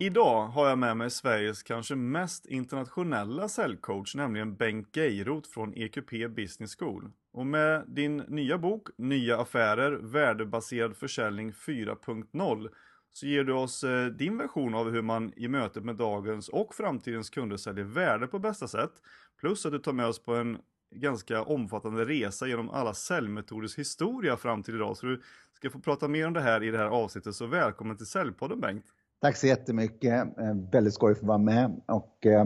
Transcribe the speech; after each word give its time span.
Idag 0.00 0.46
har 0.46 0.68
jag 0.68 0.78
med 0.78 0.96
mig 0.96 1.10
Sveriges 1.10 1.62
kanske 1.62 1.94
mest 1.94 2.46
internationella 2.46 3.48
säljcoach, 3.48 4.14
nämligen 4.14 4.56
Bengt 4.56 4.96
Geirot 4.96 5.46
från 5.46 5.74
EQP 5.74 6.10
Business 6.36 6.76
School. 6.76 7.10
Och 7.32 7.46
med 7.46 7.84
din 7.86 8.16
nya 8.16 8.58
bok 8.58 8.88
Nya 8.98 9.40
affärer, 9.40 9.92
värdebaserad 9.92 10.96
försäljning 10.96 11.52
4.0 11.52 12.68
så 13.12 13.26
ger 13.26 13.44
du 13.44 13.52
oss 13.52 13.84
eh, 13.84 14.06
din 14.06 14.38
version 14.38 14.74
av 14.74 14.90
hur 14.90 15.02
man 15.02 15.32
i 15.36 15.48
mötet 15.48 15.84
med 15.84 15.96
dagens 15.96 16.48
och 16.48 16.74
framtidens 16.74 17.30
kunder 17.30 17.56
säljer 17.56 17.84
värde 17.84 18.26
på 18.26 18.38
bästa 18.38 18.68
sätt. 18.68 18.92
Plus 19.40 19.66
att 19.66 19.72
du 19.72 19.78
tar 19.78 19.92
med 19.92 20.06
oss 20.06 20.22
på 20.22 20.34
en 20.34 20.58
ganska 20.90 21.42
omfattande 21.42 22.04
resa 22.04 22.46
genom 22.46 22.70
alla 22.70 22.94
säljmetoders 22.94 23.78
historia 23.78 24.36
fram 24.36 24.62
till 24.62 24.74
idag. 24.74 24.96
Så 24.96 25.06
du 25.06 25.22
ska 25.52 25.70
få 25.70 25.78
prata 25.78 26.08
mer 26.08 26.26
om 26.26 26.32
det 26.32 26.40
här 26.40 26.62
i 26.62 26.70
det 26.70 26.78
här 26.78 26.86
avsnittet. 26.86 27.34
Så 27.34 27.46
välkommen 27.46 27.96
till 27.96 28.06
Säljpodden 28.06 28.60
Bengt! 28.60 28.84
Tack 29.20 29.36
så 29.36 29.46
jättemycket. 29.46 30.38
Eh, 30.38 30.54
väldigt 30.72 30.94
skoj 30.94 31.12
att 31.12 31.18
få 31.18 31.26
vara 31.26 31.38
med 31.38 31.80
och 31.86 32.26
eh, 32.26 32.44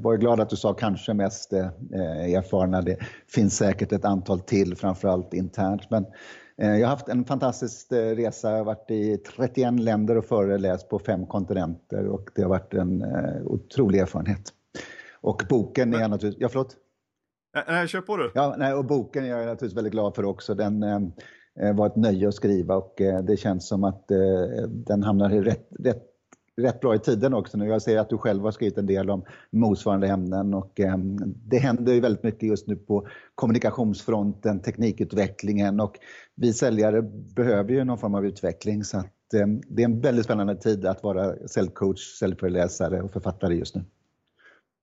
var 0.00 0.16
glad 0.16 0.40
att 0.40 0.50
du 0.50 0.56
sa 0.56 0.74
kanske 0.74 1.14
mest 1.14 1.52
eh, 1.52 1.66
erfarna. 2.34 2.82
Det 2.82 2.98
finns 3.28 3.56
säkert 3.56 3.92
ett 3.92 4.04
antal 4.04 4.40
till, 4.40 4.76
framförallt 4.76 5.34
internt. 5.34 5.90
Men 5.90 6.06
jag 6.56 6.80
har 6.80 6.86
haft 6.86 7.08
en 7.08 7.24
fantastisk 7.24 7.86
resa. 7.92 8.50
Jag 8.50 8.56
har 8.56 8.64
varit 8.64 8.90
i 8.90 9.16
31 9.16 9.80
länder 9.80 10.16
och 10.16 10.24
föreläst 10.24 10.88
på 10.88 10.98
fem 10.98 11.26
kontinenter 11.26 12.06
och 12.06 12.30
det 12.34 12.42
har 12.42 12.48
varit 12.48 12.74
en 12.74 13.04
otrolig 13.44 13.98
erfarenhet. 13.98 14.52
Och 15.20 15.42
boken 15.48 15.94
är 15.94 16.00
jag 16.00 16.10
naturligtvis... 16.10 16.42
Ja, 16.42 16.48
förlåt? 16.48 16.76
Eh, 17.58 17.72
nej, 17.74 17.88
kör 17.88 18.00
på 18.00 18.16
du. 18.16 18.30
Ja, 18.34 18.54
nej, 18.58 18.74
och 18.74 18.84
boken 18.84 19.24
är 19.24 19.28
jag 19.28 19.38
naturligtvis 19.38 19.76
väldigt 19.76 19.92
glad 19.92 20.14
för 20.14 20.24
också. 20.24 20.54
Den 20.54 20.82
eh, 20.82 21.00
eh, 21.60 21.76
var 21.76 21.86
ett 21.86 21.96
nöje 21.96 22.28
att 22.28 22.34
skriva 22.34 22.76
och 22.76 22.94
det 23.22 23.36
känns 23.36 23.68
som 23.68 23.84
att 23.84 24.04
den 24.68 25.02
hamnar 25.02 25.30
rätt, 25.30 25.68
rätt 25.78 26.08
rätt 26.58 26.80
bra 26.80 26.94
i 26.94 26.98
tiden 26.98 27.34
också 27.34 27.58
nu. 27.58 27.66
Jag 27.66 27.82
ser 27.82 27.98
att 27.98 28.10
du 28.10 28.18
själv 28.18 28.42
har 28.42 28.50
skrivit 28.50 28.78
en 28.78 28.86
del 28.86 29.10
om 29.10 29.24
motsvarande 29.50 30.08
ämnen 30.08 30.54
och 30.54 30.80
eh, 30.80 30.96
det 31.46 31.58
händer 31.58 31.92
ju 31.92 32.00
väldigt 32.00 32.22
mycket 32.22 32.48
just 32.48 32.66
nu 32.66 32.76
på 32.76 33.08
kommunikationsfronten, 33.34 34.60
teknikutvecklingen 34.60 35.80
och 35.80 35.98
vi 36.34 36.52
säljare 36.52 37.02
behöver 37.36 37.72
ju 37.72 37.84
någon 37.84 37.98
form 37.98 38.14
av 38.14 38.26
utveckling 38.26 38.84
så 38.84 38.98
att 38.98 39.34
eh, 39.34 39.46
det 39.68 39.82
är 39.82 39.84
en 39.84 40.00
väldigt 40.00 40.24
spännande 40.24 40.56
tid 40.56 40.86
att 40.86 41.02
vara 41.02 41.48
säljcoach, 41.48 42.18
säljföreläsare 42.18 43.02
och 43.02 43.12
författare 43.12 43.54
just 43.54 43.74
nu. 43.74 43.84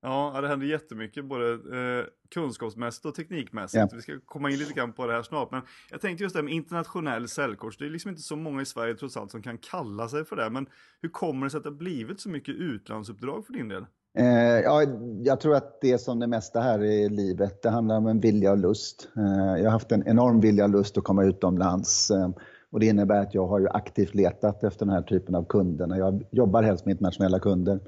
Ja, 0.08 0.40
det 0.40 0.48
händer 0.48 0.66
jättemycket 0.66 1.24
både 1.24 1.52
eh, 1.52 2.04
kunskapsmässigt 2.34 3.06
och 3.06 3.14
teknikmässigt. 3.14 3.88
Ja. 3.90 3.96
Vi 3.96 4.02
ska 4.02 4.12
komma 4.24 4.50
in 4.50 4.58
lite 4.58 4.72
grann 4.72 4.92
på 4.92 5.06
det 5.06 5.12
här 5.12 5.22
snart. 5.22 5.50
Men 5.50 5.62
jag 5.90 6.00
tänkte 6.00 6.24
just 6.24 6.36
det 6.36 6.42
med 6.42 6.54
internationell 6.54 7.28
säljkurs. 7.28 7.78
Det 7.78 7.86
är 7.86 7.90
liksom 7.90 8.08
inte 8.08 8.22
så 8.22 8.36
många 8.36 8.62
i 8.62 8.64
Sverige 8.64 8.94
trots 8.94 9.16
allt 9.16 9.30
som 9.30 9.42
kan 9.42 9.58
kalla 9.58 10.08
sig 10.08 10.24
för 10.24 10.36
det. 10.36 10.50
Men 10.50 10.66
hur 11.02 11.08
kommer 11.08 11.46
det 11.46 11.50
sig 11.50 11.58
att 11.58 11.64
det 11.64 11.70
har 11.70 11.76
blivit 11.76 12.20
så 12.20 12.28
mycket 12.28 12.54
utlandsuppdrag 12.54 13.46
för 13.46 13.52
din 13.52 13.68
del? 13.68 13.86
Eh, 14.18 14.60
ja, 14.64 14.82
jag 15.24 15.40
tror 15.40 15.54
att 15.54 15.80
det 15.80 15.92
är 15.92 15.98
som 15.98 16.18
det 16.18 16.26
mesta 16.26 16.60
här 16.60 16.84
i 16.84 17.08
livet. 17.08 17.62
Det 17.62 17.70
handlar 17.70 17.96
om 17.96 18.06
en 18.06 18.20
vilja 18.20 18.50
och 18.50 18.58
lust. 18.58 19.08
Eh, 19.16 19.62
jag 19.62 19.64
har 19.64 19.70
haft 19.70 19.92
en 19.92 20.08
enorm 20.08 20.40
vilja 20.40 20.64
och 20.64 20.70
lust 20.70 20.98
att 20.98 21.04
komma 21.04 21.24
utomlands. 21.24 22.10
Eh, 22.10 22.30
och 22.70 22.80
det 22.80 22.86
innebär 22.86 23.20
att 23.20 23.34
jag 23.34 23.46
har 23.46 23.60
ju 23.60 23.68
aktivt 23.68 24.14
letat 24.14 24.64
efter 24.64 24.86
den 24.86 24.94
här 24.94 25.02
typen 25.02 25.34
av 25.34 25.44
kunder. 25.44 25.96
Jag 25.96 26.24
jobbar 26.30 26.62
helst 26.62 26.86
med 26.86 26.92
internationella 26.92 27.38
kunder. 27.38 27.80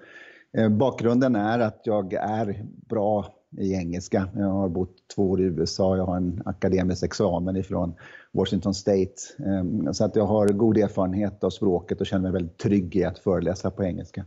Eh, 0.56 0.68
bakgrunden 0.68 1.36
är 1.36 1.58
att 1.58 1.80
jag 1.84 2.12
är 2.12 2.64
bra 2.88 3.34
i 3.56 3.74
engelska. 3.74 4.28
Jag 4.36 4.46
har 4.46 4.68
bott 4.68 4.96
två 5.14 5.30
år 5.30 5.40
i 5.40 5.44
USA, 5.44 5.96
jag 5.96 6.06
har 6.06 6.16
en 6.16 6.42
akademisk 6.44 7.04
examen 7.04 7.56
ifrån 7.56 7.94
Washington 8.32 8.74
State. 8.74 9.14
Ehm, 9.46 9.94
så 9.94 10.04
att 10.04 10.16
jag 10.16 10.26
har 10.26 10.48
god 10.48 10.78
erfarenhet 10.78 11.44
av 11.44 11.50
språket 11.50 12.00
och 12.00 12.06
känner 12.06 12.22
mig 12.22 12.32
väldigt 12.32 12.58
trygg 12.58 12.96
i 12.96 13.04
att 13.04 13.18
föreläsa 13.18 13.70
på 13.70 13.84
engelska. 13.84 14.24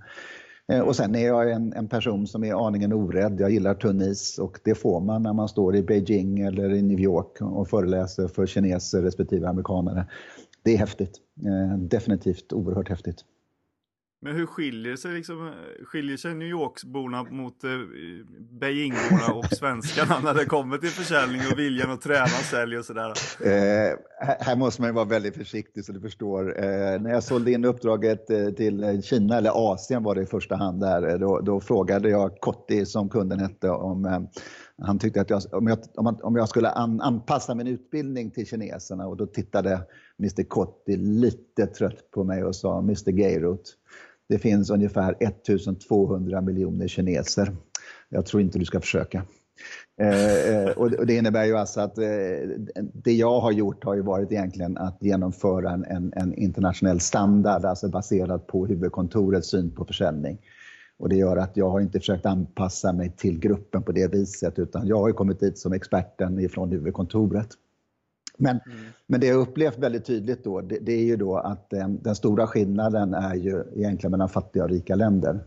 Eh, 0.67 0.79
och 0.79 0.95
sen 0.95 1.15
är 1.15 1.27
jag 1.27 1.51
en, 1.51 1.73
en 1.73 1.87
person 1.87 2.27
som 2.27 2.43
är 2.43 2.67
aningen 2.67 2.93
orädd. 2.93 3.39
Jag 3.39 3.51
gillar 3.51 3.73
tunn 3.73 4.01
is 4.01 4.39
och 4.39 4.59
det 4.63 4.75
får 4.75 4.99
man 4.99 5.23
när 5.23 5.33
man 5.33 5.47
står 5.47 5.75
i 5.75 5.83
Beijing 5.83 6.39
eller 6.39 6.73
i 6.73 6.81
New 6.81 6.99
York 6.99 7.41
och 7.41 7.67
föreläser 7.67 8.27
för 8.27 8.45
kineser 8.45 9.01
respektive 9.01 9.47
amerikaner. 9.47 10.05
Det 10.63 10.73
är 10.73 10.77
häftigt. 10.77 11.17
Eh, 11.45 11.77
definitivt 11.77 12.53
oerhört 12.53 12.89
häftigt. 12.89 13.25
Men 14.23 14.35
hur 14.35 14.45
skiljer 14.45 14.95
sig, 14.95 15.13
liksom, 15.13 15.51
skiljer 15.85 16.17
sig 16.17 16.35
New 16.35 16.47
Yorksborna 16.47 17.23
mot 17.23 17.63
eh, 17.63 17.69
Beijingborna 18.51 19.33
och 19.33 19.45
svenskarna 19.51 20.19
när 20.19 20.33
det 20.33 20.45
kommer 20.45 20.77
till 20.77 20.89
försäljning 20.89 21.41
och 21.51 21.59
viljan 21.59 21.91
att 21.91 22.01
träna 22.01 22.25
sälj 22.27 22.77
och 22.77 22.85
sådär? 22.85 23.13
Eh, 23.39 23.97
här 24.39 24.55
måste 24.55 24.81
man 24.81 24.89
ju 24.89 24.93
vara 24.93 25.05
väldigt 25.05 25.35
försiktig 25.35 25.85
så 25.85 25.91
du 25.91 26.01
förstår. 26.01 26.63
Eh, 26.63 27.01
när 27.01 27.09
jag 27.09 27.23
sålde 27.23 27.51
in 27.51 27.65
uppdraget 27.65 28.29
eh, 28.29 28.49
till 28.49 29.03
Kina, 29.03 29.37
eller 29.37 29.73
Asien 29.73 30.03
var 30.03 30.15
det 30.15 30.21
i 30.21 30.25
första 30.25 30.55
hand 30.55 30.79
där, 30.79 31.17
då, 31.17 31.39
då 31.39 31.59
frågade 31.59 32.09
jag 32.09 32.39
Kotti 32.39 32.85
som 32.85 33.09
kunden 33.09 33.39
hette 33.39 33.69
om 33.69 34.05
eh, 34.05 34.19
han 34.81 34.99
tyckte 34.99 35.21
att 35.21 35.29
jag, 35.29 35.41
om, 35.51 35.67
jag, 35.67 35.79
om, 36.25 36.35
jag 36.35 36.49
skulle 36.49 36.69
an, 36.69 37.01
anpassa 37.01 37.55
min 37.55 37.67
utbildning 37.67 38.31
till 38.31 38.47
kineserna 38.47 39.07
och 39.07 39.17
då 39.17 39.25
tittade 39.25 39.81
Mr 40.19 40.43
Kotti 40.43 40.97
lite 40.97 41.67
trött 41.67 42.11
på 42.11 42.23
mig 42.23 42.43
och 42.43 42.55
sa 42.55 42.79
Mr 42.79 43.11
Geiroth 43.11 43.71
det 44.31 44.39
finns 44.39 44.69
ungefär 44.69 45.15
1200 45.19 46.41
miljoner 46.41 46.87
kineser. 46.87 47.55
Jag 48.09 48.25
tror 48.25 48.41
inte 48.41 48.59
du 48.59 48.65
ska 48.65 48.79
försöka. 48.79 49.23
Eh, 50.01 50.65
eh 50.65 50.69
och 50.69 51.05
det 51.05 51.15
innebär 51.15 51.45
ju 51.45 51.57
alltså 51.57 51.81
att 51.81 51.97
eh, 51.97 52.03
det 52.93 53.13
jag 53.13 53.39
har 53.39 53.51
gjort 53.51 53.83
har 53.83 53.95
ju 53.95 54.01
varit 54.01 54.31
egentligen 54.31 54.77
att 54.77 54.97
genomföra 55.01 55.71
en, 55.71 55.85
en, 55.85 56.13
en 56.15 56.33
internationell 56.33 56.99
standard, 56.99 57.65
alltså 57.65 57.89
baserad 57.89 58.47
på 58.47 58.65
huvudkontorets 58.65 59.49
syn 59.49 59.71
på 59.71 59.85
försäljning. 59.85 60.37
Och 60.99 61.09
det 61.09 61.15
gör 61.15 61.37
att 61.37 61.57
jag 61.57 61.69
har 61.69 61.79
inte 61.79 61.99
försökt 61.99 62.25
anpassa 62.25 62.93
mig 62.93 63.11
till 63.17 63.39
gruppen 63.39 63.83
på 63.83 63.91
det 63.91 64.13
viset 64.13 64.59
utan 64.59 64.87
jag 64.87 64.97
har 64.97 65.11
kommit 65.11 65.39
dit 65.39 65.57
som 65.57 65.73
experten 65.73 66.39
ifrån 66.39 66.71
huvudkontoret. 66.71 67.49
Men, 68.41 68.59
mm. 68.65 68.77
men 69.07 69.19
det 69.19 69.27
jag 69.27 69.39
upplevt 69.39 69.77
väldigt 69.77 70.05
tydligt 70.05 70.43
då, 70.43 70.61
det, 70.61 70.77
det 70.81 70.91
är 70.91 71.03
ju 71.03 71.15
då 71.17 71.37
att 71.37 71.73
eh, 71.73 71.87
den 71.87 72.15
stora 72.15 72.47
skillnaden 72.47 73.13
är 73.13 73.35
ju 73.35 73.63
egentligen 73.75 74.11
mellan 74.11 74.29
fattiga 74.29 74.63
och 74.63 74.69
rika 74.69 74.95
länder. 74.95 75.39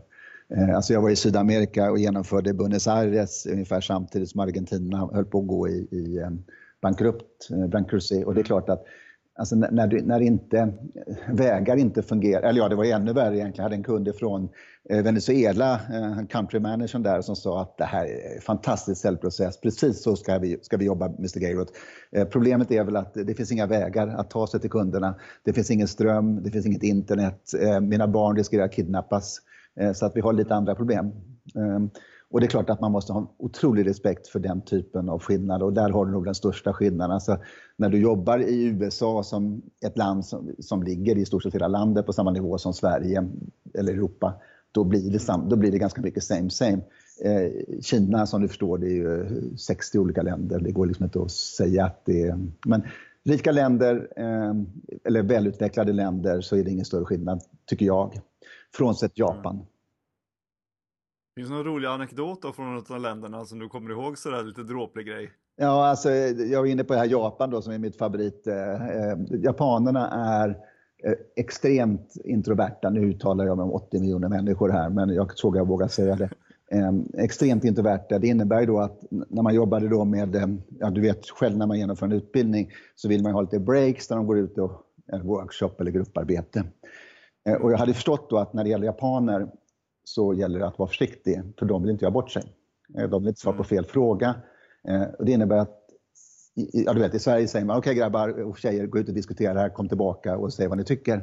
Eh, 0.49 0.75
alltså 0.75 0.93
jag 0.93 1.01
var 1.01 1.09
i 1.09 1.15
Sydamerika 1.15 1.91
och 1.91 1.99
genomförde 1.99 2.53
Buenos 2.53 2.87
Aires 2.87 3.45
ungefär 3.45 3.81
samtidigt 3.81 4.29
som 4.29 4.39
Argentina 4.39 5.09
höll 5.13 5.25
på 5.25 5.39
att 5.39 5.47
gå 5.47 5.67
i, 5.67 5.87
i 5.91 6.17
eh, 6.17 6.29
bankrupt, 6.81 7.49
eh, 7.51 7.67
bankruptcy. 7.67 8.23
Och 8.23 8.33
det 8.33 8.39
är 8.39 8.43
mm. 8.43 8.47
klart 8.47 8.69
att 8.69 8.85
Alltså 9.37 9.55
när, 9.55 9.87
du, 9.87 10.01
när 10.01 10.19
inte, 10.19 10.57
eh, 10.59 11.35
vägar 11.35 11.77
inte 11.77 12.01
fungerar, 12.01 12.49
eller 12.49 12.61
ja 12.61 12.69
det 12.69 12.75
var 12.75 12.85
ännu 12.85 13.13
värre 13.13 13.37
egentligen. 13.37 13.55
Jag 13.55 13.63
hade 13.63 13.75
en 13.75 13.83
kund 13.83 14.15
från 14.15 14.49
eh, 14.89 15.03
Venezuela, 15.03 15.73
eh, 15.73 15.79
countrymanagern 15.79 16.27
country 16.27 16.59
managern 16.59 17.03
där 17.03 17.21
som 17.21 17.35
sa 17.35 17.61
att 17.61 17.77
det 17.77 17.83
här 17.83 18.05
är 18.05 18.35
en 18.35 18.41
fantastisk 18.41 19.01
säljprocess, 19.01 19.61
precis 19.61 20.03
så 20.03 20.15
ska 20.15 20.37
vi, 20.37 20.59
ska 20.61 20.77
vi 20.77 20.85
jobba 20.85 21.05
Mr 21.05 21.39
Gayroth. 21.39 21.73
Problemet 22.31 22.71
är 22.71 22.83
väl 22.83 22.95
att 22.95 23.13
det 23.13 23.35
finns 23.35 23.51
inga 23.51 23.65
vägar 23.65 24.07
att 24.07 24.29
ta 24.29 24.47
sig 24.47 24.59
till 24.59 24.69
kunderna. 24.69 25.15
Det 25.43 25.53
finns 25.53 25.71
ingen 25.71 25.87
ström, 25.87 26.43
det 26.43 26.51
finns 26.51 26.65
inget 26.65 26.83
internet, 26.83 27.51
mina 27.81 28.07
barn 28.07 28.35
riskerar 28.35 28.65
att 28.65 28.73
kidnappas. 28.73 29.39
Så 29.93 30.05
att 30.05 30.15
vi 30.15 30.21
har 30.21 30.33
lite 30.33 30.55
andra 30.55 30.75
problem. 30.75 31.11
Ehm, 31.55 31.89
och 32.29 32.39
det 32.39 32.45
är 32.45 32.49
klart 32.49 32.69
att 32.69 32.81
man 32.81 32.91
måste 32.91 33.13
ha 33.13 33.19
en 33.19 33.27
otrolig 33.37 33.85
respekt 33.85 34.27
för 34.27 34.39
den 34.39 34.61
typen 34.61 35.09
av 35.09 35.19
skillnad 35.19 35.63
och 35.63 35.73
där 35.73 35.89
har 35.89 36.05
du 36.05 36.11
nog 36.11 36.25
den 36.25 36.35
största 36.35 36.73
skillnaden. 36.73 37.11
Alltså, 37.11 37.37
när 37.77 37.89
du 37.89 38.01
jobbar 38.01 38.39
i 38.39 38.65
USA 38.65 39.23
som 39.23 39.61
ett 39.85 39.97
land 39.97 40.25
som, 40.25 40.55
som 40.59 40.83
ligger 40.83 41.17
i 41.17 41.25
stort 41.25 41.43
sett 41.43 41.55
hela 41.55 41.67
landet 41.67 42.05
på 42.05 42.13
samma 42.13 42.31
nivå 42.31 42.57
som 42.57 42.73
Sverige 42.73 43.29
eller 43.73 43.93
Europa, 43.93 44.33
då 44.71 44.83
blir 44.83 45.11
det, 45.11 45.19
sam, 45.19 45.49
då 45.49 45.55
blir 45.55 45.71
det 45.71 45.77
ganska 45.77 46.01
mycket 46.01 46.23
same 46.23 46.49
same. 46.49 46.81
Eh, 47.23 47.51
Kina 47.81 48.25
som 48.25 48.41
du 48.41 48.47
förstår, 48.47 48.77
det 48.77 48.87
är 48.87 48.95
ju 48.95 49.27
60 49.57 49.99
olika 49.99 50.21
länder. 50.21 50.59
Det 50.59 50.71
går 50.71 50.85
liksom 50.85 51.03
inte 51.03 51.21
att 51.21 51.31
säga 51.31 51.85
att 51.85 52.01
det 52.05 52.21
är... 52.21 52.39
Men 52.65 52.81
rika 53.23 53.51
länder, 53.51 54.07
eh, 54.15 54.53
eller 55.03 55.23
välutvecklade 55.23 55.93
länder, 55.93 56.41
så 56.41 56.55
är 56.55 56.63
det 56.63 56.71
ingen 56.71 56.85
större 56.85 57.05
skillnad, 57.05 57.41
tycker 57.65 57.85
jag. 57.85 58.19
Frånsett 58.73 59.17
Japan. 59.17 59.55
Mm. 59.55 59.65
Finns 61.35 61.49
det 61.49 61.55
någon 61.55 61.63
rolig 61.63 61.87
anekdot 61.87 62.55
från 62.55 62.75
något 62.75 62.91
av 62.91 62.99
länderna 62.99 63.45
som 63.45 63.59
du 63.59 63.69
kommer 63.69 63.91
ihåg 63.91 64.17
sådär 64.17 64.43
lite 64.43 64.63
dråplig 64.63 65.07
grej? 65.07 65.31
Ja, 65.55 65.87
alltså 65.87 66.09
jag 66.11 66.59
var 66.59 66.67
inne 66.67 66.83
på 66.83 66.93
det 66.93 66.99
här 66.99 67.07
Japan 67.07 67.49
då 67.49 67.61
som 67.61 67.73
är 67.73 67.77
mitt 67.77 67.97
favorit. 67.97 68.47
Eh, 68.47 68.87
eh 68.87 69.17
japanerna 69.43 70.09
är 70.09 70.49
eh, 71.03 71.13
extremt 71.35 72.13
introverta. 72.25 72.89
Nu 72.89 72.99
uttalar 72.99 73.45
jag 73.45 73.57
mig 73.57 73.63
om 73.63 73.71
80 73.71 73.99
miljoner 73.99 74.29
människor 74.29 74.69
här, 74.69 74.89
men 74.89 75.09
jag 75.09 75.37
såg 75.37 75.57
jag 75.57 75.67
vågar 75.67 75.87
säga 75.87 76.15
det. 76.15 76.29
Eh, 76.71 77.23
extremt 77.23 77.63
introverta. 77.63 78.19
Det 78.19 78.27
innebär 78.27 78.59
ju 78.59 78.65
då 78.65 78.79
att 78.79 78.99
när 79.09 79.43
man 79.43 79.55
jobbade 79.55 79.87
då 79.87 80.05
med, 80.05 80.35
eh, 80.35 80.47
ja 80.79 80.89
du 80.89 81.01
vet 81.01 81.29
själv 81.29 81.57
när 81.57 81.67
man 81.67 81.79
genomför 81.79 82.05
en 82.05 82.11
utbildning 82.11 82.69
så 82.95 83.09
vill 83.09 83.23
man 83.23 83.31
ha 83.31 83.41
lite 83.41 83.59
breaks 83.59 84.07
där 84.07 84.15
de 84.15 84.27
går 84.27 84.37
ut 84.37 84.57
och 84.57 84.71
eh, 85.13 85.21
workshop 85.21 85.71
eller 85.79 85.91
grupparbete. 85.91 86.63
Och 87.61 87.71
jag 87.71 87.77
hade 87.77 87.93
förstått 87.93 88.29
då 88.29 88.37
att 88.37 88.53
när 88.53 88.63
det 88.63 88.69
gäller 88.69 88.85
japaner 88.85 89.47
så 90.05 90.33
gäller 90.33 90.59
det 90.59 90.67
att 90.67 90.79
vara 90.79 90.89
försiktig, 90.89 91.41
för 91.59 91.65
de 91.65 91.81
vill 91.81 91.91
inte 91.91 92.05
göra 92.05 92.11
bort 92.11 92.31
sig. 92.31 92.43
Eh, 92.97 93.09
de 93.09 93.21
vill 93.21 93.29
inte 93.29 93.41
svara 93.41 93.55
på 93.55 93.63
mm. 93.63 93.67
fel 93.67 93.85
fråga. 93.85 94.35
Eh, 94.87 95.03
och 95.03 95.25
det 95.25 95.31
innebär 95.31 95.57
att 95.57 95.81
ja, 96.73 96.93
du 96.93 96.99
vet, 96.99 97.13
I 97.13 97.19
Sverige 97.19 97.47
säger 97.47 97.65
man 97.65 97.77
okej 97.77 97.91
okay, 97.91 97.99
grabbar 97.99 98.41
och 98.41 98.57
tjejer, 98.57 98.87
gå 98.87 98.99
ut 98.99 99.07
och 99.07 99.13
diskutera 99.13 99.59
här, 99.59 99.69
kom 99.69 99.87
tillbaka 99.87 100.37
och 100.37 100.53
säg 100.53 100.67
vad 100.67 100.77
ni 100.77 100.83
tycker. 100.83 101.17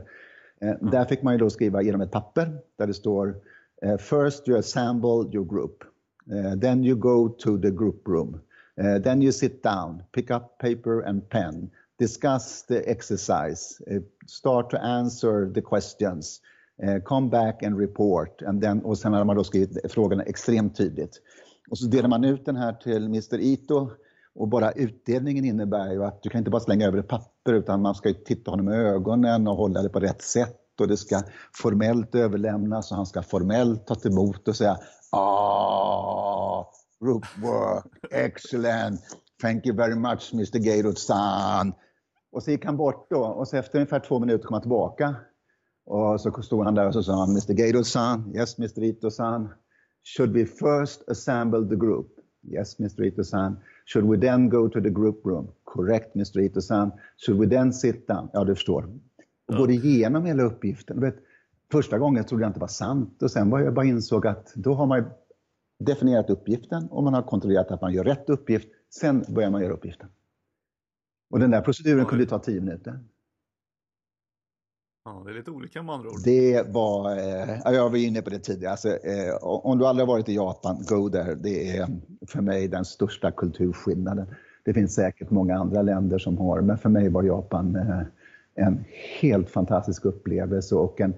Eh, 0.61 0.69
mm. 0.69 0.90
Där 0.90 1.05
fick 1.05 1.23
man 1.23 1.34
ju 1.34 1.38
då 1.38 1.50
skriva 1.50 1.82
genom 1.82 2.00
ett 2.00 2.11
papper 2.11 2.58
där 2.79 2.87
det 2.87 2.94
står 2.94 3.37
First 3.99 4.49
you 4.49 4.58
assemble 4.58 5.29
your 5.32 5.44
group. 5.44 5.84
Then 6.61 6.84
you 6.84 6.96
go 6.96 7.29
to 7.29 7.58
the 7.58 7.70
group 7.70 8.08
room. 8.08 8.40
Then 8.76 9.23
you 9.23 9.32
sit 9.32 9.62
down, 9.62 10.02
pick 10.12 10.31
up 10.31 10.58
paper 10.58 11.00
and 11.00 11.29
pen, 11.29 11.70
discuss 11.99 12.62
the 12.62 12.90
exercise, 12.90 13.82
start 14.26 14.70
to 14.70 14.76
answer 14.76 15.52
the 15.55 15.61
questions, 15.61 16.40
Eh, 16.83 17.03
come 17.03 17.29
back 17.29 17.63
and 17.63 17.81
report. 17.81 18.43
And 18.43 18.63
then, 18.63 18.85
och 18.85 18.99
sen 18.99 19.13
har 19.13 19.25
man 19.25 19.37
då 19.37 19.45
skrivit 19.45 19.93
frågorna 19.93 20.23
extremt 20.23 20.77
tydligt. 20.77 21.21
Och 21.71 21.79
så 21.79 21.87
delar 21.87 22.09
man 22.09 22.25
ut 22.25 22.45
den 22.45 22.57
här 22.57 22.73
till 22.73 23.05
Mr 23.05 23.41
Ito 23.41 23.91
och 24.35 24.49
bara 24.49 24.73
utdelningen 24.73 25.45
innebär 25.45 25.93
ju 25.93 26.05
att 26.05 26.23
du 26.23 26.31
kan 26.31 26.39
inte 26.39 26.51
bara 26.51 26.61
slänga 26.61 26.87
över 26.87 26.99
ett 26.99 27.09
papper 27.09 27.53
utan 27.53 27.83
man 27.83 27.95
ska 27.95 28.15
titta 28.25 28.51
honom 28.51 28.69
i 28.69 28.77
ögonen 28.77 29.49
och 29.49 29.57
hålla 29.57 29.83
det 29.83 29.89
på 29.89 30.01
rätt 30.01 30.23
sätt 30.23 30.81
och 30.81 30.89
det 30.89 30.97
ska 30.97 31.23
formellt 31.53 32.15
överlämnas 32.15 32.91
och 32.91 32.97
han 32.97 33.07
ska 33.07 33.23
formellt 33.23 33.87
ta 33.87 33.97
emot 34.09 34.49
och 34.49 34.57
säga 34.57 34.79
Ah, 35.11 36.71
group 37.01 37.25
work, 37.37 37.85
excellent, 38.11 39.01
thank 39.43 39.67
you 39.67 39.77
very 39.77 39.95
much 39.95 40.31
Mr 40.33 40.59
Geirud-san. 40.59 41.73
Och 42.33 42.43
så 42.43 42.51
gick 42.51 42.65
han 42.65 42.77
bort 42.77 43.07
då 43.11 43.25
och 43.25 43.49
så 43.49 43.57
efter 43.57 43.79
ungefär 43.79 44.01
två 44.01 44.19
minuter 44.19 44.45
kom 44.45 44.55
han 44.55 44.63
tillbaka. 44.63 45.15
Och 45.84 46.20
så 46.20 46.43
stod 46.43 46.64
han 46.64 46.75
där 46.75 46.87
och 46.87 46.93
så 46.93 47.02
sa 47.02 47.20
han 47.20 47.31
Mr 47.31 47.55
Geirud-san, 47.55 48.32
yes 48.34 48.58
Mr 48.58 48.82
Ito-san, 48.82 49.49
should 50.17 50.32
we 50.32 50.46
first 50.46 51.08
assemble 51.08 51.69
the 51.69 51.76
group? 51.76 52.06
Yes 52.43 52.81
Mr 52.81 53.05
Ito-san. 53.05 53.56
Should 53.87 54.11
we 54.11 54.19
then 54.19 54.49
go 54.49 54.69
to 54.69 54.81
the 54.81 54.90
group 54.90 55.26
room? 55.26 55.52
Correct 55.64 56.14
Mr 56.14 56.40
Ito-san. 56.40 56.93
Should 57.17 57.40
we 57.40 57.56
then 57.56 57.73
sit 57.73 58.08
down? 58.08 58.29
Ja, 58.32 58.44
du 58.44 58.55
förstår. 58.55 58.88
Och 59.49 59.56
går 59.56 59.70
igenom 59.70 60.25
hela 60.25 60.43
uppgiften. 60.43 61.00
Vet, 61.00 61.17
första 61.73 61.99
gången 61.99 62.25
trodde 62.25 62.44
jag 62.44 62.50
inte 62.50 62.61
var 62.61 62.69
sant 62.69 63.23
och 63.23 63.31
sen 63.31 63.50
var 63.50 63.61
jag 63.61 63.75
bara 63.75 63.87
insåg 63.87 64.26
att 64.26 64.52
då 64.55 64.75
har 64.75 64.87
man 64.87 65.05
definierat 65.79 66.31
uppgiften 66.31 66.88
och 66.88 67.02
man 67.02 67.14
har 67.14 67.23
kontrollerat 67.23 67.70
att 67.70 67.81
man 67.81 67.93
gör 67.93 68.05
rätt 68.05 68.31
uppgift. 68.31 68.69
Sen 68.90 69.25
börjar 69.29 69.50
man 69.50 69.62
göra 69.62 69.73
uppgiften. 69.73 70.08
Och 71.31 71.38
den 71.38 71.50
där 71.50 71.61
proceduren 71.61 72.06
kunde 72.06 72.26
ta 72.26 72.38
tio 72.38 72.61
minuter. 72.61 73.00
Ja, 75.05 75.23
det 75.25 75.31
är 75.31 75.35
lite 75.35 75.51
olika 75.51 75.83
med 75.83 75.95
andra 75.95 76.09
ord. 76.09 76.21
Det 76.25 76.67
var, 76.69 77.11
eh, 77.17 77.59
jag 77.65 77.91
var 77.91 77.97
inne 77.97 78.23
på 78.23 78.31
det 78.31 78.39
tidigare, 78.39 78.71
alltså, 78.71 78.89
eh, 78.89 79.35
om 79.43 79.79
du 79.79 79.87
aldrig 79.87 80.09
har 80.09 80.15
varit 80.15 80.29
i 80.29 80.35
Japan, 80.35 80.85
go 80.89 81.11
there. 81.11 81.35
Det 81.35 81.77
är 81.77 81.81
eh, 81.81 81.89
för 82.29 82.41
mig 82.41 82.69
den 82.69 82.85
största 82.85 83.31
kulturskillnaden. 83.31 84.27
Det 84.65 84.75
finns 84.75 84.95
säkert 84.95 85.31
många 85.31 85.57
andra 85.57 85.83
länder 85.83 86.19
som 86.19 86.39
har, 86.39 86.61
men 86.61 86.79
för 86.79 86.89
mig 86.89 87.09
var 87.09 87.23
Japan 87.23 87.77
eh, 87.77 88.03
en 88.55 88.85
helt 89.21 89.51
fantastisk 89.51 90.05
upplevelse 90.05 90.75
och 90.75 91.01
en, 91.01 91.15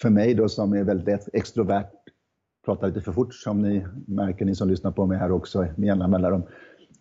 för 0.00 0.10
mig 0.10 0.34
då 0.34 0.48
som 0.48 0.72
är 0.72 0.84
väldigt 0.84 1.28
extrovert, 1.32 1.90
pratar 2.64 2.86
lite 2.86 3.00
för 3.00 3.12
fort 3.12 3.34
som 3.34 3.62
ni 3.62 3.86
märker, 4.06 4.44
ni 4.44 4.54
som 4.54 4.68
lyssnar 4.68 4.90
på 4.90 5.06
mig 5.06 5.18
här 5.18 5.32
också 5.32 5.66
med 5.76 5.86
jämna 5.86 6.08
mellanrum. 6.08 6.42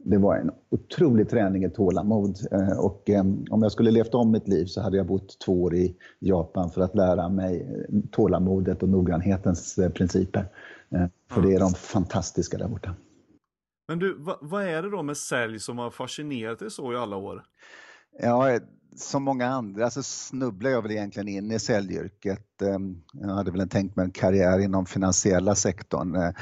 Det 0.03 0.17
var 0.17 0.35
en 0.35 0.51
otrolig 0.69 1.29
träning 1.29 1.63
i 1.63 1.69
tålamod 1.69 2.37
och 2.77 3.09
om 3.49 3.61
jag 3.61 3.71
skulle 3.71 3.91
levt 3.91 4.13
om 4.13 4.31
mitt 4.31 4.47
liv 4.47 4.65
så 4.65 4.81
hade 4.81 4.97
jag 4.97 5.07
bott 5.07 5.39
två 5.45 5.63
år 5.63 5.75
i 5.75 5.95
Japan 6.19 6.71
för 6.71 6.81
att 6.81 6.95
lära 6.95 7.29
mig 7.29 7.67
tålamodet 8.11 8.83
och 8.83 8.89
noggrannhetens 8.89 9.79
principer. 9.93 10.45
För 11.31 11.41
det 11.41 11.55
är 11.55 11.59
de 11.59 11.73
fantastiska 11.73 12.57
där 12.57 12.67
borta. 12.67 12.95
Men 13.87 13.99
du, 13.99 14.17
vad, 14.41 14.63
är 14.63 14.81
det 14.81 14.89
då 14.89 15.03
med 15.03 15.17
sälj 15.17 15.59
som 15.59 15.77
har 15.77 15.91
fascinerat 15.91 16.59
dig 16.59 16.71
så 16.71 16.93
i 16.93 16.97
alla 16.97 17.15
år? 17.15 17.43
Ja, 18.19 18.59
som 18.95 19.23
många 19.23 19.47
andra 19.47 19.89
så 19.89 20.03
snubblade 20.03 20.75
jag 20.75 20.81
väl 20.81 20.91
egentligen 20.91 21.27
in 21.27 21.51
i 21.51 21.59
säljyrket. 21.59 22.47
Jag 23.13 23.29
hade 23.29 23.51
väl 23.51 23.69
tänkt 23.69 23.95
mig 23.95 24.05
en 24.05 24.11
karriär 24.11 24.59
inom 24.59 24.85
finansiella 24.85 25.55
sektorn. 25.55 26.33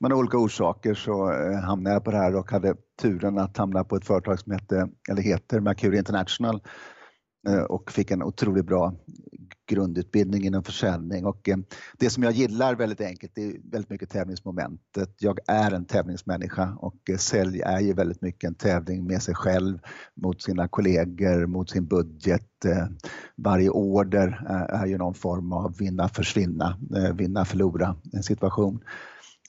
Men 0.00 0.12
av 0.12 0.18
olika 0.18 0.38
orsaker 0.38 0.94
så 0.94 1.32
eh, 1.32 1.58
hamnade 1.58 1.96
jag 1.96 2.04
på 2.04 2.10
det 2.10 2.16
här 2.16 2.36
och 2.36 2.50
hade 2.50 2.74
turen 3.02 3.38
att 3.38 3.56
hamna 3.56 3.84
på 3.84 3.96
ett 3.96 4.06
företag 4.06 4.40
som 4.40 4.52
heter, 4.52 4.88
eller 5.10 5.22
heter 5.22 5.60
Mercury 5.60 5.98
International 5.98 6.62
eh, 7.48 7.62
och 7.62 7.92
fick 7.92 8.10
en 8.10 8.22
otroligt 8.22 8.66
bra 8.66 8.94
grundutbildning 9.68 10.44
inom 10.44 10.64
försäljning 10.64 11.26
och 11.26 11.48
eh, 11.48 11.56
det 11.98 12.10
som 12.10 12.22
jag 12.22 12.32
gillar 12.32 12.74
väldigt 12.74 13.00
enkelt 13.00 13.32
det 13.34 13.44
är 13.44 13.70
väldigt 13.70 13.90
mycket 13.90 14.10
tävlingsmomentet. 14.10 15.14
Jag 15.18 15.38
är 15.46 15.70
en 15.70 15.84
tävlingsmänniska 15.84 16.76
och 16.80 16.96
sälj 17.18 17.60
är 17.60 17.80
ju 17.80 17.92
väldigt 17.92 18.22
mycket 18.22 18.48
en 18.48 18.54
tävling 18.54 19.06
med 19.06 19.22
sig 19.22 19.34
själv, 19.34 19.78
mot 20.14 20.42
sina 20.42 20.68
kollegor, 20.68 21.46
mot 21.46 21.70
sin 21.70 21.86
budget. 21.86 22.50
Varje 23.36 23.70
order 23.70 24.46
är 24.68 24.86
ju 24.86 24.98
någon 24.98 25.14
form 25.14 25.52
av 25.52 25.76
vinna 25.76 26.08
försvinna, 26.08 26.78
vinna 27.14 27.44
förlora 27.44 27.96
en 28.12 28.22
situation. 28.22 28.80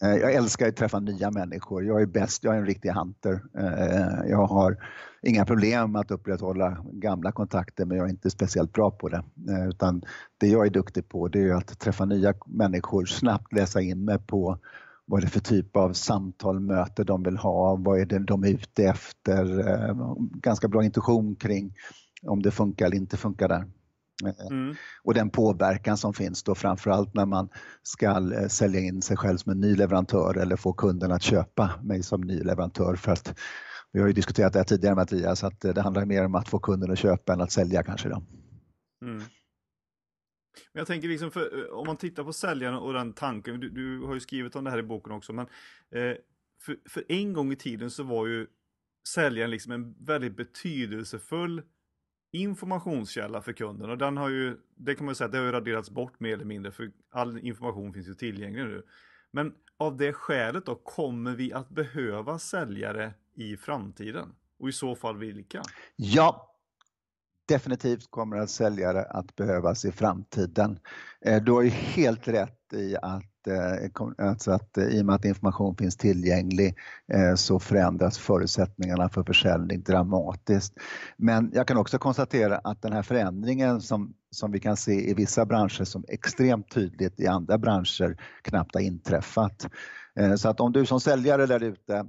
Eh, 0.01 0.15
jag 0.15 0.33
älskar 0.33 0.67
att 0.67 0.75
träffa 0.75 0.99
nya 0.99 1.31
människor. 1.31 1.85
Jag 1.85 2.01
är 2.01 2.05
bäst, 2.05 2.43
jag 2.43 2.55
är 2.55 2.59
en 2.59 2.65
riktig 2.65 2.89
hunter. 2.89 3.41
Eh, 3.57 4.29
jag 4.29 4.45
har 4.45 4.77
inga 5.21 5.45
problem 5.45 5.95
att 5.95 6.11
upprätthålla 6.11 6.77
gamla 6.91 7.31
kontakter 7.31 7.85
men 7.85 7.97
jag 7.97 8.05
är 8.05 8.09
inte 8.09 8.29
speciellt 8.29 8.73
bra 8.73 8.91
på 8.91 9.09
det. 9.09 9.23
Eh, 9.49 9.67
utan 9.69 10.01
det 10.37 10.47
jag 10.47 10.65
är 10.65 10.69
duktig 10.69 11.09
på 11.09 11.27
det 11.27 11.41
är 11.41 11.53
att 11.53 11.79
träffa 11.79 12.05
nya 12.05 12.33
människor, 12.45 13.05
snabbt 13.05 13.53
läsa 13.53 13.81
in 13.81 14.05
mig 14.05 14.19
på 14.19 14.59
vad 15.05 15.19
är 15.19 15.25
det 15.25 15.31
för 15.31 15.39
typ 15.39 15.75
av 15.75 15.93
samtal, 15.93 16.59
möte 16.59 17.03
de 17.03 17.23
vill 17.23 17.37
ha, 17.37 17.75
vad 17.75 17.99
är 17.99 18.05
det 18.05 18.19
de 18.19 18.43
är 18.43 18.49
ute 18.49 18.83
efter. 18.83 19.65
Ganska 20.39 20.67
bra 20.67 20.83
intuition 20.83 21.35
kring 21.35 21.73
om 22.21 22.41
det 22.41 22.51
funkar 22.51 22.85
eller 22.85 22.97
inte 22.97 23.17
funkar 23.17 23.47
där. 23.47 23.65
Eh, 24.25 24.47
mm. 24.51 24.75
Och 25.03 25.13
den 25.13 25.29
påverkan 25.29 25.97
som 25.97 26.13
finns 26.13 26.43
då 26.43 26.55
framförallt 26.55 27.13
när 27.13 27.25
man 27.25 27.49
ska 27.83 28.31
sälja 28.49 28.79
in 28.79 29.01
sig 29.01 29.17
själv 29.17 29.37
som 29.37 29.51
en 29.51 29.61
ny 29.61 29.75
leverantör 29.75 30.37
eller 30.37 30.55
få 30.55 30.73
kunden 30.73 31.11
att 31.11 31.21
köpa 31.21 31.71
mig 31.83 32.03
som 32.03 32.21
ny 32.21 32.43
leverantör 32.43 32.95
för 32.95 33.11
att 33.11 33.39
vi 33.91 33.99
har 33.99 34.07
ju 34.07 34.13
diskuterat 34.13 34.53
det 34.53 34.59
här 34.59 34.63
tidigare 34.63 34.95
Mattias, 34.95 35.43
att 35.43 35.61
det 35.61 35.81
handlar 35.81 36.05
mer 36.05 36.25
om 36.25 36.35
att 36.35 36.49
få 36.49 36.59
kunden 36.59 36.91
att 36.91 36.99
köpa 36.99 37.33
än 37.33 37.41
att 37.41 37.51
sälja 37.51 37.83
kanske. 37.83 38.09
Då. 38.09 38.23
Mm. 39.01 39.17
Men 40.73 40.79
jag 40.79 40.87
tänker 40.87 41.07
liksom, 41.07 41.31
för, 41.31 41.59
eh, 41.59 41.79
om 41.79 41.87
man 41.87 41.97
tittar 41.97 42.23
på 42.23 42.33
säljaren 42.33 42.77
och 42.77 42.93
den 42.93 43.13
tanken, 43.13 43.59
du, 43.59 43.69
du, 43.69 44.01
har 44.05 44.13
ju 44.13 44.19
skrivit 44.19 44.55
om 44.55 44.63
det 44.63 44.71
här 44.71 44.77
i 44.77 44.83
boken 44.83 45.11
också, 45.11 45.33
men 45.33 45.45
eh, 45.91 46.17
för, 46.61 46.77
för, 46.89 47.03
en 47.07 47.33
gång 47.33 47.51
i 47.51 47.55
tiden 47.55 47.91
så 47.91 48.03
var 48.03 48.27
ju 48.27 48.47
säljaren 49.07 49.51
liksom 49.51 49.71
en 49.71 50.05
väldigt 50.05 50.37
betydelsefull 50.37 51.61
informationskälla 52.31 53.41
för 53.41 53.53
kunden 53.53 53.89
och 53.89 53.97
den 53.97 54.17
har 54.17 54.29
ju, 54.29 54.57
det 54.75 54.95
kan 54.95 55.05
man 55.05 55.15
säga, 55.15 55.27
det 55.27 55.37
har 55.37 55.45
ju 55.45 55.51
raderats 55.51 55.89
bort 55.89 56.19
mer 56.19 56.33
eller 56.33 56.45
mindre 56.45 56.71
för 56.71 56.91
all 57.11 57.39
information 57.39 57.93
finns 57.93 58.07
ju 58.07 58.13
tillgänglig 58.13 58.63
nu. 58.63 58.83
Men 59.31 59.53
av 59.77 59.97
det 59.97 60.13
skälet 60.13 60.65
då 60.65 60.75
kommer 60.75 61.35
vi 61.35 61.53
att 61.53 61.69
behöva 61.69 62.39
säljare 62.39 63.13
i 63.35 63.57
framtiden? 63.57 64.35
Och 64.59 64.69
i 64.69 64.71
så 64.71 64.95
fall 64.95 65.17
vilka? 65.17 65.61
Ja, 65.95 66.56
definitivt 67.47 68.11
kommer 68.11 68.37
att 68.37 68.49
säljare 68.49 69.03
att 69.03 69.35
behövas 69.35 69.85
i 69.85 69.91
framtiden. 69.91 70.79
Eh, 71.25 71.43
du 71.43 71.51
har 71.51 71.61
ju 71.61 71.69
helt 71.69 72.27
rätt 72.27 72.73
i 72.73 72.95
att, 73.01 73.47
eh, 73.47 74.27
alltså 74.27 74.51
att 74.51 74.77
eh, 74.77 74.83
i 74.83 75.01
och 75.01 75.05
med 75.05 75.15
att 75.15 75.25
information 75.25 75.75
finns 75.75 75.97
tillgänglig 75.97 76.75
så 77.35 77.59
förändras 77.59 78.17
förutsättningarna 78.17 79.09
för 79.09 79.23
försäljning 79.23 79.83
dramatiskt. 79.83 80.73
Men 81.17 81.51
jag 81.53 81.67
kan 81.67 81.77
också 81.77 81.97
konstatera 81.97 82.57
att 82.57 82.81
den 82.81 82.93
här 82.93 83.03
förändringen 83.03 83.81
som, 83.81 84.13
som 84.31 84.51
vi 84.51 84.59
kan 84.59 84.77
se 84.77 85.09
i 85.09 85.13
vissa 85.13 85.45
branscher 85.45 85.83
som 85.83 86.05
extremt 86.07 86.71
tydligt 86.71 87.19
i 87.19 87.27
andra 87.27 87.57
branscher 87.57 88.21
knappt 88.41 88.75
har 88.75 88.81
inträffat. 88.81 89.67
Så 90.37 90.49
att 90.49 90.59
om 90.59 90.71
du 90.71 90.85
som 90.85 90.99
säljare 90.99 91.45
där 91.45 91.63
ute 91.63 92.05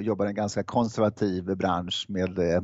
jobbar 0.00 0.26
i 0.26 0.28
en 0.28 0.34
ganska 0.34 0.62
konservativ 0.62 1.44
bransch 1.56 2.06
med 2.08 2.38
eh, 2.38 2.60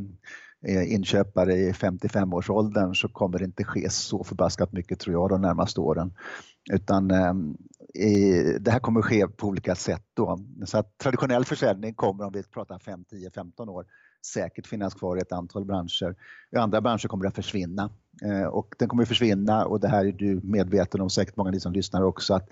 inköpare 0.68 1.54
i 1.54 1.72
55-årsåldern 1.72 2.94
så 2.94 3.08
kommer 3.08 3.38
det 3.38 3.44
inte 3.44 3.64
ske 3.64 3.90
så 3.90 4.24
förbaskat 4.24 4.72
mycket 4.72 5.00
tror 5.00 5.14
jag 5.14 5.30
de 5.30 5.40
närmaste 5.40 5.80
åren. 5.80 6.14
Utan 6.72 7.10
ehm, 7.10 7.56
i, 7.94 8.42
det 8.60 8.70
här 8.70 8.78
kommer 8.78 9.02
ske 9.02 9.28
på 9.28 9.46
olika 9.46 9.74
sätt 9.74 10.04
då. 10.14 10.38
Så 10.64 10.78
att 10.78 10.98
traditionell 10.98 11.44
försäljning 11.44 11.94
kommer 11.94 12.24
om 12.24 12.32
vi 12.32 12.42
pratar 12.42 12.78
5, 12.78 13.04
10, 13.04 13.30
15 13.30 13.68
år 13.68 13.86
säkert 14.34 14.66
finnas 14.66 14.94
kvar 14.94 15.16
i 15.16 15.20
ett 15.20 15.32
antal 15.32 15.64
branscher. 15.64 16.14
I 16.52 16.56
andra 16.56 16.80
branscher 16.80 17.08
kommer 17.08 17.24
det 17.24 17.28
att 17.28 17.34
försvinna 17.34 17.90
eh, 18.24 18.44
och 18.44 18.74
den 18.78 18.88
kommer 18.88 19.02
att 19.02 19.08
försvinna 19.08 19.66
och 19.66 19.80
det 19.80 19.88
här 19.88 20.06
är 20.06 20.12
du 20.12 20.40
medveten 20.44 21.00
om, 21.00 21.10
säkert 21.10 21.36
många 21.36 21.48
av 21.48 21.54
ni 21.54 21.60
som 21.60 21.72
lyssnar 21.72 22.02
också, 22.02 22.34
att 22.34 22.48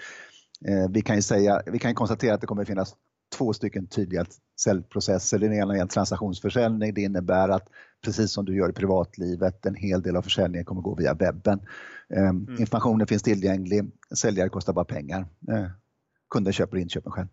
Eh, 0.68 0.90
vi 0.90 1.02
kan 1.02 1.16
ju 1.16 1.22
säga, 1.22 1.62
vi 1.66 1.78
kan 1.78 1.94
konstatera 1.94 2.34
att 2.34 2.40
det 2.40 2.46
kommer 2.46 2.64
finnas 2.64 2.94
två 3.32 3.52
stycken 3.52 3.86
tydliga 3.86 4.24
säljprocesser. 4.60 5.38
Den 5.38 5.52
ena 5.52 5.76
är 5.76 5.80
en 5.80 5.88
transaktionsförsäljning. 5.88 6.94
Det 6.94 7.00
innebär 7.00 7.48
att 7.48 7.68
precis 8.04 8.32
som 8.32 8.44
du 8.44 8.56
gör 8.56 8.70
i 8.70 8.72
privatlivet, 8.72 9.66
en 9.66 9.74
hel 9.74 10.02
del 10.02 10.16
av 10.16 10.22
försäljningen 10.22 10.64
kommer 10.64 10.82
gå 10.82 10.94
via 10.94 11.14
webben. 11.14 11.60
Ehm, 12.14 12.26
mm. 12.26 12.60
Informationen 12.60 13.06
finns 13.06 13.22
tillgänglig, 13.22 13.90
säljare 14.14 14.48
kostar 14.48 14.72
bara 14.72 14.84
pengar. 14.84 15.20
Eh, 15.52 15.66
kunden 16.30 16.52
köper 16.52 16.76
inköpen 16.76 17.12
själv. 17.12 17.28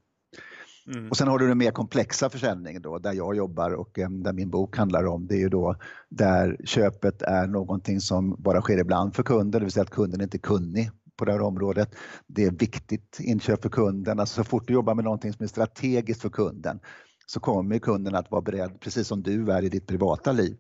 Mm. 0.96 1.10
Och 1.10 1.18
sen 1.18 1.28
har 1.28 1.40
du 1.40 1.48
den 1.48 1.58
mer 1.58 1.72
komplexa 1.72 2.30
försäljningen 2.30 2.82
då, 2.82 3.00
där 3.00 3.14
jag 3.14 3.36
jobbar 3.36 3.72
och 3.72 4.00
eh, 4.00 4.10
där 4.10 4.34
min 4.34 4.50
bok 4.50 4.78
handlar 4.78 5.06
om. 5.06 5.28
Det 5.28 5.36
är 5.36 5.40
ju 5.40 5.50
då 5.50 5.76
där 6.10 6.58
köpet 6.64 7.22
är 7.22 7.48
någonting 7.48 8.00
som 8.00 8.36
bara 8.40 8.62
sker 8.62 8.78
ibland 8.78 9.16
för 9.16 9.24
kunden, 9.24 9.60
det 9.60 9.66
vill 9.66 9.72
säga 9.72 9.84
att 9.84 9.90
kunden 9.90 10.22
inte 10.22 10.38
är 10.38 10.40
kunnig 10.40 10.92
på 11.20 11.26
det 11.26 11.32
här 11.32 11.42
området. 11.42 11.96
Det 12.28 12.46
är 12.46 12.52
viktigt 12.52 13.18
inköp 13.20 13.62
för 13.62 13.70
kunden. 13.70 14.20
Alltså 14.20 14.36
så 14.36 14.44
fort 14.44 14.68
du 14.68 14.74
jobbar 14.74 14.96
med 14.96 15.04
någonting 15.04 15.34
som 15.34 15.44
är 15.44 15.48
strategiskt 15.48 16.22
för 16.22 16.30
kunden 16.30 16.80
så 17.26 17.40
kommer 17.40 17.80
kunden 17.80 18.16
att 18.16 18.32
vara 18.32 18.42
beredd, 18.42 18.80
precis 18.80 19.08
som 19.08 19.24
du 19.24 19.52
är 19.52 19.64
i 19.64 19.70
ditt 19.70 19.88
privata 19.88 20.32
liv, 20.32 20.58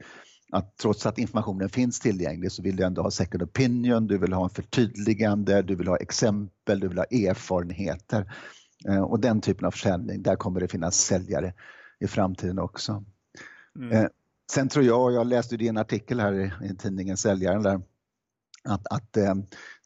att 0.51 0.77
trots 0.77 1.05
att 1.05 1.17
informationen 1.17 1.69
finns 1.69 1.99
tillgänglig 1.99 2.51
så 2.51 2.63
vill 2.63 2.75
du 2.75 2.83
ändå 2.83 3.01
ha 3.01 3.11
second 3.11 3.43
opinion, 3.43 4.07
du 4.07 4.17
vill 4.17 4.33
ha 4.33 4.43
en 4.43 4.49
förtydligande, 4.49 5.61
du 5.61 5.75
vill 5.75 5.87
ha 5.87 5.97
exempel, 5.97 6.79
du 6.79 6.87
vill 6.87 6.97
ha 6.97 7.05
erfarenheter. 7.05 8.33
Eh, 8.87 9.01
och 9.01 9.19
den 9.19 9.41
typen 9.41 9.65
av 9.65 9.71
försäljning, 9.71 10.21
där 10.21 10.35
kommer 10.35 10.59
det 10.59 10.67
finnas 10.67 10.97
säljare 10.97 11.53
i 11.99 12.07
framtiden 12.07 12.59
också. 12.59 13.03
Mm. 13.75 13.91
Eh, 13.91 14.07
sen 14.51 14.69
tror 14.69 14.85
jag, 14.85 15.13
jag 15.13 15.27
läste 15.27 15.57
din 15.57 15.77
artikel 15.77 16.19
här 16.19 16.33
i, 16.63 16.75
tidningen 16.75 17.17
Säljaren 17.17 17.63
där, 17.63 17.81
att, 18.63 18.87
att 18.87 19.17
eh, 19.17 19.35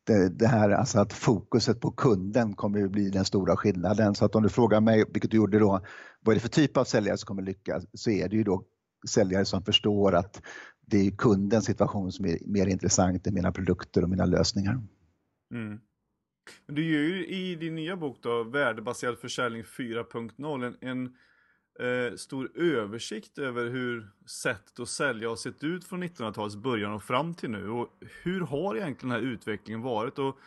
det, 0.04 0.30
det, 0.30 0.48
här 0.48 0.70
alltså 0.70 1.00
att 1.00 1.14
fokuset 1.14 1.80
på 1.80 1.92
kunden 1.92 2.56
kommer 2.56 2.80
ju 2.80 2.90
bli 2.90 3.10
den 3.10 3.26
stora 3.26 3.58
skillnaden. 3.58 4.16
Så 4.16 4.26
att 4.26 4.36
om 4.36 4.44
du 4.44 4.50
frågar 4.50 4.82
mig, 4.82 5.06
vilket 5.14 5.32
du 5.32 5.38
gjorde 5.38 5.60
då, 5.60 5.86
vad 6.20 6.34
är 6.34 6.36
det 6.36 6.42
för 6.42 6.50
typ 6.50 6.78
av 6.78 6.84
säljare 6.84 7.18
som 7.18 7.28
kommer 7.28 7.42
lyckas? 7.42 7.86
Så 7.94 8.10
är 8.10 8.30
det 8.30 8.36
ju 8.36 8.44
då 8.44 8.64
säljare 9.10 9.46
som 9.46 9.64
förstår 9.64 10.16
att 10.16 10.42
det 10.86 11.08
är 11.08 11.12
kundens 11.12 11.66
situation 11.66 12.12
som 12.12 12.26
är 12.26 12.38
mer 12.46 12.68
intressant 12.68 13.28
än 13.28 13.34
mina 13.34 13.52
produkter 13.52 14.04
och 14.04 14.10
mina 14.10 14.26
lösningar. 14.26 14.82
Mm. 15.54 15.80
Du 16.68 16.86
gör 16.86 17.02
ju 17.02 17.28
i 17.28 17.56
din 17.56 17.76
nya 17.76 17.98
bok 17.98 18.18
då, 18.22 18.44
Värdebaserad 18.44 19.18
försäljning 19.18 19.64
4.0, 19.64 20.66
en, 20.66 20.90
en 20.90 21.16
eh, 21.80 22.16
stor 22.16 22.58
översikt 22.58 23.38
över 23.38 23.70
hur 23.70 24.12
sättet 24.26 24.80
att 24.80 24.90
sälja 24.90 25.30
har 25.30 25.36
sett 25.36 25.64
ut 25.64 25.86
från 25.86 26.04
1900-talets 26.04 26.56
början 26.56 26.94
och 26.94 27.04
fram 27.04 27.34
till 27.34 27.50
nu. 27.50 27.70
Och 27.70 27.90
hur 28.24 28.42
har 28.42 28.76
egentligen 28.76 29.14
den 29.14 29.22
här 29.22 29.32
utvecklingen 29.32 29.82
varit? 29.82 30.20
Och, 30.20 30.38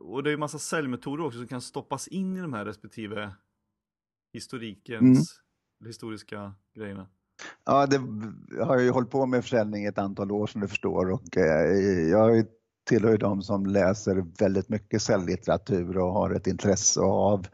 och 0.00 0.22
det 0.22 0.28
är 0.28 0.32
ju 0.32 0.36
massa 0.36 0.58
säljmetoder 0.58 1.24
också 1.24 1.38
som 1.38 1.48
kan 1.48 1.60
stoppas 1.60 2.08
in 2.08 2.36
i 2.36 2.40
de 2.40 2.52
här 2.52 2.64
respektive 2.64 3.32
historikens, 4.32 5.40
mm. 5.80 5.88
historiska 5.88 6.54
grejerna. 6.74 7.08
Ja, 7.64 7.86
det 7.86 7.98
har 8.64 8.78
ju 8.78 8.90
hållit 8.90 9.10
på 9.10 9.26
med 9.26 9.42
försäljning 9.42 9.84
ett 9.84 9.98
antal 9.98 10.32
år 10.32 10.46
som 10.46 10.60
du 10.60 10.68
förstår 10.68 11.10
och 11.10 11.36
eh, 11.36 12.08
jag 12.08 12.46
tillhör 12.88 13.10
ju 13.10 13.16
de 13.16 13.42
som 13.42 13.66
läser 13.66 14.24
väldigt 14.38 14.68
mycket 14.68 15.02
säljlitteratur 15.02 15.98
och 15.98 16.12
har 16.12 16.30
ett 16.30 16.46
intresse 16.46 17.00
av 17.00 17.46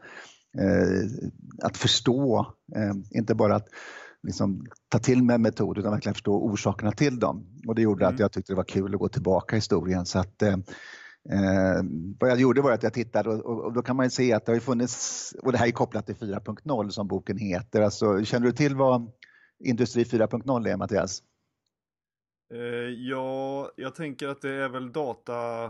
att 1.61 1.77
förstå, 1.77 2.53
eh, 2.75 2.93
inte 3.17 3.35
bara 3.35 3.55
att 3.55 3.67
liksom, 4.23 4.65
ta 4.89 4.99
till 4.99 5.23
mig 5.23 5.37
metoder 5.37 5.79
utan 5.79 5.91
verkligen 5.91 6.13
förstå 6.13 6.33
orsakerna 6.33 6.91
till 6.91 7.19
dem. 7.19 7.45
Och 7.67 7.75
det 7.75 7.81
gjorde 7.81 8.05
mm. 8.05 8.15
att 8.15 8.19
jag 8.19 8.31
tyckte 8.31 8.53
det 8.53 8.57
var 8.57 8.63
kul 8.63 8.93
att 8.93 8.99
gå 8.99 9.09
tillbaka 9.09 9.55
i 9.55 9.57
historien. 9.57 10.05
Så 10.05 10.19
att, 10.19 10.41
eh, 10.41 10.57
vad 12.19 12.29
jag 12.29 12.39
gjorde 12.39 12.61
var 12.61 12.71
att 12.71 12.83
jag 12.83 12.93
tittade 12.93 13.29
och, 13.29 13.65
och, 13.65 13.73
då 13.73 13.81
kan 13.81 13.95
man 13.95 14.05
ju 14.05 14.09
se 14.09 14.33
att 14.33 14.45
det 14.45 14.51
har 14.51 14.59
funnits, 14.59 15.33
och 15.43 15.51
det 15.51 15.57
här 15.57 15.67
är 15.67 15.71
kopplat 15.71 16.05
till 16.05 16.15
4.0 16.15 16.89
som 16.89 17.07
boken 17.07 17.37
heter. 17.37 17.81
Alltså, 17.81 18.23
känner 18.23 18.45
du 18.45 18.51
till 18.51 18.75
vad 18.75 19.11
Industri 19.63 20.03
4.0 20.03 20.67
är, 20.69 20.77
Mattias? 20.77 21.21
Eh, 22.53 22.89
ja, 22.89 23.71
jag 23.75 23.95
tänker 23.95 24.27
att 24.27 24.41
det 24.41 24.49
är 24.49 24.69
väl 24.69 24.91
data, 24.91 25.65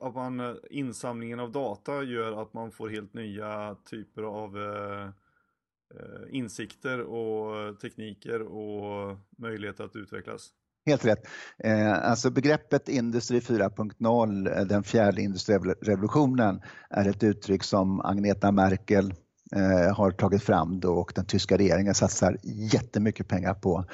att 0.00 0.14
man, 0.14 0.40
eh, 0.40 0.54
insamlingen 0.70 1.40
av 1.40 1.52
data 1.52 2.02
gör 2.02 2.42
att 2.42 2.54
man 2.54 2.70
får 2.70 2.88
helt 2.88 3.14
nya 3.14 3.76
typer 3.90 4.22
av 4.22 4.58
eh, 4.58 5.04
eh 5.04 6.36
insikter 6.36 7.00
och 7.00 7.80
tekniker 7.80 8.42
och 8.42 9.18
möjligheter 9.38 9.84
att 9.84 9.96
utvecklas. 9.96 10.50
Helt 10.86 11.04
rätt. 11.04 11.28
Eh, 11.58 11.92
alltså 11.92 12.30
begreppet 12.30 12.88
Industri 12.88 13.40
4.0, 13.40 14.64
den 14.64 14.82
fjärde 14.82 15.22
industriella 15.22 15.74
revolutionen, 15.82 16.62
är 16.90 17.08
ett 17.08 17.22
uttryck 17.22 17.62
som 17.62 18.00
Agneta 18.00 18.52
Merkel 18.52 19.14
Eh, 19.52 19.96
har 19.96 20.10
tagit 20.10 20.42
fram 20.42 20.80
då 20.80 20.92
och 20.94 21.12
den 21.14 21.24
tyska 21.24 21.56
regeringen 21.58 21.94
satsar 21.94 22.38
jättemycket 22.42 23.28
pengar 23.28 23.54
på. 23.54 23.84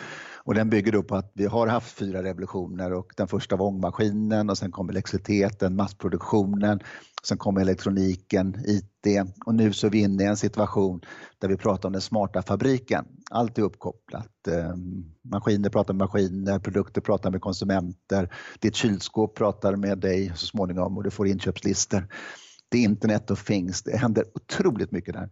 Och 0.44 0.54
den 0.54 0.70
bygger 0.70 0.92
då 0.92 1.02
på 1.02 1.16
att 1.16 1.32
vi 1.34 1.46
har 1.46 1.66
haft 1.66 1.98
fyra 1.98 2.22
revolutioner 2.22 2.92
och 2.92 3.12
den 3.16 3.28
första 3.28 3.56
var 3.56 3.66
ångmaskinen 3.66 4.50
och 4.50 4.58
sen 4.58 4.72
kom 4.72 4.88
elektriciteten, 4.88 5.76
massproduktionen, 5.76 6.80
sen 7.22 7.38
kom 7.38 7.56
elektroniken, 7.56 8.56
IT 8.66 9.22
och 9.46 9.54
nu 9.54 9.72
så 9.72 9.86
är 9.86 9.90
vi 9.90 9.98
inne 9.98 10.22
i 10.22 10.26
en 10.26 10.36
situation 10.36 11.00
där 11.38 11.48
vi 11.48 11.56
pratar 11.56 11.88
om 11.88 11.92
den 11.92 12.02
smarta 12.02 12.42
fabriken. 12.42 13.04
Allt 13.30 13.58
är 13.58 13.62
uppkopplat. 13.62 14.48
Eh, 14.48 14.74
maskiner 15.22 15.70
pratar 15.70 15.94
med 15.94 15.98
maskiner, 15.98 16.58
produkter 16.58 17.00
pratar 17.00 17.30
med 17.30 17.40
konsumenter, 17.40 18.34
ditt 18.58 18.74
kylskåp 18.74 19.36
pratar 19.36 19.76
med 19.76 19.98
dig 19.98 20.32
så 20.34 20.46
småningom 20.46 20.96
och 20.96 21.04
du 21.04 21.10
får 21.10 21.28
inköpslistor 21.28 22.08
det 22.70 22.78
är 22.78 22.82
internet 22.82 23.30
of 23.30 23.44
things. 23.44 23.82
Det 23.82 23.96
händer 23.96 24.24
otroligt 24.34 24.90
mycket 24.90 25.14
där. 25.14 25.30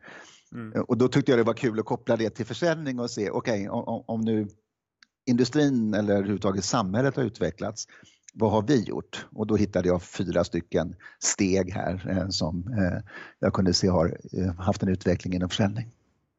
Mm. 0.52 0.83
Och 0.83 0.99
då 0.99 1.09
tyckte 1.09 1.33
jag 1.33 1.38
det 1.38 1.45
var 1.45 1.54
kul 1.54 1.78
att 1.78 1.85
koppla 1.85 2.16
det 2.16 2.30
till 2.30 2.47
försäljning 2.47 2.99
och 2.99 3.11
se, 3.11 3.30
okej, 3.30 3.68
okay, 3.68 3.68
om, 3.68 4.04
om, 4.07 4.21
nu 4.21 4.49
industrin 5.26 5.95
eller 5.95 6.14
överhuvudtaget 6.14 6.64
samhället 6.64 7.16
har 7.16 7.23
utvecklats, 7.23 7.87
vad 8.35 8.50
har 8.50 8.62
vi 8.62 8.83
gjort? 8.83 9.26
Och 9.33 9.47
då 9.47 9.57
hittade 9.57 9.88
jag 9.88 10.02
fyra 10.02 10.45
stycken 10.45 10.95
steg 11.18 11.73
här 11.73 12.11
eh, 12.11 12.28
som 12.28 12.59
eh, 12.78 13.02
jag 13.38 13.52
kunde 13.52 13.75
se 13.75 13.88
har 13.88 14.18
eh, 14.33 14.54
haft 14.54 14.83
en 14.83 14.88
utveckling 14.88 15.35
inom 15.35 15.49
försäljning. 15.49 15.90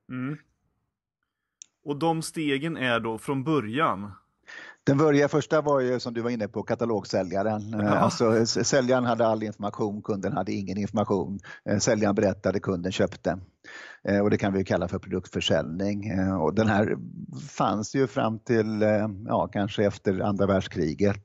Mm. 0.09 0.37
Och 1.83 1.99
de 1.99 2.21
stegen 2.21 2.77
är 2.77 2.99
då 2.99 3.17
från 3.17 3.43
början 3.43 4.11
den 4.83 4.97
började, 4.97 5.27
första 5.27 5.61
var 5.61 5.79
ju 5.79 5.99
som 5.99 6.13
du 6.13 6.21
var 6.21 6.29
inne 6.29 6.47
på 6.47 6.63
katalogsäljaren. 6.63 7.69
Ja. 7.69 7.89
Alltså, 7.89 8.45
säljaren 8.45 9.05
hade 9.05 9.27
all 9.27 9.43
information, 9.43 10.01
kunden 10.01 10.33
hade 10.33 10.53
ingen 10.53 10.77
information. 10.77 11.39
Eh, 11.69 11.77
säljaren 11.77 12.15
berättade, 12.15 12.59
kunden 12.59 12.91
köpte. 12.91 13.39
Eh, 14.07 14.19
och 14.19 14.29
det 14.29 14.37
kan 14.37 14.53
vi 14.53 14.63
kalla 14.63 14.87
för 14.87 14.99
produktförsäljning. 14.99 16.09
Eh, 16.09 16.41
och 16.41 16.53
den 16.53 16.67
här 16.67 16.97
fanns 17.49 17.95
ju 17.95 18.07
fram 18.07 18.39
till, 18.39 18.81
ja 19.27 19.49
kanske 19.53 19.85
efter 19.85 20.19
andra 20.19 20.45
världskriget. 20.45 21.23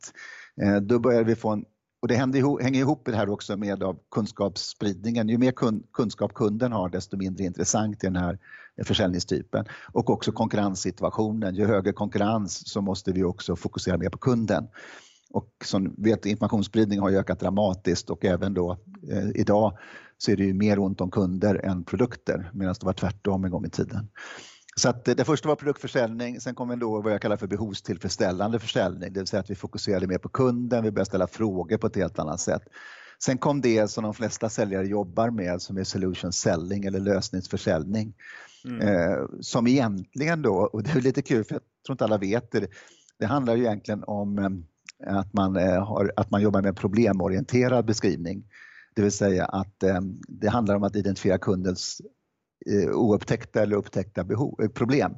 Då 0.83 0.99
började 0.99 1.25
vi 1.25 1.37
få 1.37 1.51
en 1.51 1.65
och 2.05 2.09
det 2.09 2.15
hänger, 2.15 2.63
hänger 2.63 2.81
ihop 2.81 3.03
det 3.05 3.17
här 3.17 3.31
också 3.31 3.57
med 3.57 3.83
av 3.83 3.99
kunskapsspridningen. 4.11 5.29
Ju 5.29 5.39
mer 5.39 5.53
kunskap 5.93 6.35
kunden 6.35 6.73
har 6.73 6.89
desto 6.89 7.17
mindre 7.17 7.45
intressant 7.45 8.05
är 8.05 8.07
den 8.07 8.17
här 8.17 8.39
försäljningstypen. 8.83 9.65
Och 9.93 10.11
också 10.11 10.33
konkurrenssituationen. 10.33 11.55
Ju 11.55 11.67
högre 11.67 11.93
konkurrens 11.93 12.73
så 12.73 12.81
måste 12.81 13.13
vi 13.13 13.25
också 13.25 13.57
fokusera 13.57 13.99
mer 13.99 14.09
på 14.09 14.19
kunden. 14.19 14.69
Och 15.31 15.49
som 15.65 15.95
vet, 15.99 16.27
informationsspridning 16.27 17.01
har 17.01 17.11
ökat 17.11 17.41
dramatiskt 17.41 18.11
och 18.11 18.25
även 18.25 18.55
då 18.55 18.79
eh, 19.11 19.31
idag 19.35 19.79
så 20.19 20.31
är 20.31 20.37
det 20.37 20.45
ju 20.45 20.55
mer 20.55 20.79
ont 20.79 21.01
om 21.01 21.11
kunder 21.11 21.61
än 21.65 21.85
produkter 21.85 22.51
medan 22.53 22.75
det 22.81 22.87
var 22.87 22.93
tvärtom 22.93 23.45
en 23.45 23.51
gång 23.51 23.65
i 23.65 23.71
tiden. 23.71 24.09
Så 24.77 24.89
att 24.89 25.09
eh, 25.09 25.15
det 25.15 25.25
första 25.25 25.49
var 25.49 25.57
produktförsäljning, 25.57 26.41
sen 26.41 26.55
kom 26.55 26.79
då 26.79 27.01
vad 27.01 27.13
jag 27.13 27.23
kallar 27.23 27.37
för 27.37 27.47
behovstillfredsställande 27.47 28.59
försäljning, 28.59 29.13
det 29.13 29.21
vill 29.21 29.27
säga 29.27 29.41
att 29.41 29.51
vi 29.51 29.55
fokuserade 29.55 30.07
mer 30.07 30.19
på 30.19 30.29
kunden, 30.29 30.85
vi 30.85 30.91
började 30.91 31.07
ställa 31.07 31.27
frågor 31.27 31.77
på 31.77 31.87
ett 31.87 31.97
helt 31.97 32.19
annat 32.19 32.41
sätt. 32.41 32.63
Sen 33.25 33.39
kom 33.39 33.61
det 33.61 33.89
som 33.89 34.05
de 34.05 34.15
flesta 34.15 34.49
säljare 34.49 34.87
jobbar 34.87 35.31
med 35.31 35.63
som 35.63 35.77
är 35.77 35.85
solution 35.85 36.33
selling 36.33 36.85
eller 36.85 37.01
lösningsförsäljning. 37.01 38.15
Mm. 38.65 38.81
Eh, 38.81 39.19
som 39.41 39.67
egentligen 39.67 40.43
då, 40.43 40.55
och 40.55 40.83
det 40.83 40.91
är 40.91 41.01
lite 41.01 41.23
kul 41.23 41.45
för 41.45 41.55
jag 41.55 41.63
tror 41.87 41.95
inte 41.95 42.05
alla 42.05 42.19
vet 42.19 42.51
det, 42.51 42.67
det 43.19 43.27
handlar 43.27 43.57
ju 43.57 43.65
egentligen 43.65 44.05
om 44.05 44.39
eh, 44.39 45.17
att 45.17 45.33
man, 45.33 45.57
eh, 45.57 45.87
har, 45.87 46.13
att 46.17 46.31
man 46.31 46.43
jobbar 46.43 46.63
med 46.63 46.77
problemorienterad 46.77 47.85
beskrivning. 47.85 48.45
Det 48.95 49.03
vill 49.03 49.13
säga 49.13 49.45
att 49.45 49.83
eh, 49.83 50.01
det 50.29 50.49
handlar 50.49 50.75
om 50.75 50.83
att 50.83 50.97
identifiera 50.97 51.39
kundens 51.39 52.01
eh, 52.67 52.91
oupptäckta 52.91 53.63
eller 53.63 53.77
upptäckta 53.77 54.25
behov, 54.25 54.63
eh, 54.63 54.69
problem. 54.69 55.15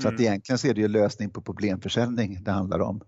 Så 0.00 0.08
mm. 0.08 0.14
att 0.14 0.20
egentligen 0.20 0.58
så 0.58 0.68
är 0.68 0.74
det 0.74 0.80
ju 0.80 0.88
lösning 0.88 1.30
på 1.30 1.42
problemförsäljning 1.42 2.44
det 2.44 2.50
handlar 2.50 2.80
om. 2.80 3.00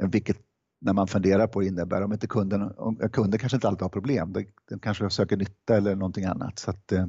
Eh, 0.00 0.08
vilket 0.08 0.38
när 0.84 0.92
man 0.92 1.06
funderar 1.06 1.46
på 1.46 1.62
innebär 1.62 2.02
om 2.02 2.12
inte 2.12 2.26
kunden, 2.26 2.62
om, 2.76 2.96
kunden 3.12 3.40
kanske 3.40 3.56
inte 3.56 3.68
alltid 3.68 3.82
har 3.82 3.88
problem, 3.88 4.32
de, 4.32 4.78
kanske 4.78 5.10
söker 5.10 5.36
nytta 5.36 5.76
eller 5.76 5.94
någonting 5.94 6.24
annat. 6.24 6.58
Så 6.58 6.70
att, 6.70 6.92
eh, 6.92 7.06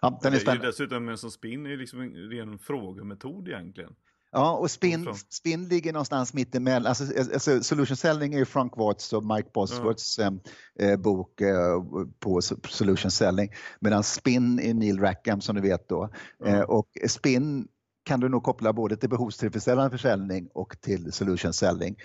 ja, 0.00 0.20
den 0.22 0.34
är 0.34 0.54
ju 0.54 0.58
dessutom 0.58 1.08
en 1.08 1.18
som 1.18 1.30
spinn 1.30 1.66
är 1.66 1.76
liksom 1.76 2.00
en 2.00 2.12
ren 2.14 2.58
frågemetod 2.58 3.48
egentligen. 3.48 3.92
Ja, 4.32 4.56
och 4.56 4.70
spin, 4.70 5.14
spin 5.28 5.68
ligger 5.68 5.92
någonstans 5.92 6.34
mittemellan. 6.34 6.86
Alltså, 6.86 7.04
alltså, 7.32 7.62
solution 7.62 7.96
selling 7.96 8.34
är 8.34 8.38
ju 8.38 8.44
Frank 8.44 8.76
Watts 8.76 9.12
och 9.12 9.24
Mike 9.24 9.48
Bosworths 9.54 10.18
mm. 10.18 10.40
eh, 10.78 10.96
bok 10.96 11.40
eh, 11.40 11.82
på 12.20 12.40
solution 12.68 13.10
selling. 13.10 13.50
Medan 13.80 14.02
spin 14.02 14.60
är 14.60 14.74
Neil 14.74 15.00
Rackham 15.00 15.40
som 15.40 15.56
du 15.56 15.62
vet 15.62 15.88
då. 15.88 16.10
Mm. 16.44 16.54
Eh, 16.54 16.60
och 16.60 16.88
spin 17.08 17.68
kan 18.04 18.20
du 18.20 18.28
nog 18.28 18.42
koppla 18.42 18.72
både 18.72 18.96
till 18.96 19.08
behovstillfredsställande 19.08 19.90
försäljning 19.90 20.48
och 20.54 20.80
till 20.80 21.12
solution 21.12 21.52
selling. 21.52 21.96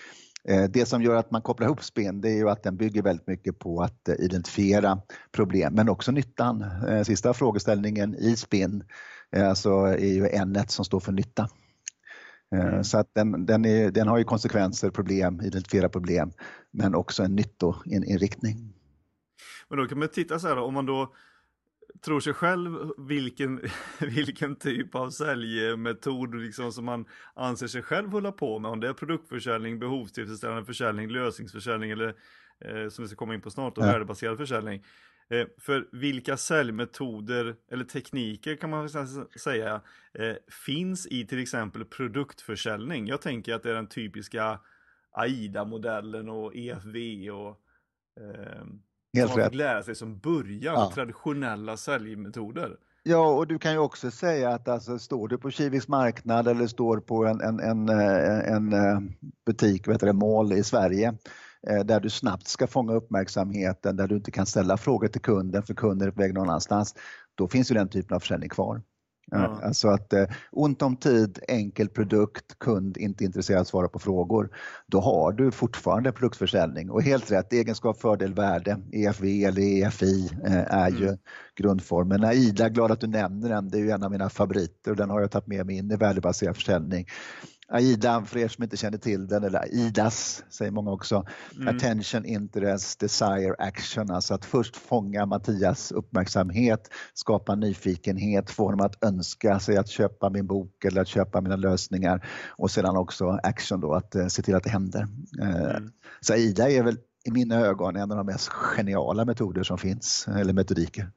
Det 0.69 0.87
som 0.87 1.01
gör 1.01 1.15
att 1.15 1.31
man 1.31 1.41
kopplar 1.41 1.67
ihop 1.67 1.83
spinn 1.83 2.21
det 2.21 2.29
är 2.29 2.35
ju 2.35 2.49
att 2.49 2.63
den 2.63 2.77
bygger 2.77 3.01
väldigt 3.01 3.27
mycket 3.27 3.59
på 3.59 3.81
att 3.81 4.09
identifiera 4.19 5.01
problem 5.31 5.73
men 5.73 5.89
också 5.89 6.11
nyttan. 6.11 6.65
Sista 7.05 7.33
frågeställningen 7.33 8.15
i 8.15 8.35
spinn 8.35 8.83
alltså 9.35 9.69
är 9.71 10.13
ju 10.13 10.27
n 10.27 10.57
som 10.67 10.85
står 10.85 10.99
för 10.99 11.11
nytta. 11.11 11.49
Mm. 12.55 12.83
Så 12.83 12.97
att 12.97 13.09
den, 13.13 13.45
den, 13.45 13.65
är, 13.65 13.91
den, 13.91 14.07
har 14.07 14.17
ju 14.17 14.23
konsekvenser, 14.23 14.89
problem, 14.89 15.41
identifiera 15.41 15.89
problem, 15.89 16.31
men 16.71 16.95
också 16.95 17.23
en 17.23 17.35
nyttoinriktning. 17.35 18.73
Men 19.69 19.77
då 19.77 19.87
kan 19.87 19.99
man 19.99 20.07
titta 20.07 20.39
så 20.39 20.47
här, 20.47 20.57
om 20.57 20.73
man 20.73 20.85
då 20.85 21.13
tror 22.01 22.19
sig 22.19 22.33
själv 22.33 22.91
vilken, 22.97 23.61
vilken 23.99 24.55
typ 24.55 24.95
av 24.95 25.09
säljmetod 25.09 26.35
liksom 26.35 26.71
som 26.71 26.85
man 26.85 27.05
anser 27.33 27.67
sig 27.67 27.81
själv 27.81 28.09
hålla 28.09 28.31
på 28.31 28.59
med. 28.59 28.71
Om 28.71 28.79
det 28.79 28.87
är 28.87 28.93
produktförsäljning, 28.93 29.79
behovstillfredsställande 29.79 30.65
försäljning, 30.65 31.09
lösningsförsäljning 31.09 31.91
eller 31.91 32.15
eh, 32.59 32.89
som 32.89 33.03
vi 33.03 33.07
ska 33.07 33.15
komma 33.15 33.33
in 33.33 33.41
på 33.41 33.49
snart, 33.49 33.77
och 33.77 33.83
ja. 33.83 33.91
värdebaserad 33.91 34.37
försäljning. 34.37 34.83
Eh, 35.29 35.47
för 35.57 35.87
vilka 35.91 36.37
säljmetoder 36.37 37.55
eller 37.71 37.83
tekniker 37.83 38.55
kan 38.55 38.69
man 38.69 38.89
säga 39.39 39.81
eh, 40.13 40.35
finns 40.65 41.07
i 41.07 41.25
till 41.25 41.41
exempel 41.41 41.85
produktförsäljning? 41.85 43.07
Jag 43.07 43.21
tänker 43.21 43.53
att 43.53 43.63
det 43.63 43.69
är 43.69 43.75
den 43.75 43.87
typiska 43.87 44.59
AIDA-modellen 45.11 46.29
och 46.29 46.55
EFV 46.55 47.29
och 47.29 47.61
eh, 48.21 48.65
Helt 49.15 49.36
man 49.36 49.45
fick 49.45 49.55
lära 49.55 49.84
sig 49.84 49.95
som 49.95 50.19
början, 50.19 50.74
ja. 50.74 50.91
traditionella 50.95 51.77
säljmetoder. 51.77 52.77
Ja, 53.03 53.27
och 53.27 53.48
du 53.48 53.60
kan 53.60 53.72
ju 53.72 53.77
också 53.77 54.12
säga 54.12 54.50
att 54.50 54.67
alltså, 54.67 55.00
står 55.00 55.27
du 55.27 55.38
på 55.38 55.51
Kiviks 55.51 55.88
marknad 55.88 56.48
eller 56.48 56.67
står 56.67 57.00
på 57.00 57.25
en, 57.25 57.41
en, 57.41 57.60
en, 57.60 57.89
eh, 57.89 58.53
en 58.53 58.74
eh, 58.74 59.00
butik, 59.45 59.88
vet 59.88 60.00
du, 60.00 60.13
mål 60.13 60.53
i 60.53 60.63
Sverige 60.63 61.13
eh, 61.67 61.79
där 61.86 62.00
du 62.00 62.10
snabbt 62.10 62.48
ska 62.48 62.67
fånga 62.67 62.93
uppmärksamheten, 62.93 63.98
där 63.98 64.07
du 64.07 64.15
inte 64.15 64.31
kan 64.31 64.45
ställa 64.45 64.77
frågor 64.77 65.07
till 65.07 65.22
kunden 65.22 65.63
för 65.63 65.74
kunden 65.74 66.07
är 66.07 66.12
på 66.12 66.22
väg 66.22 66.34
någon 66.34 66.50
annanstans, 66.50 66.95
då 67.36 67.48
finns 67.48 67.72
ju 67.72 67.75
den 67.75 67.89
typen 67.89 68.15
av 68.15 68.19
försäljning 68.19 68.50
kvar. 68.50 68.81
Ja. 69.32 69.60
Alltså 69.63 69.88
att 69.88 70.13
eh, 70.13 70.25
ont 70.51 70.82
om 70.82 70.96
tid, 70.96 71.39
enkel 71.48 71.89
produkt, 71.89 72.60
kund 72.60 72.98
inte 72.98 73.24
intresserad 73.24 73.58
av 73.58 73.62
att 73.62 73.67
svara 73.67 73.88
på 73.88 74.00
frågor. 74.00 74.50
Då 74.88 75.00
har 75.00 75.32
du 75.32 75.51
fortfarande 75.51 76.12
produktförsäljning 76.12 76.91
och 76.91 77.01
helt 77.01 77.32
rätt, 77.32 77.53
egenskap, 77.53 78.01
fördel, 78.01 78.34
värde, 78.34 78.77
EFV 78.91 79.25
eller 79.25 79.62
EFI 79.62 80.29
eh, 80.46 80.74
är 80.74 80.88
mm. 80.88 81.01
ju 81.01 81.17
grundformen. 81.55 82.24
AIDA, 82.24 82.70
glad 82.70 82.91
att 82.91 83.00
du 83.00 83.08
nämner 83.08 83.50
den, 83.50 83.70
det 83.70 83.77
är 83.77 83.82
ju 83.82 83.91
en 83.91 84.03
av 84.03 84.12
mina 84.12 84.29
favoriter 84.29 84.91
och 84.91 84.98
den 84.98 85.10
har 85.10 85.22
jag 85.22 85.32
tagit 85.32 85.48
med 85.48 85.65
mig 85.65 85.77
in 85.77 85.91
i 85.91 85.96
värdebaserad 85.96 86.55
försäljning. 86.55 87.08
AIDA, 87.67 88.25
för 88.25 88.39
er 88.39 88.48
som 88.48 88.63
inte 88.63 88.77
känner 88.77 88.98
till 88.98 89.27
den, 89.27 89.43
eller 89.43 89.60
AIDAS 89.60 90.43
säger 90.50 90.72
många 90.72 90.91
också, 90.91 91.25
mm. 91.55 91.75
Attention, 91.75 92.25
Interest, 92.25 93.00
Desire, 93.00 93.55
Action, 93.60 94.12
alltså 94.12 94.34
att 94.34 94.45
först 94.45 94.75
fånga 94.75 95.25
Mattias 95.25 95.91
uppmärksamhet, 95.91 96.89
skapa 97.13 97.55
nyfikenhet, 97.55 98.51
få 98.51 98.65
honom 98.65 98.86
att 98.86 99.03
önska 99.03 99.60
sig 99.60 99.77
att 99.77 99.89
köpa 99.89 100.29
min 100.29 100.48
bok 100.48 100.86
eller 100.86 101.01
att 101.01 101.07
köpa 101.07 101.41
mina 101.41 101.55
lösningar 101.55 102.27
och 102.50 102.72
sedan 102.72 102.98
också 102.98 103.39
action 103.43 103.81
då, 103.81 103.93
att 103.93 104.15
uh, 104.15 104.27
se 104.27 104.41
till 104.41 104.55
att 104.55 104.63
det 104.63 104.69
händer. 104.69 105.07
Uh, 105.41 105.75
mm. 105.75 105.91
Så 106.22 106.34
AIDA 106.34 106.69
är 106.69 106.84
väl 106.84 106.98
i 107.25 107.31
mina 107.31 107.55
ögon 107.55 107.95
en 107.95 108.12
av 108.12 108.17
de 108.17 108.25
mest 108.25 108.50
geniala 108.50 109.25
metoder 109.25 109.63
som 109.63 109.77
finns, 109.77 110.27
eller 110.27 110.53
metodiker. 110.53 111.12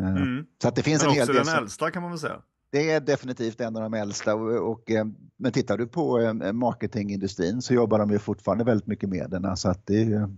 Uh, 0.00 0.16
mm. 0.16 0.46
Så 0.62 0.68
att 0.68 0.76
det 0.76 0.82
finns 0.82 1.02
Men 1.02 1.10
en 1.10 1.16
hel 1.16 1.26
del. 1.26 1.36
också 1.38 1.50
den 1.52 1.62
äldsta 1.62 1.90
kan 1.90 2.02
man 2.02 2.10
väl 2.10 2.20
säga. 2.20 2.42
Det 2.72 2.90
är 2.90 3.00
definitivt 3.00 3.60
en 3.60 3.76
av 3.76 3.82
de 3.82 3.94
äldsta 3.94 4.34
och, 4.34 4.72
och, 4.72 4.90
eh, 4.90 5.04
men 5.36 5.52
tittar 5.52 5.78
du 5.78 5.86
på 5.86 6.20
eh, 6.20 6.52
marketingindustrin 6.52 7.62
så 7.62 7.74
jobbar 7.74 7.98
de 7.98 8.10
ju 8.10 8.18
fortfarande 8.18 8.64
väldigt 8.64 8.86
mycket 8.86 9.08
med 9.08 9.30
den. 9.30 9.56
Så 9.56 9.68
att 9.68 9.86
det, 9.86 10.28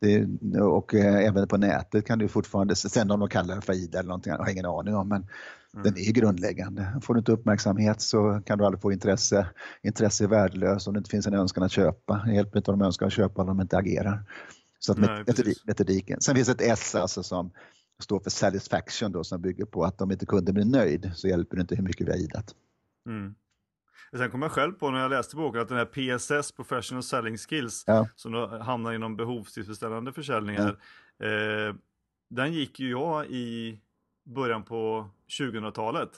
det, 0.00 0.60
och 0.60 0.94
eh, 0.94 1.26
även 1.26 1.48
på 1.48 1.56
nätet 1.56 2.06
kan 2.06 2.18
du 2.18 2.28
fortfarande, 2.28 2.76
sen 2.76 3.10
om 3.10 3.20
de 3.20 3.28
kallar 3.28 3.54
det 3.54 3.60
för 3.60 3.72
IDA 3.72 3.98
eller 3.98 4.08
någonting, 4.08 4.32
jag 4.32 4.38
har 4.38 4.50
ingen 4.50 4.66
aning 4.66 4.94
om, 4.94 5.08
men 5.08 5.26
mm. 5.74 5.84
den 5.84 5.96
är 5.96 6.12
grundläggande. 6.12 7.00
Får 7.02 7.14
du 7.14 7.18
inte 7.18 7.32
uppmärksamhet 7.32 8.00
så 8.00 8.42
kan 8.46 8.58
du 8.58 8.64
aldrig 8.64 8.82
få 8.82 8.92
intresse. 8.92 9.46
Intresse 9.82 10.24
är 10.24 10.28
värdelöst 10.28 10.88
om 10.88 10.94
det 10.94 10.98
inte 10.98 11.10
finns 11.10 11.26
en 11.26 11.34
önskan 11.34 11.64
att 11.64 11.72
köpa. 11.72 12.22
Det 12.26 12.34
hjälper 12.34 12.58
inte 12.58 12.70
om 12.70 12.78
de 12.78 12.84
önskar 12.84 13.06
att 13.06 13.12
köpa 13.12 13.42
om 13.42 13.46
de 13.48 13.60
inte 13.60 13.76
agerar. 13.76 14.24
Så 14.78 14.92
att 14.92 14.98
Nej, 14.98 15.24
metodiken. 15.66 16.20
Sen 16.20 16.34
finns 16.34 16.48
ett 16.48 16.60
S 16.60 16.94
alltså 16.94 17.22
som 17.22 17.50
står 18.02 18.20
för 18.20 18.30
satisfaction 18.30 19.12
då 19.12 19.24
som 19.24 19.42
bygger 19.42 19.64
på 19.64 19.84
att 19.84 20.00
om 20.00 20.10
inte 20.10 20.26
kunden 20.26 20.54
blir 20.54 20.64
nöjd 20.64 21.12
så 21.14 21.28
hjälper 21.28 21.56
det 21.56 21.60
inte 21.60 21.74
hur 21.74 21.82
mycket 21.82 22.06
vi 22.06 22.10
har 22.10 22.18
idat. 22.18 22.54
Mm. 23.06 23.34
Sen 24.16 24.30
kom 24.30 24.42
jag 24.42 24.52
själv 24.52 24.72
på 24.72 24.90
när 24.90 25.00
jag 25.00 25.10
läste 25.10 25.36
boken 25.36 25.60
att 25.60 25.68
den 25.68 25.78
här 25.78 25.84
PSS, 25.84 26.52
Professional 26.52 27.02
Selling 27.02 27.38
Skills, 27.38 27.84
ja. 27.86 28.08
som 28.16 28.32
då 28.32 28.58
hamnar 28.58 28.92
inom 28.92 29.16
behovstillfredsställande 29.16 30.12
försäljningar, 30.12 30.80
ja. 31.18 31.26
eh, 31.26 31.74
den 32.30 32.52
gick 32.52 32.80
ju 32.80 32.90
jag 32.90 33.26
i 33.26 33.80
början 34.24 34.62
på 34.62 35.10
2000-talet. 35.38 36.10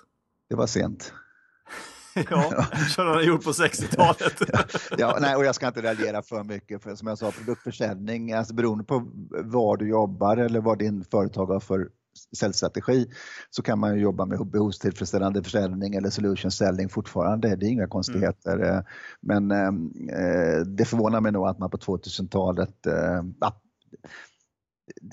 Det 0.49 0.55
var 0.55 0.67
sent. 0.67 1.13
ja, 2.31 2.67
som 2.89 3.07
han 3.07 3.27
gjort 3.27 3.45
på 3.45 3.51
60-talet. 3.51 4.43
ja, 4.99 5.19
nej, 5.21 5.37
och 5.37 5.45
jag 5.45 5.55
ska 5.55 5.67
inte 5.67 5.83
reagera 5.83 6.23
för 6.23 6.45
mycket, 6.45 6.83
för 6.83 6.95
som 6.95 7.09
jag 7.09 7.19
sa, 7.19 7.31
produktförsäljning, 7.31 8.33
alltså 8.33 8.55
beroende 8.55 8.85
på 8.85 9.03
var 9.31 9.77
du 9.77 9.89
jobbar 9.89 10.37
eller 10.37 10.61
vad 10.61 10.79
din 10.79 11.05
företag 11.05 11.47
har 11.47 11.61
för 11.61 11.89
säljstrategi 12.37 13.07
så 13.51 13.63
kan 13.63 13.79
man 13.79 14.01
jobba 14.01 14.25
med 14.27 14.47
behovstillfredsställande 14.47 15.43
försäljning 15.43 15.95
eller 15.95 16.11
solution 16.11 16.51
selling 16.51 16.89
fortfarande. 16.89 17.57
Det 17.57 17.67
är 17.67 17.71
inga 17.71 17.89
konstigheter. 17.89 18.59
Mm. 18.59 18.85
Men 19.21 19.51
eh, 19.51 20.67
det 20.67 20.85
förvånar 20.85 21.21
mig 21.21 21.33
nog 21.33 21.49
att 21.49 21.59
man 21.59 21.71
på 21.71 21.77
2000-talet 21.77 22.87
eh, 22.87 23.23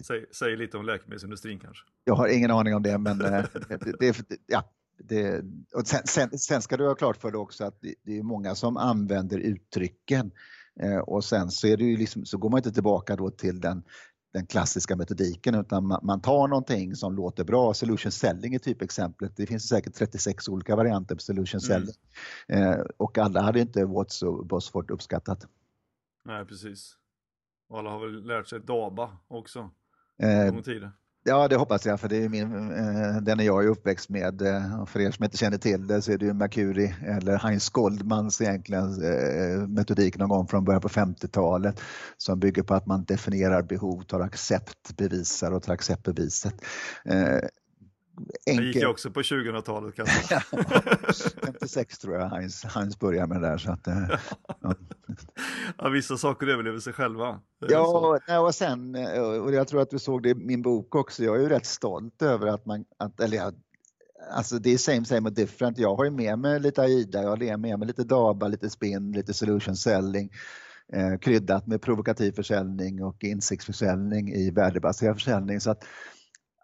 Säg, 0.03 0.25
säg, 0.31 0.57
lite 0.57 0.77
om 0.77 0.85
läkemedelsindustrin 0.85 1.59
kanske. 1.59 1.83
Jag 2.03 2.15
har 2.15 2.27
ingen 2.27 2.51
aning 2.51 2.75
om 2.75 2.83
det, 2.83 2.97
men 2.97 3.21
eh, 3.21 3.45
det, 3.69 3.99
det, 3.99 4.37
ja, 4.47 4.63
det, 4.97 5.43
och 5.73 5.87
sen, 5.87 6.01
sen, 6.05 6.39
sen, 6.39 6.61
ska 6.61 6.77
du 6.77 6.87
ha 6.87 6.95
klart 6.95 7.17
för 7.17 7.31
dig 7.31 7.39
också 7.39 7.65
att 7.65 7.81
det, 7.81 7.95
det 8.03 8.17
är 8.17 8.23
många 8.23 8.55
som 8.55 8.77
använder 8.77 9.39
uttrycken 9.39 10.31
eh, 10.79 10.97
och 10.97 11.23
sen 11.23 11.51
så, 11.51 11.67
är 11.67 11.77
det 11.77 11.83
ju 11.83 11.97
liksom, 11.97 12.25
så 12.25 12.37
går 12.37 12.49
man 12.49 12.57
inte 12.57 12.71
tillbaka 12.71 13.15
då 13.15 13.29
till 13.29 13.59
den, 13.59 13.83
den 14.33 14.45
klassiska 14.45 14.95
metodiken 14.95 15.55
utan 15.55 15.87
man, 15.87 15.99
man, 16.03 16.21
tar 16.21 16.47
någonting 16.47 16.95
som 16.95 17.15
låter 17.15 17.43
bra. 17.43 17.73
Solution 17.73 18.11
selling 18.11 18.53
är 18.53 18.59
typexemplet. 18.59 19.37
Det 19.37 19.45
finns 19.45 19.67
säkert 19.67 19.93
36 19.93 20.49
olika 20.49 20.75
varianter 20.75 21.15
på 21.15 21.21
solution 21.21 21.59
mm. 21.59 21.85
selling 21.85 21.95
mm. 22.47 22.79
eh, 22.79 22.85
och 22.97 23.17
alla 23.17 23.41
hade 23.41 23.59
inte 23.59 23.85
Watts 23.85 24.21
och 24.21 24.45
Bosford 24.45 24.91
uppskattat. 24.91 25.47
Nej, 26.25 26.45
precis. 26.45 26.97
Och 27.69 27.79
alla 27.79 27.89
har 27.89 27.99
väl 27.99 28.25
lärt 28.25 28.47
sig 28.47 28.59
DABA 28.59 29.17
också. 29.27 29.69
Eh, 30.17 30.53
Ja, 31.25 31.47
det 31.47 31.55
hoppas 31.55 31.85
jag, 31.85 31.99
för 31.99 32.09
det 32.09 32.23
är 32.23 32.29
min, 32.29 32.71
eh, 32.71 33.21
den 33.21 33.39
är 33.39 33.43
jag 33.43 33.63
är 33.63 33.67
uppväxt 33.67 34.09
med. 34.09 34.41
Eh, 34.41 34.85
för 34.85 34.99
er 34.99 35.11
som 35.11 35.23
inte 35.23 35.37
känner 35.37 35.57
till 35.57 35.87
det 35.87 36.01
så 36.01 36.11
är 36.11 36.17
det 36.17 36.25
ju 36.25 36.33
Mercury 36.33 36.93
eller 37.01 37.37
Heinz 37.37 37.69
Goldmans 37.69 38.41
egentligen 38.41 39.03
eh, 39.03 39.67
metodik 39.67 40.17
någon 40.17 40.29
gång 40.29 40.47
från 40.47 40.65
början 40.65 40.81
på 40.81 40.89
50-talet 40.89 41.81
som 42.17 42.39
bygger 42.39 42.63
på 42.63 42.73
att 42.73 42.85
man 42.85 43.03
definierar 43.03 43.61
behov, 43.61 44.01
tar 44.01 44.19
accept, 44.19 44.97
bevisar 44.97 45.51
och 45.51 45.63
tar 45.63 45.73
acceptbeviset. 45.73 46.55
Eh, 47.05 47.39
Enkel... 48.45 48.63
Det 48.63 48.67
gick 48.67 48.83
jag 48.83 48.91
också 48.91 49.11
på 49.11 49.21
2000-talet 49.21 49.95
kanske. 49.95 50.39
56 51.45 51.99
tror 51.99 52.15
jag 52.15 52.29
Heinz, 52.29 52.63
Heinz 52.63 52.99
började 52.99 53.27
med 53.27 53.41
det 53.41 53.47
där. 53.47 53.57
Så 53.57 53.71
att, 53.71 53.87
ja. 54.61 54.75
ja, 55.77 55.89
vissa 55.89 56.17
saker 56.17 56.47
överlever 56.47 56.79
sig 56.79 56.93
själva. 56.93 57.39
Ja, 57.69 58.39
och 58.39 58.55
sen, 58.55 58.95
och 59.41 59.53
jag 59.53 59.67
tror 59.67 59.81
att 59.81 59.89
du 59.89 59.99
såg 59.99 60.23
det 60.23 60.29
i 60.29 60.35
min 60.35 60.61
bok 60.61 60.95
också, 60.95 61.23
jag 61.23 61.35
är 61.35 61.39
ju 61.39 61.49
rätt 61.49 61.65
stolt 61.65 62.21
över 62.21 62.47
att 62.47 62.65
man, 62.65 62.85
att, 62.97 63.19
eller 63.19 63.37
jag, 63.37 63.53
alltså 64.31 64.59
det 64.59 64.73
är 64.73 64.77
same 64.77 65.05
same 65.05 65.29
och 65.29 65.35
different. 65.35 65.77
Jag 65.77 65.95
har 65.95 66.05
ju 66.05 66.11
med 66.11 66.39
mig 66.39 66.59
lite 66.59 66.81
AIDA, 66.81 67.23
jag 67.23 67.29
har 67.29 67.57
med 67.57 67.79
mig 67.79 67.87
lite 67.87 68.03
DABA, 68.03 68.47
lite 68.47 68.69
SPIN, 68.69 69.11
lite 69.11 69.33
solution 69.33 69.75
selling 69.75 70.29
eh, 70.93 71.17
kryddat 71.17 71.67
med 71.67 71.81
provokativ 71.81 72.31
försäljning 72.31 73.03
och 73.03 73.23
insiktsförsäljning 73.23 74.33
i 74.33 74.51
värdebaserad 74.51 75.15
försäljning. 75.15 75.59
Så 75.59 75.71
att 75.71 75.85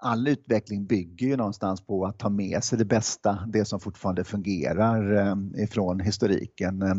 all 0.02 0.28
utveckling 0.28 0.86
bygger 0.86 1.28
ju 1.28 1.38
någonstans 1.38 1.82
på 1.82 2.06
att 2.06 2.20
ta 2.20 2.30
med 2.30 2.64
sig 2.64 2.78
det 2.78 2.86
bästa, 2.86 3.40
det 3.48 3.66
som 3.66 3.80
fortfarande 3.80 4.24
fungerar 4.24 5.18
eh, 5.18 5.64
ifrån 5.64 6.00
historiken. 6.00 6.82
Eh, 6.82 6.96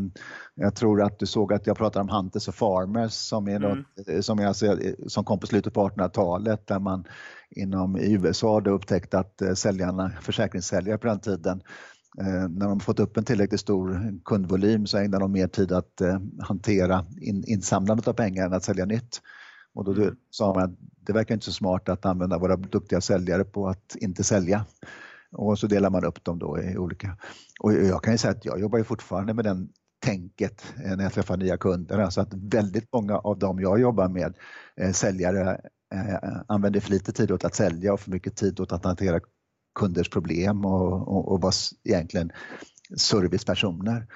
jag 0.54 0.74
tror 0.74 1.02
att 1.02 1.18
du 1.18 1.26
såg 1.26 1.52
att 1.52 1.66
jag 1.66 1.76
pratade 1.76 2.02
om 2.02 2.08
Hunters 2.08 2.48
och 2.48 2.54
Farmers 2.54 3.12
som, 3.12 3.48
är 3.48 3.56
mm. 3.56 3.78
något, 3.78 4.08
eh, 4.08 4.20
som, 4.20 4.38
är 4.38 4.46
alltså, 4.46 4.78
som 5.06 5.24
kom 5.24 5.40
på 5.40 5.46
slutet 5.46 5.74
på 5.74 5.88
1800-talet 5.88 6.66
där 6.66 6.78
man 6.78 7.04
inom 7.50 7.96
USA 7.96 8.54
hade 8.54 8.70
upptäckt 8.70 9.14
att 9.14 9.42
säljarna, 9.54 10.12
försäkringssäljare 10.20 10.98
på 10.98 11.06
den 11.06 11.20
tiden 11.20 11.62
när 12.48 12.68
de 12.68 12.80
fått 12.80 13.00
upp 13.00 13.16
en 13.16 13.24
tillräckligt 13.24 13.60
stor 13.60 14.18
kundvolym 14.24 14.86
så 14.86 14.98
ägnar 14.98 15.20
de 15.20 15.32
mer 15.32 15.46
tid 15.46 15.72
att 15.72 16.02
hantera 16.40 17.06
in, 17.20 17.44
insamlandet 17.46 18.08
av 18.08 18.12
pengar 18.12 18.46
än 18.46 18.52
att 18.52 18.64
sälja 18.64 18.84
nytt. 18.84 19.20
Och 19.74 19.84
då 19.84 19.92
mm. 19.92 20.16
sa 20.30 20.54
man 20.54 20.62
att 20.62 20.78
det 21.10 21.14
verkar 21.14 21.34
inte 21.34 21.46
så 21.46 21.52
smart 21.52 21.88
att 21.88 22.06
använda 22.06 22.38
våra 22.38 22.56
duktiga 22.56 23.00
säljare 23.00 23.44
på 23.44 23.68
att 23.68 23.96
inte 23.96 24.24
sälja. 24.24 24.66
Och 25.32 25.58
så 25.58 25.66
delar 25.66 25.90
man 25.90 26.04
upp 26.04 26.24
dem 26.24 26.38
då 26.38 26.62
i 26.62 26.76
olika. 26.76 27.16
Och 27.60 27.72
jag 27.72 28.02
kan 28.02 28.14
ju 28.14 28.18
säga 28.18 28.30
att 28.30 28.44
jag 28.44 28.60
jobbar 28.60 28.78
ju 28.78 28.84
fortfarande 28.84 29.34
med 29.34 29.44
den 29.44 29.68
tänket 30.04 30.74
eh, 30.84 30.96
när 30.96 31.02
jag 31.02 31.12
träffar 31.12 31.36
nya 31.36 31.56
kunder. 31.56 31.98
Alltså 31.98 32.20
att 32.20 32.34
väldigt 32.34 32.92
många 32.92 33.18
av 33.18 33.38
dem 33.38 33.60
jag 33.60 33.80
jobbar 33.80 34.08
med, 34.08 34.36
eh, 34.76 34.92
säljare, 34.92 35.60
eh, 35.94 36.40
använder 36.48 36.80
för 36.80 36.90
lite 36.90 37.12
tid 37.12 37.30
åt 37.30 37.44
att 37.44 37.54
sälja 37.54 37.92
och 37.92 38.00
för 38.00 38.10
mycket 38.10 38.36
tid 38.36 38.60
åt 38.60 38.72
att 38.72 38.84
hantera 38.84 39.20
kunders 39.74 40.10
problem 40.10 40.64
och, 40.64 41.08
och, 41.08 41.32
och 41.32 41.40
vara 41.40 41.52
egentligen 41.84 42.32
servicepersoner. 42.96 44.06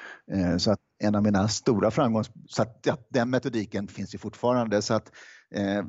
Så 0.59 0.71
att 0.71 0.81
en 1.03 1.15
av 1.15 1.23
mina 1.23 1.49
stora 1.49 1.91
framgångs... 1.91 2.31
så 2.49 2.63
att, 2.63 2.81
ja, 2.85 2.97
den 3.09 3.31
metodiken 3.31 3.89
finns 3.89 4.15
ju 4.15 4.19
fortfarande. 4.19 4.83
Så 4.83 4.95
att, 4.95 5.11
eh, 5.55 5.85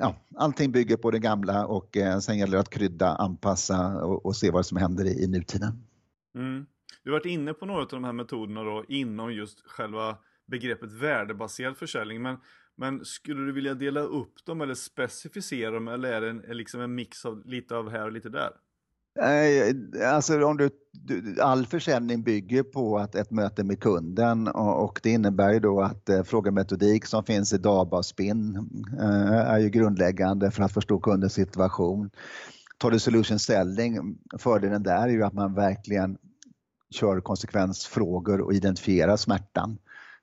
ja, 0.00 0.16
allting 0.36 0.72
bygger 0.72 0.96
på 0.96 1.10
det 1.10 1.18
gamla 1.18 1.66
och 1.66 1.96
eh, 1.96 2.18
sen 2.18 2.38
gäller 2.38 2.52
det 2.52 2.60
att 2.60 2.70
krydda, 2.70 3.14
anpassa 3.14 4.04
och, 4.04 4.26
och 4.26 4.36
se 4.36 4.50
vad 4.50 4.66
som 4.66 4.76
händer 4.76 5.04
i, 5.04 5.24
i 5.24 5.26
nutiden. 5.26 5.84
Mm. 6.34 6.66
Du 7.02 7.10
har 7.10 7.18
varit 7.18 7.26
inne 7.26 7.54
på 7.54 7.66
några 7.66 7.82
av 7.82 7.88
de 7.88 8.04
här 8.04 8.12
metoderna 8.12 8.62
då, 8.62 8.84
inom 8.88 9.32
just 9.32 9.66
själva 9.66 10.18
begreppet 10.46 10.92
värdebaserad 10.92 11.76
försäljning. 11.76 12.22
Men, 12.22 12.36
men 12.76 13.04
skulle 13.04 13.46
du 13.46 13.52
vilja 13.52 13.74
dela 13.74 14.00
upp 14.00 14.44
dem 14.44 14.60
eller 14.60 14.74
specificera 14.74 15.70
dem 15.70 15.88
eller 15.88 16.12
är 16.12 16.20
det 16.20 16.30
en, 16.30 16.56
liksom 16.56 16.80
en 16.80 16.94
mix 16.94 17.24
av 17.24 17.46
lite 17.46 17.76
av 17.76 17.90
här 17.90 18.04
och 18.04 18.12
lite 18.12 18.28
där? 18.28 18.50
Alltså 20.04 20.44
om 20.44 20.56
du, 20.56 20.70
all 21.42 21.66
försäljning 21.66 22.22
bygger 22.22 22.62
på 22.62 22.98
att 22.98 23.14
ett 23.14 23.30
möte 23.30 23.64
med 23.64 23.80
kunden 23.80 24.48
och 24.48 25.00
det 25.02 25.10
innebär 25.10 25.52
ju 25.52 25.60
då 25.60 25.80
att 25.80 26.08
eh, 26.08 26.22
frågemetodik 26.22 27.06
som 27.06 27.24
finns 27.24 27.52
i 27.52 27.58
DABA 27.58 27.96
och 27.96 28.06
SPIN 28.06 28.56
eh, 29.00 29.38
är 29.38 29.58
ju 29.58 29.68
grundläggande 29.68 30.50
för 30.50 30.62
att 30.62 30.72
förstå 30.72 30.98
kundens 30.98 31.32
situation. 31.32 32.10
Tar 32.78 32.90
du 32.90 32.98
solution 32.98 33.38
selling, 33.38 34.18
fördelen 34.38 34.82
där 34.82 35.02
är 35.02 35.08
ju 35.08 35.24
att 35.24 35.34
man 35.34 35.54
verkligen 35.54 36.18
kör 36.90 37.20
konsekvensfrågor 37.20 38.40
och 38.40 38.54
identifierar 38.54 39.16
smärtan 39.16 39.78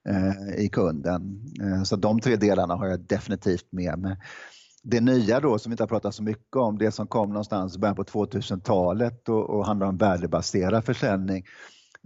eh, 0.09 0.63
i 0.65 0.69
kunden. 0.69 1.41
Eh, 1.61 1.83
så 1.83 1.95
de 1.95 2.19
tre 2.19 2.35
delarna 2.35 2.75
har 2.75 2.87
jag 2.87 2.99
definitivt 2.99 3.71
med 3.71 3.99
mig 3.99 4.17
det 4.87 5.01
nya 5.01 5.39
då 5.39 5.59
som 5.59 5.69
vi 5.69 5.73
inte 5.73 5.83
har 5.83 5.87
pratat 5.87 6.15
så 6.15 6.23
mycket 6.23 6.55
om, 6.55 6.77
det 6.77 6.91
som 6.91 7.07
kom 7.07 7.29
någonstans 7.29 7.75
i 7.75 7.79
början 7.79 7.95
på 7.95 8.03
2000-talet 8.03 9.29
och, 9.29 9.49
och 9.49 9.65
handlar 9.65 9.87
om 9.87 9.97
värdebaserad 9.97 10.85
försäljning. 10.85 11.43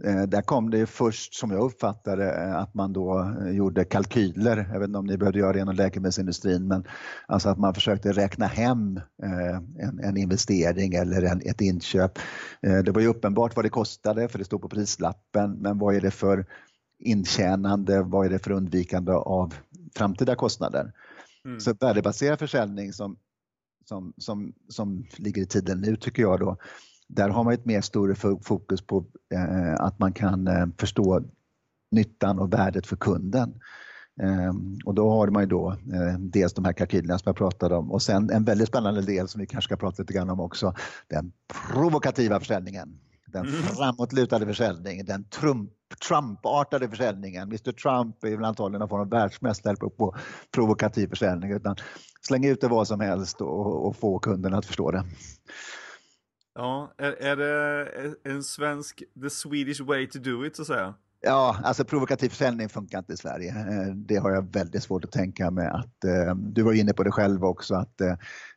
Eh, 0.03 0.21
där 0.21 0.41
kom 0.41 0.69
det 0.69 0.85
först, 0.85 1.33
som 1.33 1.51
jag 1.51 1.61
uppfattade 1.61 2.33
eh, 2.33 2.55
att 2.55 2.73
man 2.73 2.93
då 2.93 3.35
eh, 3.41 3.51
gjorde 3.51 3.83
kalkyler. 3.83 4.69
Jag 4.73 4.79
vet 4.79 4.87
inte 4.87 4.99
om 4.99 5.05
ni 5.05 5.17
behövde 5.17 5.39
göra 5.39 5.53
det 5.53 5.59
inom 5.59 5.75
läkemedelsindustrin, 5.75 6.67
men 6.67 6.83
alltså 7.27 7.49
att 7.49 7.57
man 7.57 7.73
försökte 7.73 8.11
räkna 8.11 8.45
hem 8.45 8.97
eh, 9.23 9.85
en, 9.87 9.99
en 10.03 10.17
investering 10.17 10.93
eller 10.93 11.21
en, 11.21 11.41
ett 11.45 11.61
inköp. 11.61 12.19
Det 12.61 12.91
var 12.91 13.01
ju 13.01 13.07
uppenbart 13.07 13.55
vad 13.55 13.65
det 13.65 13.69
kostade, 13.69 14.27
för 14.27 14.39
det 14.39 14.45
stod 14.45 14.61
på 14.61 14.69
prislappen, 14.69 15.51
men 15.51 15.77
vad 15.77 15.95
är 15.95 16.01
det 16.01 16.11
för 16.11 16.45
intjänande, 16.99 18.01
vad 18.01 18.25
är 18.25 18.29
det 18.29 18.39
för 18.39 18.51
undvikande 18.51 19.11
av 19.11 19.53
framtida 19.95 20.35
kostnader? 20.35 20.91
Mm. 21.45 21.59
Så 21.59 21.73
värdebaserad 21.79 22.39
försäljning 22.39 22.93
som, 22.93 23.17
som, 23.85 24.13
som, 24.17 24.53
som 24.69 25.05
ligger 25.17 25.41
i 25.41 25.45
tiden 25.45 25.81
nu 25.81 25.95
tycker 25.95 26.21
jag 26.21 26.39
då, 26.39 26.57
där 27.07 27.29
har 27.29 27.43
man 27.43 27.53
ett 27.53 27.65
mer 27.65 27.81
större 27.81 28.15
fokus 28.43 28.81
på 28.81 29.05
eh, 29.33 29.73
att 29.73 29.99
man 29.99 30.13
kan 30.13 30.47
eh, 30.47 30.65
förstå 30.77 31.21
nyttan 31.91 32.39
och 32.39 32.53
värdet 32.53 32.87
för 32.87 32.95
kunden. 32.95 33.53
Eh, 34.21 34.53
och 34.85 34.95
då 34.95 35.09
har 35.09 35.27
man 35.27 35.43
ju 35.43 35.47
då 35.47 35.71
eh, 35.71 36.19
dels 36.19 36.53
de 36.53 36.65
här 36.65 36.73
kalkylerna 36.73 37.19
som 37.19 37.29
jag 37.29 37.35
pratade 37.35 37.75
om 37.75 37.91
och 37.91 38.01
sen 38.01 38.29
en 38.29 38.43
väldigt 38.43 38.67
spännande 38.67 39.01
del 39.01 39.27
som 39.27 39.41
vi 39.41 39.47
kanske 39.47 39.67
ska 39.67 39.75
prata 39.75 40.01
lite 40.01 40.13
grann 40.13 40.29
om 40.29 40.39
också, 40.39 40.73
den 41.07 41.31
provokativa 41.73 42.39
försäljningen. 42.39 42.99
Den 43.31 43.47
mm. 43.47 43.61
framåtlutade 43.61 44.45
försäljningen, 44.45 45.05
den 45.05 45.23
Trump, 45.23 45.71
Trump-artade 46.07 46.89
försäljningen. 46.89 47.43
Mr 47.43 47.71
Trump 47.71 48.23
är 48.23 48.35
väl 48.35 48.45
antagligen 48.45 48.79
någon 48.79 48.89
form 48.89 49.01
av 49.01 49.09
världsmästare 49.09 49.75
på, 49.75 50.15
provokativ 50.51 51.07
försäljning. 51.07 51.51
Utan 51.51 51.75
släng 52.21 52.45
ut 52.45 52.61
det 52.61 52.67
vad 52.67 52.87
som 52.87 52.99
helst 52.99 53.41
och, 53.41 53.87
och 53.87 53.95
få 53.95 54.19
kunden 54.19 54.53
att 54.53 54.65
förstå 54.65 54.91
det. 54.91 55.03
Ja, 56.55 56.93
är, 56.97 57.11
är 57.11 57.35
det 57.35 58.15
en 58.23 58.43
svensk, 58.43 59.03
the 59.21 59.29
Swedish 59.29 59.81
way 59.81 60.07
to 60.07 60.19
do 60.19 60.45
it 60.45 60.55
så 60.55 60.61
att 60.61 60.67
säga? 60.67 60.93
Ja, 61.21 61.59
alltså 61.63 61.85
provokativ 61.85 62.29
försäljning 62.29 62.69
funkar 62.69 62.99
inte 62.99 63.13
i 63.13 63.17
Sverige. 63.17 63.49
Eh, 63.49 63.95
det 63.95 64.15
har 64.15 64.31
jag 64.31 64.53
väldigt 64.53 64.83
svårt 64.83 65.05
att 65.05 65.11
tänka 65.11 65.51
mig 65.51 65.67
att, 65.67 66.03
eh, 66.03 66.35
du 66.35 66.61
var 66.61 66.73
inne 66.73 66.93
på 66.93 67.03
det 67.03 67.11
själv 67.11 67.45
också, 67.45 67.75
att, 67.75 68.01
eh, 68.01 68.15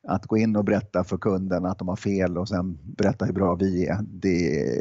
att 0.08 0.26
gå 0.26 0.36
in 0.36 0.56
och 0.56 0.64
berätta 0.64 1.04
för 1.04 1.18
kunden 1.18 1.64
att 1.64 1.78
de 1.78 1.88
har 1.88 1.96
fel 1.96 2.38
och 2.38 2.48
sen 2.48 2.78
berätta 2.96 3.24
hur 3.24 3.32
bra 3.32 3.54
vi 3.54 3.86
är. 3.86 3.98
Det, 4.02 4.80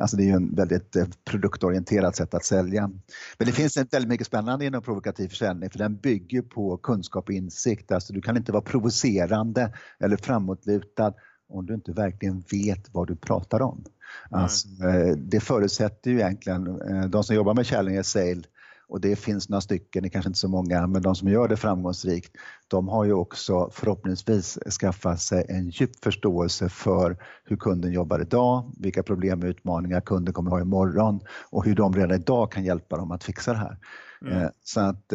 alltså 0.00 0.16
det 0.16 0.22
är 0.22 0.26
ju 0.26 0.32
en 0.32 0.54
väldigt 0.54 0.96
produktorienterat 1.30 2.16
sätt 2.16 2.34
att 2.34 2.44
sälja. 2.44 2.90
Men 3.38 3.46
det 3.46 3.52
finns 3.52 3.76
väldigt 3.76 4.08
mycket 4.08 4.26
spännande 4.26 4.64
inom 4.64 4.82
provokativ 4.82 5.28
försäljning 5.28 5.70
för 5.70 5.78
den 5.78 5.96
bygger 5.96 6.42
på 6.42 6.76
kunskap 6.76 7.28
och 7.28 7.34
insikt. 7.34 7.92
Alltså 7.92 8.12
du 8.12 8.20
kan 8.20 8.36
inte 8.36 8.52
vara 8.52 8.62
provocerande 8.62 9.72
eller 10.00 10.16
framåtlutad 10.16 11.14
om 11.48 11.66
du 11.66 11.74
inte 11.74 11.92
verkligen 11.92 12.44
vet 12.50 12.94
vad 12.94 13.08
du 13.08 13.16
pratar 13.16 13.62
om. 13.62 13.84
Alltså, 14.30 14.68
eh, 14.68 15.16
det 15.16 15.40
förutsätter 15.40 16.10
ju 16.10 16.16
egentligen, 16.16 16.80
eh, 16.80 17.04
de 17.04 17.24
som 17.24 17.36
jobbar 17.36 17.54
med 17.54 17.66
Challenger 17.66 18.02
Sale 18.02 18.42
och 18.88 19.00
det 19.00 19.16
finns 19.16 19.48
några 19.48 19.60
stycken, 19.60 20.02
det 20.02 20.08
kanske 20.08 20.28
inte 20.28 20.38
så 20.38 20.48
många, 20.48 20.86
men 20.86 21.02
de 21.02 21.14
som 21.14 21.28
gör 21.28 21.48
det 21.48 21.56
framgångsrikt, 21.56 22.36
de 22.68 22.88
har 22.88 23.04
ju 23.04 23.12
också 23.12 23.70
förhoppningsvis 23.72 24.58
skaffat 24.80 25.20
sig 25.20 25.46
en 25.48 25.68
djup 25.68 26.04
förståelse 26.04 26.68
för 26.68 27.16
hur 27.44 27.56
kunden 27.56 27.92
jobbar 27.92 28.20
idag, 28.20 28.72
vilka 28.78 29.02
problem 29.02 29.42
och 29.42 29.46
utmaningar 29.46 30.00
kunden 30.00 30.34
kommer 30.34 30.50
ha 30.50 30.60
imorgon 30.60 31.20
och 31.50 31.64
hur 31.64 31.74
de 31.74 31.94
redan 31.94 32.20
idag 32.20 32.52
kan 32.52 32.64
hjälpa 32.64 32.96
dem 32.96 33.10
att 33.10 33.24
fixa 33.24 33.52
det 33.52 33.58
här. 33.58 33.76
Mm. 34.22 34.42
Eh, 34.42 34.48
så 34.64 34.80
att 34.80 35.08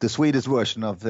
the 0.00 0.08
Swedish 0.08 0.48
version 0.48 0.84
of 0.84 1.04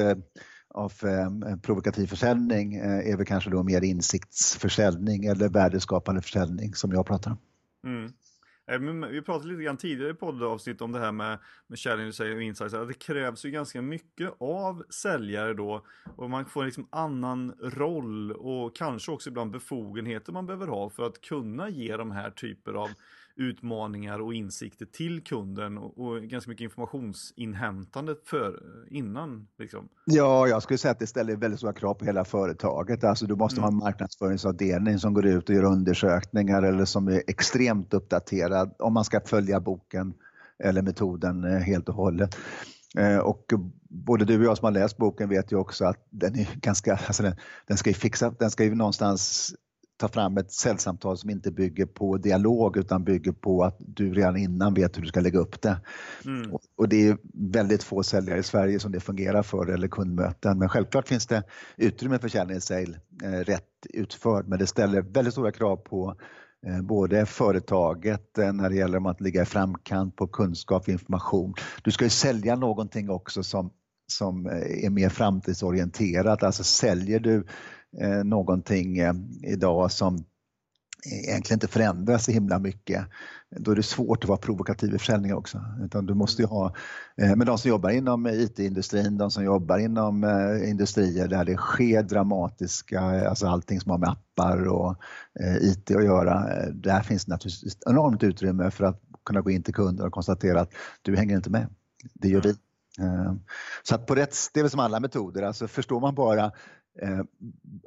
av 0.73 0.93
eh, 1.03 1.57
provokativ 1.57 2.07
försäljning 2.07 2.75
eh, 2.75 3.11
är 3.11 3.17
väl 3.17 3.25
kanske 3.25 3.49
då 3.49 3.63
mer 3.63 3.83
insiktsförsäljning 3.83 5.25
eller 5.25 5.49
värdeskapande 5.49 6.21
försäljning 6.21 6.75
som 6.75 6.91
jag 6.91 7.05
pratar 7.05 7.31
om. 7.31 7.37
Mm. 7.85 8.13
Eh, 8.71 9.09
vi 9.09 9.21
pratade 9.21 9.49
lite 9.49 9.63
grann 9.63 9.77
tidigare 9.77 10.11
i 10.11 10.13
poddavsnitt 10.13 10.81
om 10.81 10.91
det 10.91 10.99
här 10.99 11.11
med, 11.11 11.39
med 11.67 11.79
challenge 11.79 12.35
och 12.35 12.41
insights. 12.41 12.73
Att 12.73 12.87
det 12.87 12.93
krävs 12.93 13.45
ju 13.45 13.51
ganska 13.51 13.81
mycket 13.81 14.33
av 14.39 14.83
säljare 14.89 15.53
då. 15.53 15.85
Och 16.15 16.29
man 16.29 16.45
får 16.45 16.65
liksom 16.65 16.87
annan 16.89 17.53
roll 17.61 18.31
och 18.31 18.75
kanske 18.75 19.11
också 19.11 19.29
ibland 19.29 19.51
befogenheter 19.51 20.33
man 20.33 20.45
behöver 20.45 20.67
ha 20.67 20.89
för 20.89 21.07
att 21.07 21.21
kunna 21.21 21.69
ge 21.69 21.97
de 21.97 22.11
här 22.11 22.31
typer 22.31 22.73
av 22.73 22.89
utmaningar 23.35 24.19
och 24.19 24.33
insikter 24.33 24.85
till 24.85 25.23
kunden 25.23 25.77
och, 25.77 25.99
och 25.99 26.21
ganska 26.21 26.49
mycket 26.49 26.63
informationsinhämtande 26.63 28.15
för, 28.25 28.63
innan. 28.89 29.47
Liksom. 29.57 29.89
Ja, 30.05 30.47
jag 30.47 30.63
skulle 30.63 30.77
säga 30.77 30.91
att 30.91 30.99
det 30.99 31.07
ställer 31.07 31.35
väldigt 31.35 31.59
stora 31.59 31.73
krav 31.73 31.93
på 31.93 32.05
hela 32.05 32.25
företaget. 32.25 33.03
Alltså 33.03 33.25
du 33.25 33.35
måste 33.35 33.61
mm. 33.61 33.63
ha 33.63 33.71
en 33.71 33.77
marknadsföringsavdelning 33.77 34.99
som 34.99 35.13
går 35.13 35.25
ut 35.25 35.49
och 35.49 35.55
gör 35.55 35.63
undersökningar 35.63 36.63
eller 36.63 36.85
som 36.85 37.07
är 37.07 37.23
extremt 37.27 37.93
uppdaterad 37.93 38.75
om 38.79 38.93
man 38.93 39.05
ska 39.05 39.21
följa 39.21 39.59
boken 39.59 40.13
eller 40.63 40.81
metoden 40.81 41.43
eh, 41.43 41.59
helt 41.59 41.89
och 41.89 41.95
hållet. 41.95 42.37
Eh, 42.97 43.17
och 43.17 43.45
både 43.89 44.25
du 44.25 44.39
och 44.39 44.45
jag 44.45 44.57
som 44.57 44.65
har 44.65 44.71
läst 44.71 44.97
boken 44.97 45.29
vet 45.29 45.51
ju 45.51 45.55
också 45.55 45.85
att 45.85 46.07
den 46.09 46.39
är 46.39 46.47
ganska, 46.55 46.99
alltså 47.07 47.23
den, 47.23 47.35
den 47.67 47.77
ska 47.77 47.89
ju 47.89 47.93
fixa, 47.93 48.33
den 48.39 48.51
ska 48.51 48.63
ju 48.63 48.75
någonstans 48.75 49.53
ta 50.01 50.07
fram 50.07 50.37
ett 50.37 50.51
säljsamtal 50.51 51.17
som 51.17 51.29
inte 51.29 51.51
bygger 51.51 51.85
på 51.85 52.17
dialog 52.17 52.77
utan 52.77 53.03
bygger 53.03 53.31
på 53.31 53.63
att 53.63 53.75
du 53.79 54.13
redan 54.13 54.37
innan 54.37 54.73
vet 54.73 54.97
hur 54.97 55.01
du 55.01 55.07
ska 55.07 55.19
lägga 55.19 55.39
upp 55.39 55.61
det. 55.61 55.77
Mm. 56.25 56.51
Och, 56.75 56.89
det 56.89 57.07
är 57.07 57.17
väldigt 57.33 57.83
få 57.83 58.03
säljare 58.03 58.39
i 58.39 58.43
Sverige 58.43 58.79
som 58.79 58.91
det 58.91 58.99
fungerar 58.99 59.43
för 59.43 59.67
eller 59.67 59.87
kundmöten. 59.87 60.59
Men 60.59 60.69
självklart 60.69 61.07
finns 61.07 61.27
det 61.27 61.43
utrymme 61.77 62.19
för 62.19 62.29
kärlekssale 62.29 62.99
eh, 63.23 63.29
rätt 63.29 63.63
utförd 63.89 64.47
men 64.47 64.59
det 64.59 64.67
ställer 64.67 65.01
väldigt 65.01 65.33
stora 65.33 65.51
krav 65.51 65.75
på 65.75 66.15
eh, 66.67 66.81
både 66.81 67.25
företaget 67.25 68.37
eh, 68.37 68.53
när 68.53 68.69
det 68.69 68.75
gäller 68.75 69.09
att 69.09 69.21
ligga 69.21 69.41
i 69.41 69.45
framkant 69.45 70.15
på 70.15 70.27
kunskap 70.27 70.83
och 70.83 70.89
information. 70.89 71.53
Du 71.83 71.91
ska 71.91 72.03
ju 72.03 72.09
sälja 72.09 72.55
någonting 72.55 73.09
också 73.09 73.43
som 73.43 73.71
som 74.11 74.45
eh, 74.45 74.85
är 74.85 74.89
mer 74.89 75.09
framtidsorienterat. 75.09 76.43
Alltså 76.43 76.63
säljer 76.63 77.19
du 77.19 77.45
eh, 77.99 78.23
någonting 78.23 78.97
eh, 78.97 79.13
idag 79.43 79.91
som 79.91 80.25
egentligen 81.05 81.55
inte 81.55 81.67
förändras 81.67 82.25
så 82.25 82.31
himla 82.31 82.59
mycket, 82.59 83.05
då 83.49 83.71
är 83.71 83.75
det 83.75 83.83
svårt 83.83 84.23
att 84.23 84.27
vara 84.27 84.37
provokativ 84.37 84.95
i 84.95 84.97
försäljning 84.97 85.33
också. 85.33 85.65
Utan 85.83 86.05
du 86.05 86.13
måste 86.13 86.45
ha, 86.45 86.75
men 87.15 87.39
de 87.39 87.57
som 87.57 87.69
jobbar 87.69 87.89
inom 87.89 88.27
IT-industrin, 88.27 89.17
de 89.17 89.31
som 89.31 89.43
jobbar 89.43 89.77
inom 89.77 90.23
industrier 90.65 91.27
där 91.27 91.45
det 91.45 91.57
sker 91.57 92.03
dramatiska, 92.03 93.01
alltså 93.01 93.47
allting 93.47 93.81
som 93.81 93.91
har 93.91 93.97
med 93.97 94.09
appar 94.09 94.67
och 94.67 94.95
IT 95.61 95.91
att 95.91 96.03
göra, 96.03 96.45
där 96.73 97.01
finns 97.01 97.25
det 97.25 97.31
naturligtvis 97.31 97.77
enormt 97.89 98.23
utrymme 98.23 98.71
för 98.71 98.83
att 98.83 99.01
kunna 99.25 99.41
gå 99.41 99.51
in 99.51 99.63
till 99.63 99.73
kunder 99.73 100.05
och 100.05 100.13
konstatera 100.13 100.61
att 100.61 100.73
du 101.01 101.15
hänger 101.15 101.35
inte 101.35 101.49
med. 101.49 101.67
Det 102.13 102.27
gör 102.27 102.41
vi. 102.41 102.55
Så 103.83 103.95
att 103.95 104.05
på 104.05 104.15
rätt, 104.15 104.35
det 104.53 104.59
är 104.59 104.63
väl 104.63 104.71
som 104.71 104.79
alla 104.79 104.99
metoder, 104.99 105.43
alltså 105.43 105.67
förstår 105.67 105.99
man 105.99 106.15
bara 106.15 106.51
eh, 107.01 107.19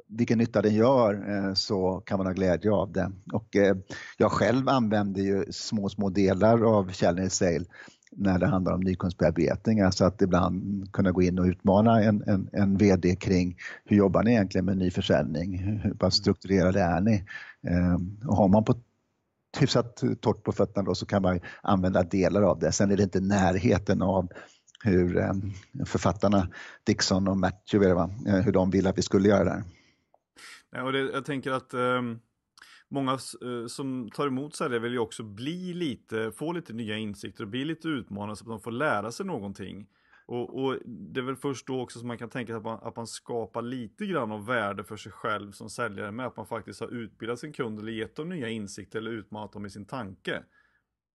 vilken 0.07 0.37
nytta 0.37 0.61
den 0.61 0.75
gör 0.75 1.29
eh, 1.29 1.53
så 1.53 2.01
kan 2.05 2.17
man 2.17 2.27
ha 2.27 2.33
glädje 2.33 2.71
av 2.71 2.91
det. 2.91 3.11
Och 3.33 3.55
eh, 3.55 3.75
jag 4.17 4.31
själv 4.31 4.69
använder 4.69 5.21
ju 5.21 5.45
små, 5.51 5.89
små 5.89 6.09
delar 6.09 6.77
av 6.77 6.91
Challenge 6.91 7.29
Sale 7.29 7.65
när 8.11 8.39
det 8.39 8.47
handlar 8.47 8.73
om 8.73 8.79
nykundsbearbetning, 8.79 9.81
alltså 9.81 10.05
att 10.05 10.21
ibland 10.21 10.91
kunna 10.93 11.11
gå 11.11 11.21
in 11.21 11.39
och 11.39 11.45
utmana 11.45 12.03
en, 12.03 12.23
en, 12.27 12.49
en 12.53 12.77
VD 12.77 13.15
kring 13.15 13.57
hur 13.85 13.97
jobbar 13.97 14.23
ni 14.23 14.31
egentligen 14.31 14.65
med 14.65 14.77
ny 14.77 14.91
försäljning? 14.91 15.57
Hur 15.57 15.93
pass 15.93 16.15
strukturerade 16.15 16.81
är 16.81 17.01
ni? 17.01 17.23
Eh, 17.67 18.27
och 18.27 18.35
har 18.35 18.47
man 18.47 18.63
på 18.63 18.75
hyfsat 19.59 20.03
torrt 20.21 20.43
på 20.43 20.51
fötterna 20.51 20.85
då 20.85 20.95
så 20.95 21.05
kan 21.05 21.21
man 21.21 21.39
använda 21.61 22.03
delar 22.03 22.41
av 22.41 22.59
det. 22.59 22.71
Sen 22.71 22.91
är 22.91 22.97
det 22.97 23.03
inte 23.03 23.19
närheten 23.19 24.01
av 24.01 24.27
hur 24.83 25.17
eh, 25.17 25.33
författarna 25.85 26.47
Dixon 26.83 27.27
och 27.27 27.37
Matthew, 27.37 28.01
eh, 28.27 28.35
hur 28.35 28.51
de 28.51 28.71
vill 28.71 28.87
att 28.87 28.97
vi 28.97 29.01
skulle 29.01 29.29
göra 29.29 29.43
det. 29.43 29.63
Ja, 30.71 30.83
och 30.83 30.91
det, 30.91 30.99
jag 30.99 31.25
tänker 31.25 31.51
att 31.51 31.73
um, 31.73 32.19
många 32.89 33.17
uh, 33.43 33.67
som 33.67 34.09
tar 34.15 34.27
emot 34.27 34.55
sig 34.55 34.69
det 34.69 34.79
vill 34.79 34.91
ju 34.91 34.99
också 34.99 35.23
bli 35.23 35.73
lite, 35.73 36.31
få 36.31 36.51
lite 36.51 36.73
nya 36.73 36.97
insikter 36.97 37.43
och 37.43 37.49
bli 37.49 37.65
lite 37.65 37.87
utmanade 37.87 38.35
så 38.35 38.43
att 38.43 38.49
de 38.49 38.59
får 38.59 38.71
lära 38.71 39.11
sig 39.11 39.25
någonting. 39.25 39.87
Och, 40.27 40.63
och, 40.63 40.79
det 40.85 41.19
är 41.19 41.23
väl 41.23 41.35
först 41.35 41.67
då 41.67 41.81
också 41.81 41.99
som 41.99 42.07
man 42.07 42.17
kan 42.17 42.29
tänka 42.29 42.57
att 42.57 42.63
man, 42.63 42.79
att 42.81 42.95
man 42.95 43.07
skapar 43.07 43.61
lite 43.61 44.05
grann 44.05 44.31
av 44.31 44.45
värde 44.45 44.83
för 44.83 44.97
sig 44.97 45.11
själv 45.11 45.51
som 45.51 45.69
säljare 45.69 46.11
med 46.11 46.25
att 46.25 46.37
man 46.37 46.45
faktiskt 46.45 46.79
har 46.79 46.87
utbildat 46.87 47.39
sin 47.39 47.53
kund 47.53 47.79
eller 47.79 47.91
gett 47.91 48.15
dem 48.15 48.29
nya 48.29 48.49
insikter 48.49 48.99
eller 48.99 49.11
utmanat 49.11 49.53
dem 49.53 49.65
i 49.65 49.69
sin 49.69 49.85
tanke. 49.85 50.43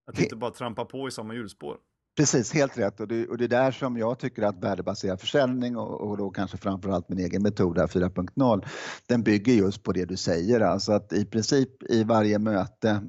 Att 0.07 0.19
inte 0.19 0.35
bara 0.35 0.51
trampa 0.51 0.85
på 0.85 1.07
i 1.07 1.11
samma 1.11 1.33
hjulspår. 1.33 1.77
Precis, 2.17 2.53
helt 2.53 2.77
rätt 2.77 2.99
och 2.99 3.07
det, 3.07 3.27
och 3.27 3.37
det 3.37 3.43
är 3.43 3.47
där 3.49 3.71
som 3.71 3.97
jag 3.97 4.19
tycker 4.19 4.41
att 4.41 4.63
värdebaserad 4.63 5.21
försäljning 5.21 5.77
och, 5.77 6.09
och 6.09 6.17
då 6.17 6.29
kanske 6.29 6.57
framförallt 6.57 7.09
min 7.09 7.19
egen 7.19 7.43
metod 7.43 7.77
4.0 7.77 8.67
den 9.07 9.23
bygger 9.23 9.53
just 9.53 9.83
på 9.83 9.91
det 9.91 10.05
du 10.05 10.17
säger, 10.17 10.59
alltså 10.59 10.91
att 10.91 11.13
i 11.13 11.25
princip 11.25 11.83
i 11.83 12.03
varje 12.03 12.39
möte 12.39 13.01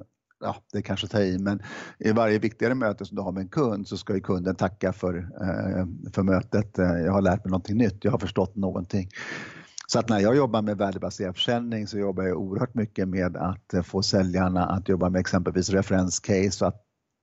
ja, 0.43 0.57
det 0.73 0.83
kanske 0.83 1.09
tar 1.09 1.21
i, 1.21 1.39
men 1.39 1.63
i 1.99 2.13
varje 2.13 2.39
viktigare 2.39 2.75
möte 2.75 3.05
som 3.05 3.17
du 3.17 3.23
har 3.23 3.33
med 3.33 3.41
en 3.41 3.49
kund 3.49 3.89
så 3.89 3.97
ska 3.97 4.15
ju 4.15 4.21
kunden 4.21 4.55
tacka 4.55 4.93
för, 4.93 5.19
eh, 5.19 5.87
för 6.13 6.23
mötet. 6.23 6.79
Eh, 6.79 6.85
jag 6.85 7.13
har 7.13 7.23
lärt 7.23 7.45
mig 7.45 7.51
någonting 7.51 7.77
nytt, 7.77 8.05
jag 8.05 8.13
har 8.13 8.19
förstått 8.19 8.57
någonting. 8.57 9.09
Så 9.87 9.99
att 9.99 10.09
när 10.09 10.21
jag 10.21 10.37
jobbar 10.37 10.63
med 10.63 10.79
värdebaserad 10.79 11.35
försäljning 11.35 11.87
så 11.87 11.99
jobbar 11.99 12.25
jag 12.25 12.39
oerhört 12.39 12.75
mycket 12.75 13.09
med 13.09 13.37
att 13.37 13.75
eh, 13.75 13.83
få 13.83 14.03
säljarna 14.03 14.67
att 14.67 14.89
jobba 14.89 15.11
med 15.11 15.21
exempelvis 15.21 15.71
referenscase 15.71 16.65
och 16.65 16.69
att 16.69 16.83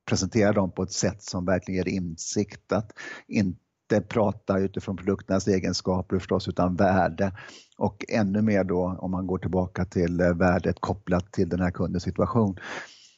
presentera 0.09 0.53
dem 0.53 0.71
på 0.71 0.83
ett 0.83 0.91
sätt 0.91 1.23
som 1.23 1.45
verkligen 1.45 1.77
ger 1.77 1.93
insikt. 1.93 2.71
Att 2.71 2.91
inte 3.27 4.01
prata 4.07 4.59
utifrån 4.59 4.97
produkternas 4.97 5.47
egenskaper 5.47 6.19
förstås 6.19 6.47
utan 6.47 6.75
värde 6.75 7.31
och 7.77 8.05
ännu 8.09 8.41
mer 8.41 8.63
då 8.63 8.97
om 8.99 9.11
man 9.11 9.27
går 9.27 9.37
tillbaka 9.37 9.85
till 9.85 10.19
eh, 10.19 10.33
värdet 10.33 10.75
kopplat 10.79 11.31
till 11.31 11.49
den 11.49 11.59
här 11.59 11.71
kundens 11.71 12.03
situation. 12.03 12.57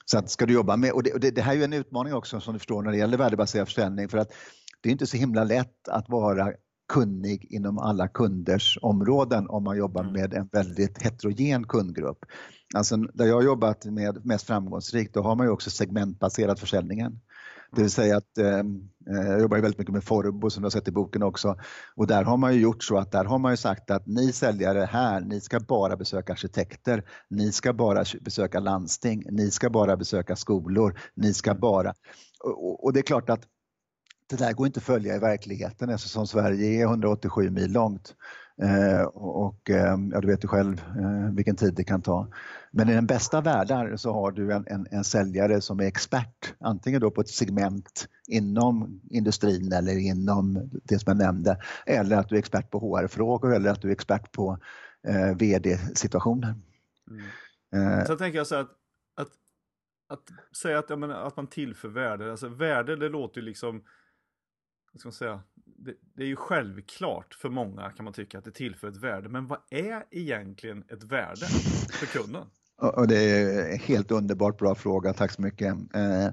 Så 0.05 0.17
att 0.17 0.29
ska 0.29 0.45
du 0.45 0.53
jobba 0.53 0.77
med, 0.77 0.91
och 0.91 1.03
det, 1.03 1.13
och 1.13 1.19
det, 1.19 1.31
det 1.31 1.41
här 1.41 1.51
är 1.51 1.57
ju 1.57 1.63
en 1.63 1.73
utmaning 1.73 2.13
också 2.13 2.39
som 2.39 2.53
du 2.53 2.59
förstår 2.59 2.81
när 2.81 2.91
det 2.91 2.97
gäller 2.97 3.17
värdebaserad 3.17 3.67
försäljning 3.67 4.09
för 4.09 4.17
att 4.17 4.31
det 4.81 4.89
är 4.89 4.91
inte 4.91 5.07
så 5.07 5.17
himla 5.17 5.43
lätt 5.43 5.87
att 5.87 6.09
vara 6.09 6.53
kunnig 6.91 7.47
inom 7.49 7.77
alla 7.77 8.07
kunders 8.07 8.77
områden 8.81 9.49
om 9.49 9.63
man 9.63 9.77
jobbar 9.77 10.01
mm. 10.01 10.13
med 10.13 10.33
en 10.33 10.49
väldigt 10.51 11.03
heterogen 11.03 11.67
kundgrupp. 11.67 12.25
Alltså 12.75 12.97
där 12.97 13.25
jag 13.25 13.35
har 13.35 13.43
jobbat 13.43 13.85
med 13.85 14.25
mest 14.25 14.47
framgångsrikt, 14.47 15.13
då 15.13 15.21
har 15.21 15.35
man 15.35 15.45
ju 15.45 15.51
också 15.51 15.69
segmentbaserat 15.69 16.59
försäljningen. 16.59 17.19
Det 17.75 17.81
vill 17.81 17.91
säga 17.91 18.17
att 18.17 18.37
eh, 18.37 18.59
eh 19.09 19.27
jag 19.27 19.41
jobbar 19.41 19.57
väldigt 19.57 19.77
mycket 19.77 19.93
med 19.93 20.03
Forbo 20.03 20.49
som 20.49 20.61
du 20.61 20.65
har 20.65 20.71
sett 20.71 20.87
i 20.87 20.91
boken 20.91 21.23
också 21.23 21.55
och 21.95 22.07
där 22.07 22.23
har 22.23 22.37
man 22.37 22.53
ju 22.53 22.61
gjort 22.61 22.83
så 22.83 22.97
att 22.97 23.11
där 23.11 23.25
har 23.25 23.39
man 23.39 23.53
ju 23.53 23.57
sagt 23.57 23.91
att 23.91 24.07
ni 24.07 24.31
säljare 24.31 24.89
här, 24.91 25.21
ni 25.21 25.41
ska 25.41 25.59
bara 25.59 25.97
besöka 25.97 26.33
arkitekter, 26.33 27.03
ni 27.29 27.51
ska 27.51 27.73
bara 27.73 28.03
besöka 28.21 28.59
landsting, 28.59 29.23
ni 29.31 29.51
ska 29.51 29.69
bara 29.69 29.97
besöka 29.97 30.35
skolor, 30.35 30.99
ni 31.15 31.33
ska 31.33 31.55
bara... 31.55 31.93
Och, 32.43 32.83
och 32.83 32.93
det 32.93 32.99
är 32.99 33.03
klart 33.03 33.29
att 33.29 33.47
det 34.31 34.37
där 34.37 34.53
går 34.53 34.67
inte 34.67 34.77
att 34.77 34.83
följa 34.83 35.15
i 35.15 35.19
verkligheten 35.19 35.89
eftersom 35.89 36.27
Sverige 36.27 36.81
är 36.81 36.85
187 36.85 37.49
mil 37.49 37.71
långt. 37.71 38.15
Eh, 38.61 39.01
och 39.13 39.69
eh, 39.69 39.97
ja, 40.11 40.21
du 40.21 40.27
vet 40.27 40.43
ju 40.43 40.47
själv 40.47 40.81
eh, 40.99 41.35
vilken 41.35 41.55
tid 41.55 41.73
det 41.73 41.83
kan 41.83 42.01
ta. 42.01 42.27
Men 42.71 42.89
i 42.89 42.93
den 42.93 43.05
bästa 43.05 43.41
världar 43.41 43.95
så 43.95 44.13
har 44.13 44.31
du 44.31 44.53
en, 44.53 44.65
en, 44.67 44.87
en, 44.91 45.03
säljare 45.03 45.61
som 45.61 45.79
är 45.79 45.83
expert, 45.83 46.53
antingen 46.59 47.01
då 47.01 47.11
på 47.11 47.21
ett 47.21 47.29
segment 47.29 48.07
inom 48.27 49.01
industrin 49.09 49.71
eller 49.71 49.97
inom 49.97 50.69
det 50.83 50.99
som 50.99 51.09
jag 51.09 51.17
nämnde, 51.17 51.57
eller 51.85 52.17
att 52.17 52.29
du 52.29 52.35
är 52.35 52.39
expert 52.39 52.69
på 52.69 52.79
HR-frågor 52.79 53.55
eller 53.55 53.69
att 53.69 53.81
du 53.81 53.87
är 53.87 53.91
expert 53.91 54.31
på 54.31 54.57
eh, 55.07 55.37
VD-situationer. 55.37 56.55
Mm. 57.71 57.99
Eh, 57.99 58.05
så 58.05 58.17
tänker 58.17 58.37
jag 58.37 58.47
så 58.47 58.55
att, 58.55 58.69
att, 59.15 59.31
att 60.09 60.55
säga 60.57 60.79
att, 60.79 60.99
menar, 60.99 61.27
att 61.27 61.37
man 61.37 61.47
tillför 61.47 61.89
värde, 61.89 62.31
alltså 62.31 62.47
värde 62.47 62.95
det 62.95 63.09
låter 63.09 63.41
ju 63.41 63.45
liksom 63.45 63.83
vad 64.91 64.99
ska 64.99 65.07
man 65.07 65.13
säga, 65.13 65.41
det, 65.65 65.93
det, 66.15 66.23
är 66.23 66.27
ju 66.27 66.35
självklart 66.35 67.33
för 67.33 67.49
många 67.49 67.89
kan 67.89 68.03
man 68.03 68.13
tycka 68.13 68.37
att 68.37 68.45
det 68.45 68.51
tillför 68.51 68.87
ett 68.87 68.97
värde. 68.97 69.29
Men 69.29 69.47
vad 69.47 69.59
är 69.69 70.03
egentligen 70.11 70.83
ett 70.89 71.03
värde 71.03 71.45
för 71.91 72.05
kunden? 72.05 72.45
Och 72.81 73.07
det 73.07 73.15
är 73.15 73.71
en 73.71 73.79
helt 73.79 74.11
underbart 74.11 74.57
bra 74.57 74.75
fråga, 74.75 75.13
tack 75.13 75.31
så 75.31 75.41
mycket. 75.41 75.75
Eh, 75.93 76.25
eh, 76.25 76.31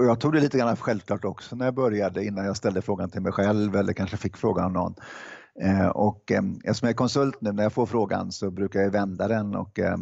jag 0.00 0.20
tog 0.20 0.32
det 0.32 0.40
lite 0.40 0.58
grann 0.58 0.76
självklart 0.76 1.24
också 1.24 1.56
när 1.56 1.64
jag 1.64 1.74
började 1.74 2.24
innan 2.24 2.44
jag 2.44 2.56
ställde 2.56 2.82
frågan 2.82 3.10
till 3.10 3.22
mig 3.22 3.32
själv 3.32 3.76
eller 3.76 3.92
kanske 3.92 4.16
fick 4.16 4.36
frågan 4.36 4.64
av 4.64 4.72
någon. 4.72 4.94
Eh, 5.62 5.88
och 5.88 6.32
eh, 6.32 6.42
eftersom 6.64 6.86
jag 6.86 6.92
är 6.92 6.96
konsult 6.96 7.40
nu, 7.40 7.52
när 7.52 7.62
jag 7.62 7.72
får 7.72 7.86
frågan 7.86 8.32
så 8.32 8.50
brukar 8.50 8.80
jag 8.80 8.90
vända 8.90 9.28
den 9.28 9.54
och, 9.54 9.78
eh, 9.78 9.96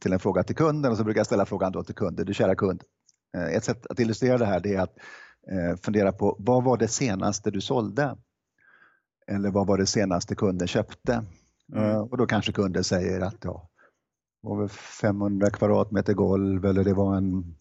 till 0.00 0.12
en 0.12 0.20
fråga 0.20 0.42
till 0.42 0.56
kunden 0.56 0.90
och 0.90 0.96
så 0.96 1.04
brukar 1.04 1.18
jag 1.18 1.26
ställa 1.26 1.46
frågan 1.46 1.72
då 1.72 1.84
till 1.84 1.94
kunden. 1.94 2.26
Du 2.26 2.34
kära 2.34 2.54
kund, 2.54 2.82
eh, 3.36 3.56
ett 3.56 3.64
sätt 3.64 3.86
att 3.86 4.00
illustrera 4.00 4.38
det 4.38 4.46
här 4.46 4.66
är 4.66 4.80
att 4.80 4.94
fundera 5.82 6.12
på 6.12 6.36
vad 6.38 6.64
var 6.64 6.76
det 6.76 6.88
senaste 6.88 7.50
du 7.50 7.60
sålde? 7.60 8.16
Eller 9.26 9.50
vad 9.50 9.66
var 9.66 9.78
det 9.78 9.86
senaste 9.86 10.34
kunden 10.34 10.68
köpte? 10.68 11.24
Mm. 11.74 11.96
Och 11.96 12.16
då 12.16 12.26
kanske 12.26 12.52
kunden 12.52 12.84
säger 12.84 13.20
att 13.20 13.36
ja, 13.40 13.70
var 14.42 14.56
väl 14.56 14.68
500 14.68 15.50
kvadratmeter 15.50 16.14
golv 16.14 16.64
eller 16.64 16.84
det 16.84 16.94
var 16.94 17.16
en 17.16 17.56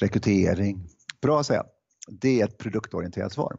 rekrytering. 0.00 0.88
Bra 1.22 1.40
att 1.40 1.46
säga. 1.46 1.64
Det 2.08 2.40
är 2.40 2.44
ett 2.44 2.58
produktorienterat 2.58 3.32
svar. 3.32 3.56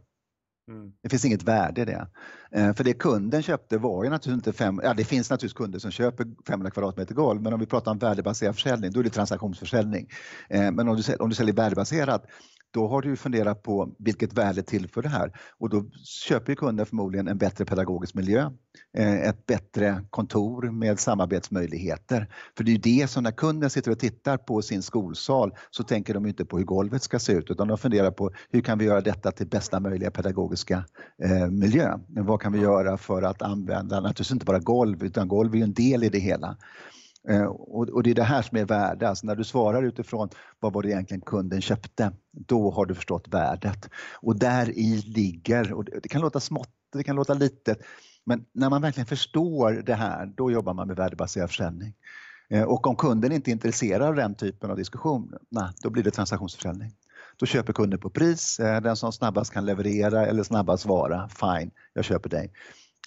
Mm. 0.70 0.92
Det 1.04 1.10
finns 1.10 1.26
inget 1.26 1.44
värde 1.44 1.82
i 1.82 1.86
det. 1.86 2.08
Eh, 2.52 2.74
för 2.74 2.84
det 2.84 2.94
kunden 2.94 3.42
köpte 3.42 3.78
var 3.78 4.04
ju 4.04 4.10
naturligtvis 4.10 4.48
inte 4.48 4.58
fem, 4.58 4.82
ja 4.84 4.94
det 4.94 5.04
finns 5.04 5.30
naturligtvis 5.30 5.58
kunder 5.58 5.80
som 5.80 5.92
köper 5.92 6.28
500 6.48 6.72
kvadratmeter 6.72 7.16
golv 7.16 7.42
men 7.42 7.54
om 7.54 7.60
vi 7.60 7.66
pratar 7.66 7.92
om 7.92 7.98
värdebaserad 7.98 8.56
försäljning 8.56 8.92
då 8.92 9.00
är 9.00 9.04
det 9.04 9.10
transaktionsförsäljning. 9.10 10.10
Eh, 10.50 10.72
men 10.72 10.88
om 10.88 10.96
du, 10.96 11.16
om 11.16 11.30
du 11.30 11.36
säljer 11.36 11.56
värdebaserat 11.56 12.26
då 12.72 12.88
har 12.88 13.02
du 13.02 13.16
funderat 13.16 13.64
på 13.64 13.96
vilket 14.00 14.34
värde 14.34 14.64
tillför 14.64 15.02
det 15.02 15.10
här 15.10 15.40
och 15.58 15.70
då 15.70 15.86
köper 16.28 16.56
kunden 16.56 16.86
förmodligen 16.86 17.28
en 17.28 17.38
bättre 17.38 17.66
pedagogisk 17.66 18.16
miljö, 18.16 18.52
eh, 18.98 19.20
ett 19.20 19.46
bättre 19.46 20.06
kontor 20.10 20.72
med 20.72 21.00
samarbetsmöjligheter. 21.00 22.28
För 22.58 22.64
det 22.64 22.72
är 22.72 22.74
ju 22.74 23.00
det 23.00 23.08
som 23.08 23.24
när 23.24 23.32
kunden 23.32 23.70
sitter 23.70 23.92
och 23.92 24.00
tittar 24.00 24.38
på 24.38 24.62
sin 24.62 24.82
skolsal 24.82 25.52
så 25.72 25.84
tänker 25.84 26.14
de 26.14 26.26
inte 26.26 26.46
på 26.46 26.58
hur 26.58 26.66
golvet 26.66 27.04
ska 27.04 27.20
se 27.20 27.34
ut 27.34 27.52
utan 27.52 27.68
de 27.68 27.78
funderar 27.78 28.12
på 28.12 28.32
hur 28.50 28.62
kan 28.62 28.78
vi 28.78 28.86
göra 28.86 29.02
detta 29.02 29.32
till 29.32 29.48
bästa 29.48 29.80
möjliga 29.80 30.12
pedagogiska 30.12 30.86
eh, 31.24 31.48
miljö? 31.48 32.00
Vad 32.08 32.42
kan 32.42 32.54
vi 32.54 32.60
göra 32.60 32.98
för 32.98 33.22
att 33.22 33.42
använda, 33.42 33.96
naturligtvis 33.96 34.32
inte 34.32 34.46
bara 34.46 34.60
golv 34.60 35.04
utan 35.04 35.28
golv 35.28 35.54
är 35.54 35.58
ju 35.58 35.64
en 35.64 35.74
del 35.74 36.04
i 36.04 36.10
det 36.10 36.20
hela. 36.20 36.58
Eh, 37.28 37.44
och 37.46 38.04
det 38.04 38.10
är 38.10 38.16
det 38.16 38.24
här 38.24 38.42
som 38.42 38.58
är 38.58 38.66
värde, 38.66 39.10
alltså 39.10 39.28
när 39.28 39.36
du 39.36 39.44
svarar 39.44 39.84
utifrån 39.84 40.30
vad 40.60 40.74
var 40.74 40.84
det 40.84 40.90
egentligen 40.90 41.22
kunden 41.22 41.62
köpte, 41.62 42.12
då 42.32 42.72
har 42.72 42.86
du 42.86 42.96
förstått 42.96 43.28
värdet. 43.28 43.90
Och 44.22 44.40
där 44.40 44.70
i 44.70 45.02
ligger, 45.02 45.74
och 45.74 45.86
det 45.86 46.10
kan 46.10 46.22
låta 46.22 46.40
smått, 46.40 46.70
det 46.94 47.04
kan 47.04 47.16
låta 47.16 47.34
litet, 47.34 47.80
men 48.26 48.46
när 48.54 48.70
man 48.70 48.82
verkligen 48.82 49.08
förstår 49.08 49.72
det 49.86 49.96
här, 49.96 50.26
då 50.26 50.52
jobbar 50.52 50.74
man 50.74 50.88
med 50.88 50.98
värdebaserad 50.98 51.50
försäljning. 51.50 51.94
Eh, 52.50 52.64
och 52.64 52.88
om 52.88 52.96
kunden 52.96 53.32
inte 53.32 53.52
är 53.52 53.54
intresserad 53.54 54.02
av 54.02 54.16
den 54.16 54.36
typen 54.36 54.72
av 54.72 54.78
diskussion, 54.78 55.34
nej, 55.50 55.70
då 55.82 55.90
blir 55.90 56.04
det 56.04 56.12
transaktionsförsäljning. 56.12 56.92
Då 57.38 57.46
köper 57.46 57.74
kunden 57.74 58.00
på 58.00 58.10
pris, 58.10 58.60
eh, 58.60 58.82
den 58.82 58.96
som 58.96 59.12
snabbast 59.12 59.54
kan 59.54 59.66
leverera 59.66 60.26
eller 60.26 60.44
snabbast 60.44 60.84
svara, 60.84 61.30
fine, 61.30 61.72
jag 61.94 62.06
köper 62.06 62.30
dig. 62.30 62.52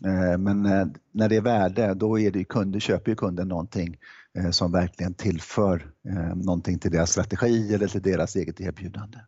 Eh, 0.05 0.39
men 0.39 0.67
eh, 0.67 0.87
när 1.13 1.29
det 1.29 1.37
är 1.37 1.41
värde, 1.41 1.95
då 1.95 2.19
är 2.19 2.31
det 2.31 2.45
kunden, 2.45 2.81
köper 2.81 3.11
ju 3.11 3.17
kunden 3.17 3.49
någonting 3.49 3.99
eh, 4.39 4.51
som 4.51 4.73
verkligen 4.73 5.15
tillför 5.15 5.93
någonting 6.35 6.79
till 6.79 6.91
deras 6.91 7.11
strategi 7.11 7.75
eller 7.75 7.87
till 7.87 8.03
deras 8.03 8.37
eget 8.37 8.61
erbjudande. 8.61 9.19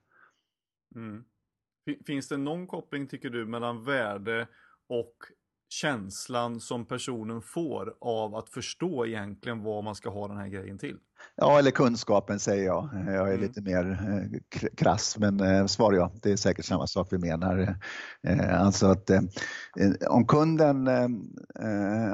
Mm. 0.94 1.24
Finns 2.07 2.29
det 2.29 2.37
någon 2.37 2.66
koppling, 2.66 3.07
tycker 3.07 3.31
du, 3.31 3.46
mellan 3.46 3.85
värde 3.85 4.48
och 4.88 5.14
känslan 5.74 6.60
som 6.60 6.84
personen 6.84 7.42
får 7.42 7.94
av 8.00 8.34
att 8.34 8.48
förstå 8.48 9.06
egentligen 9.06 9.62
vad 9.62 9.84
man 9.84 9.94
ska 9.94 10.10
ha 10.10 10.28
den 10.28 10.37
här 10.37 10.48
grejen 10.48 10.78
till. 10.78 10.96
Ja, 11.37 11.58
eller 11.58 11.70
kunskapen 11.70 12.40
säger 12.40 12.64
jag. 12.64 12.88
Jag 13.06 13.28
är 13.28 13.34
mm. 13.34 13.40
lite 13.40 13.60
mer 13.60 13.90
eh, 13.90 14.66
krass, 14.76 15.18
men 15.18 15.40
eh, 15.40 15.66
svarar 15.66 15.96
jag. 15.96 16.10
Det 16.22 16.32
är 16.32 16.37
säkert 16.37 16.64
samma 16.64 16.87
sak 16.87 17.08
vi 17.10 17.18
menar. 17.18 17.76
Eh, 18.22 18.62
alltså 18.62 18.87
att 18.87 19.10
om 20.08 20.26
kunden, 20.26 20.88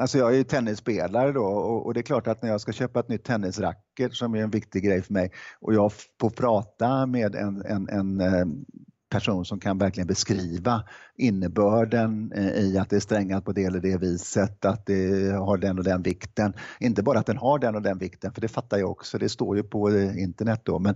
alltså 0.01 0.19
jag 0.19 0.33
är 0.33 0.37
ju 0.37 0.45
tennisspelare 0.45 1.33
då 1.33 1.45
och 1.45 1.95
det 1.95 2.01
är 2.01 2.03
klart 2.03 2.27
att 2.27 2.43
när 2.43 2.51
jag 2.51 2.61
ska 2.61 2.73
köpa 2.73 3.01
ett 3.01 3.09
nytt 3.09 3.25
tennisracket 3.25 4.15
som 4.15 4.35
är 4.35 4.43
en 4.43 4.51
viktig 4.51 4.85
grej 4.85 5.03
för 5.03 5.13
mig 5.13 5.33
och 5.61 5.75
jag 5.75 5.93
får 6.21 6.31
prata 6.31 7.07
med 7.07 7.35
en, 7.35 7.63
en, 7.65 7.89
en 7.89 8.65
person 9.11 9.45
som 9.45 9.61
kan 9.61 9.79
verkligen 9.79 10.07
beskriva 10.07 10.83
innebörden 11.17 12.33
eh, 12.33 12.49
i 12.49 12.79
att 12.79 12.91
det 12.91 12.97
är 12.97 13.01
strängat 13.01 13.45
på 13.45 13.53
det 13.53 13.65
eller 13.65 13.81
det 13.81 13.97
viset, 13.97 14.65
att 14.65 14.87
det 14.87 15.33
har 15.33 15.57
den 15.57 15.79
och 15.79 15.85
den 15.85 16.03
vikten. 16.03 16.53
Inte 16.81 17.03
bara 17.03 17.19
att 17.19 17.27
den 17.27 17.37
har 17.37 17.59
den 17.59 17.75
och 17.75 17.83
den 17.83 17.99
vikten, 17.99 18.33
för 18.33 18.41
det 18.41 18.49
fattar 18.49 18.79
jag 18.79 18.91
också, 18.91 19.19
det 19.19 19.29
står 19.29 19.57
ju 19.57 19.63
på 19.63 19.91
eh, 19.91 20.23
internet 20.23 20.61
då. 20.65 20.79
Men 20.79 20.95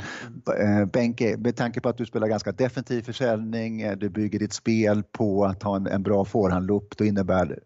mm. 0.61 0.89
Benke, 0.89 1.37
med 1.37 1.57
tanke 1.57 1.81
på 1.81 1.89
att 1.89 1.99
du 1.99 2.07
spelar 2.07 2.29
ganska 2.29 2.53
defensiv 2.53 3.03
försäljning, 3.03 3.99
du 3.99 4.09
bygger 4.09 4.39
ditt 4.39 4.53
spel 4.53 5.03
på 5.03 5.45
att 5.45 5.63
ha 5.63 5.77
en, 5.77 5.87
en 5.87 6.03
bra 6.03 6.25
forehandloop, 6.25 6.97
då 6.97 7.05
innebär 7.05 7.59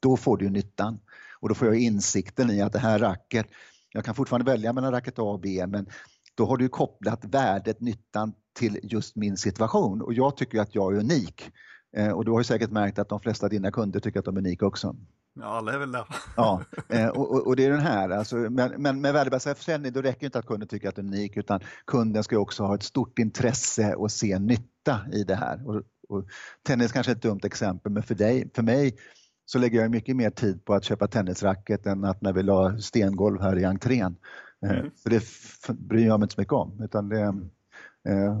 då 0.00 0.16
får 0.16 0.36
du 0.36 0.50
nyttan. 0.50 0.98
Och 1.40 1.48
då 1.48 1.54
får 1.54 1.68
jag 1.68 1.76
insikten 1.76 2.50
i 2.50 2.60
att 2.62 2.72
det 2.72 2.78
här 2.78 2.98
racket, 2.98 3.46
jag 3.92 4.04
kan 4.04 4.14
fortfarande 4.14 4.50
välja 4.50 4.72
mellan 4.72 4.92
racket 4.92 5.18
A 5.18 5.22
och 5.22 5.40
B, 5.40 5.66
men 5.66 5.86
då 6.34 6.46
har 6.46 6.56
du 6.56 6.68
kopplat 6.68 7.24
värdet, 7.24 7.80
nyttan 7.80 8.32
till 8.52 8.78
just 8.82 9.16
min 9.16 9.36
situation 9.36 10.02
och 10.02 10.14
jag 10.14 10.36
tycker 10.36 10.60
att 10.60 10.74
jag 10.74 10.94
är 10.94 10.98
unik. 10.98 11.50
Eh, 11.96 12.10
och 12.10 12.24
du 12.24 12.30
har 12.30 12.40
ju 12.40 12.44
säkert 12.44 12.70
märkt 12.70 12.98
att 12.98 13.08
de 13.08 13.20
flesta 13.20 13.46
av 13.46 13.50
dina 13.50 13.70
kunder 13.70 14.00
tycker 14.00 14.18
att 14.18 14.24
de 14.24 14.36
är 14.36 14.40
unika 14.40 14.66
också. 14.66 14.96
Ja, 15.34 15.44
alla 15.44 15.72
är 15.72 15.78
väl 15.78 15.92
det. 15.92 16.04
Ja, 16.36 16.62
eh, 16.88 17.08
och, 17.08 17.46
och, 17.46 17.56
det 17.56 17.64
är 17.64 17.70
den 17.70 17.80
här, 17.80 18.10
alltså, 18.10 18.36
men, 18.36 18.82
men 18.82 19.00
med 19.00 19.12
värdebaserad 19.12 19.56
försäljning 19.56 19.92
då 19.92 20.02
räcker 20.02 20.20
det 20.20 20.26
inte 20.26 20.38
att 20.38 20.46
kunden 20.46 20.68
tycker 20.68 20.88
att 20.88 20.96
den 20.96 21.08
är 21.08 21.16
unik 21.18 21.36
utan 21.36 21.60
kunden 21.86 22.24
ska 22.24 22.38
också 22.38 22.64
ha 22.64 22.74
ett 22.74 22.82
stort 22.82 23.18
intresse 23.18 23.94
och 23.94 24.12
se 24.12 24.38
nytta 24.38 25.00
i 25.12 25.24
det 25.24 25.34
här. 25.34 25.68
Och, 25.68 25.82
och 26.08 26.24
tennis 26.62 26.92
kanske 26.92 27.12
är 27.12 27.16
ett 27.16 27.22
dumt 27.22 27.40
exempel 27.44 27.92
men 27.92 28.02
för, 28.02 28.14
dig, 28.14 28.50
för 28.54 28.62
mig 28.62 28.96
så 29.44 29.58
lägger 29.58 29.80
jag 29.80 29.90
mycket 29.90 30.16
mer 30.16 30.30
tid 30.30 30.64
på 30.64 30.74
att 30.74 30.84
köpa 30.84 31.06
tennisracket 31.06 31.86
än 31.86 32.04
att 32.04 32.22
när 32.22 32.32
vi 32.32 32.42
la 32.42 32.78
stengolv 32.78 33.40
här 33.40 33.58
i 33.58 33.64
entrén. 33.64 34.16
Eh, 34.66 34.70
mm. 34.70 34.90
För 35.02 35.10
det 35.10 35.22
bryr 35.68 36.06
jag 36.06 36.20
mig 36.20 36.24
inte 36.24 36.34
så 36.34 36.40
mycket 36.40 36.52
om. 36.52 36.82
Utan 36.82 37.08
det. 37.08 37.34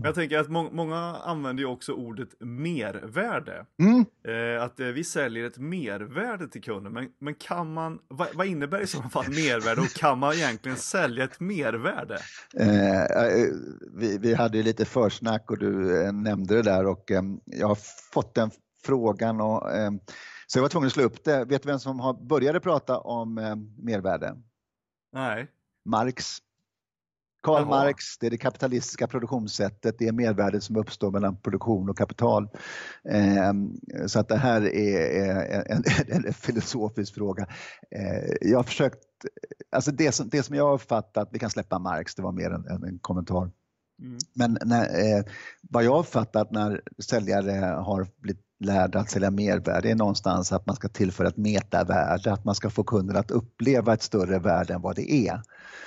Jag 0.04 0.14
tänker 0.14 0.38
att 0.38 0.48
må 0.48 0.70
många 0.70 0.96
använder 1.24 1.62
ju 1.62 1.68
också 1.68 1.92
ordet 1.92 2.28
mervärde. 2.40 3.66
Mm. 3.82 4.04
Eh, 4.28 4.62
att 4.62 4.80
eh, 4.80 4.86
vi 4.86 5.04
säljer 5.04 5.46
ett 5.46 5.58
mervärde 5.58 6.48
till 6.48 6.62
kunden. 6.62 6.92
Men, 6.92 7.08
men 7.18 7.34
kan 7.34 7.72
man, 7.72 7.98
vad, 8.08 8.28
vad 8.34 8.46
innebär 8.46 8.80
i 8.80 8.86
så 8.86 9.02
fall 9.02 9.24
mervärde 9.28 9.80
och 9.80 9.92
kan 9.94 10.18
man 10.18 10.32
egentligen 10.32 10.76
sälja 10.76 11.24
ett 11.24 11.40
mervärde? 11.40 12.18
Eh, 12.56 13.02
eh 13.02 13.46
vi, 13.96 14.18
vi 14.18 14.34
hade 14.34 14.56
ju 14.56 14.62
lite 14.62 14.84
försnack 14.84 15.50
och 15.50 15.58
du 15.58 16.02
eh, 16.02 16.12
nämnde 16.12 16.54
det 16.54 16.62
där 16.62 16.86
och 16.86 17.10
jag 17.44 17.68
har 17.68 17.78
fått 18.12 18.34
den 18.34 18.50
frågan 18.84 19.40
och 19.40 19.62
så 20.46 20.58
jag 20.58 20.62
var 20.62 20.68
tvungen 20.68 20.86
att 20.86 20.92
slå 20.92 21.02
upp 21.02 21.24
det. 21.24 21.44
Vet 21.44 21.62
du 21.62 21.68
vem 21.68 21.78
som 21.78 22.00
har 22.00 22.14
började 22.14 22.60
prata 22.60 22.98
om 22.98 23.34
mervärde? 23.78 24.36
Nej. 25.12 25.46
Marx 25.84 26.38
Karl 27.42 27.62
Jaha. 27.62 27.68
Marx, 27.68 28.18
det 28.18 28.26
är 28.26 28.30
det 28.30 28.38
kapitalistiska 28.38 29.06
produktionssättet, 29.06 29.98
det 29.98 30.08
är 30.08 30.12
mervärdet 30.12 30.62
som 30.62 30.76
uppstår 30.76 31.10
mellan 31.10 31.36
produktion 31.36 31.88
och 31.88 31.98
kapital. 31.98 32.48
Ehm, 33.08 33.72
så 34.06 34.20
att 34.20 34.28
det 34.28 34.36
här 34.36 34.74
är 34.74 35.72
en, 35.72 35.84
en 36.26 36.32
filosofisk 36.32 37.14
fråga. 37.14 37.46
Ehm, 37.90 38.36
jag 38.40 38.58
har 38.58 38.64
försökt, 38.64 38.98
alltså 39.72 39.90
det 39.90 40.12
som, 40.12 40.28
det 40.28 40.42
som 40.42 40.56
jag 40.56 40.66
har 40.66 40.74
uppfattat, 40.74 41.28
vi 41.32 41.38
kan 41.38 41.50
släppa 41.50 41.78
Marx, 41.78 42.14
det 42.14 42.22
var 42.22 42.32
mer 42.32 42.50
en, 42.50 42.84
en 42.84 42.98
kommentar. 42.98 43.50
Mm. 44.00 44.18
Men 44.34 44.58
när, 44.64 44.82
eh, 44.82 45.24
vad 45.60 45.84
jag 45.84 45.92
har 45.92 46.00
uppfattat 46.00 46.50
när 46.50 46.80
säljare 46.98 47.66
har 47.66 48.06
blivit 48.20 48.44
lärda 48.60 48.98
att 48.98 49.10
sälja 49.10 49.30
mervärde 49.30 49.90
är 49.90 49.94
någonstans 49.94 50.52
att 50.52 50.66
man 50.66 50.76
ska 50.76 50.88
tillföra 50.88 51.28
ett 51.28 51.36
metavärde, 51.36 52.32
att 52.32 52.44
man 52.44 52.54
ska 52.54 52.70
få 52.70 52.84
kunden 52.84 53.16
att 53.16 53.30
uppleva 53.30 53.94
ett 53.94 54.02
större 54.02 54.38
värde 54.38 54.74
än 54.74 54.80
vad 54.80 54.96
det 54.96 55.12
är. 55.12 55.42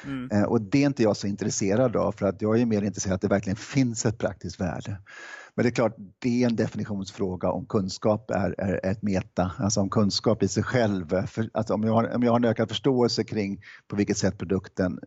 Mm. 0.05 0.29
Eh, 0.31 0.43
och 0.43 0.61
det 0.61 0.83
är 0.83 0.85
inte 0.85 1.03
jag 1.03 1.17
så 1.17 1.27
intresserad 1.27 1.95
av 1.95 2.11
för 2.11 2.25
att 2.25 2.41
jag 2.41 2.59
är 2.59 2.65
mer 2.65 2.81
intresserad 2.81 3.11
av 3.11 3.15
att 3.15 3.21
det 3.21 3.27
verkligen 3.27 3.57
finns 3.57 4.05
ett 4.05 4.17
praktiskt 4.17 4.61
värde. 4.61 4.97
Men 5.55 5.63
det 5.63 5.69
är 5.69 5.71
klart, 5.71 5.95
det 6.19 6.43
är 6.43 6.47
en 6.49 6.55
definitionsfråga 6.55 7.51
om 7.51 7.65
kunskap 7.65 8.31
är, 8.31 8.55
är 8.57 8.85
ett 8.85 9.01
meta, 9.01 9.51
alltså 9.57 9.81
om 9.81 9.89
kunskap 9.89 10.43
i 10.43 10.47
sig 10.47 10.63
själv. 10.63 11.25
För, 11.27 11.49
alltså 11.53 11.73
om, 11.73 11.83
jag 11.83 11.93
har, 11.93 12.15
om 12.15 12.23
jag 12.23 12.31
har 12.31 12.39
en 12.39 12.45
ökad 12.45 12.69
förståelse 12.69 13.23
kring 13.23 13.61
på 13.87 13.95
vilket 13.95 14.17
sätt 14.17 14.37
produkten 14.37 14.99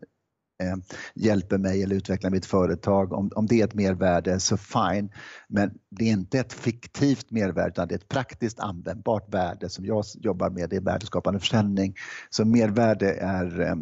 Eh, 0.63 0.75
hjälper 1.13 1.57
mig 1.57 1.83
eller 1.83 1.95
utvecklar 1.95 2.29
mitt 2.29 2.45
företag. 2.45 3.13
Om, 3.13 3.31
om 3.35 3.47
det 3.47 3.61
är 3.61 3.65
ett 3.65 3.73
mervärde 3.73 4.39
så 4.39 4.57
fine, 4.57 5.09
men 5.47 5.71
det 5.89 6.05
är 6.05 6.11
inte 6.11 6.39
ett 6.39 6.53
fiktivt 6.53 7.31
mervärde 7.31 7.69
utan 7.69 7.87
det 7.87 7.93
är 7.93 7.97
ett 7.97 8.09
praktiskt 8.09 8.59
användbart 8.59 9.33
värde 9.33 9.69
som 9.69 9.85
jag 9.85 10.05
jobbar 10.15 10.49
med, 10.49 10.69
det 10.69 10.75
är 10.75 10.81
värdeskapande 10.81 11.39
försäljning. 11.39 11.95
Så 12.29 12.45
mervärde 12.45 13.13
är 13.13 13.61
eh, 13.61 13.75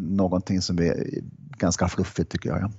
någonting 0.00 0.62
som 0.62 0.78
är 0.78 1.08
ganska 1.58 1.88
fluffigt 1.88 2.30
tycker 2.30 2.48
jag. 2.48 2.72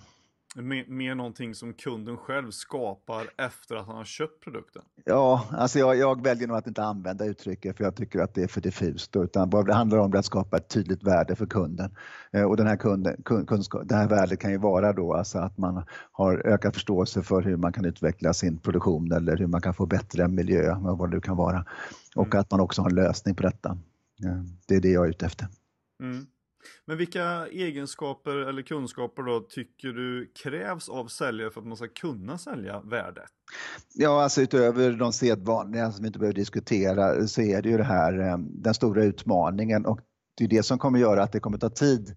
Mer, 0.56 1.16
någonting 1.16 1.56
som 1.56 1.74
kunden 1.74 2.18
själv 2.18 2.52
skapar 2.52 3.30
efter 3.38 3.76
att 3.76 3.86
han 3.86 3.96
har 3.96 4.04
köpt 4.04 4.44
produkten? 4.44 4.82
Ja, 5.06 5.48
alltså 5.52 5.80
jag, 5.80 5.98
jag 5.98 6.24
väljer 6.24 6.48
nog 6.48 6.58
att 6.58 6.68
inte 6.68 6.84
använda 6.84 7.26
uttrycket 7.26 7.78
för 7.78 7.84
jag 7.84 7.96
tycker 7.96 8.20
att 8.20 8.34
det 8.34 8.44
är 8.44 8.48
för 8.48 8.62
diffust. 8.62 9.16
Utan 9.16 9.50
vad 9.50 9.66
det 9.66 9.74
handlar 9.74 9.98
om 9.98 10.14
är 10.14 10.18
att 10.18 10.26
skapa 10.26 10.58
ett 10.58 10.70
tydligt 10.70 11.04
värde 11.04 11.36
för 11.36 11.46
kunden. 11.46 11.96
Eh, 12.32 12.44
och 12.44 12.58
den 12.58 12.68
här 12.68 12.78
kunden, 12.78 13.24
kunskap, 13.24 13.82
det 13.86 13.96
här 13.96 14.08
värdet 14.08 14.40
kan 14.40 14.52
ju 14.52 14.58
vara 14.58 14.94
då 14.94 15.14
alltså 15.14 15.40
att 15.40 15.58
man 15.58 15.84
har 16.12 16.48
ökad 16.48 16.74
förståelse 16.74 17.24
för 17.24 17.42
hur 17.42 17.58
man 17.58 17.74
kan 17.74 17.86
utveckla 17.86 18.34
sin 18.34 18.58
produktion 18.58 19.12
eller 19.12 19.38
hur 19.38 19.48
man 19.48 19.62
kan 19.62 19.74
få 19.74 19.86
bättre 19.86 20.28
miljö, 20.28 20.76
vad 20.80 21.12
det 21.12 21.22
kan 21.22 21.38
vara. 21.38 21.66
Och 22.16 22.28
mm. 22.28 22.40
att 22.40 22.52
man 22.52 22.60
också 22.60 22.82
har 22.82 22.90
en 22.90 22.96
lösning 22.96 23.36
på 23.36 23.44
detta. 23.44 23.70
Eh, 24.26 24.44
det 24.68 24.76
är 24.76 24.82
det 24.82 24.92
jag 24.92 25.06
är 25.06 25.10
ute 25.10 25.26
efter. 25.26 25.48
Mm. 26.04 26.26
Men 26.86 26.98
vilka 26.98 27.48
egenskaper 27.48 28.36
eller 28.36 28.62
kunskaper 28.62 29.24
då 29.24 29.40
tycker 29.40 29.88
du 29.88 30.32
krävs 30.44 30.90
av 30.90 31.08
säljare 31.08 31.52
för 31.52 31.62
att 31.62 31.68
man 31.68 31.78
ska 31.78 31.88
kunna 31.88 32.38
sälja 32.38 32.82
värde? 32.82 33.26
Ja, 33.94 34.24
alltså 34.24 34.42
utöver 34.42 34.92
de 34.92 35.14
sedvanliga 35.14 35.92
som 35.92 36.04
vi 36.04 36.08
inte 36.08 36.20
behöver 36.20 36.36
diskutera 36.36 37.28
så 37.28 37.42
är 37.42 37.62
det 37.62 37.70
ju 37.70 37.78
det 37.78 37.84
här 37.84 38.20
eh, 38.20 38.38
den 38.38 38.74
stora 38.74 39.04
utmaningen 39.04 39.86
och 39.86 40.00
det 40.38 40.44
är 40.44 40.48
det 40.48 40.64
som 40.64 40.80
kommer 40.80 41.00
göra 41.00 41.24
att 41.24 41.32
det 41.32 41.40
kommer 41.40 41.58
ta 41.58 41.70
tid 41.70 42.16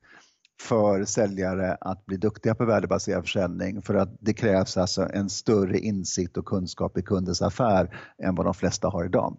för 0.61 1.05
säljare 1.05 1.77
att 1.81 2.07
bli 2.07 2.17
duktiga 2.17 2.55
på 2.55 2.65
värdebaserad 2.65 3.23
försäljning 3.23 3.83
för 3.83 3.95
att 3.95 4.17
det 4.21 4.35
krävs 4.35 4.77
alltså 4.77 5.09
en 5.13 5.29
större 5.29 5.79
insikt 5.79 6.37
och 6.37 6.45
kunskap 6.45 6.99
i 6.99 7.03
kundens 7.03 7.43
affär 7.43 7.99
än 8.23 8.35
vad 8.35 8.47
de 8.47 8.55
flesta 8.55 8.89
har 8.89 9.05
idag. 9.05 9.37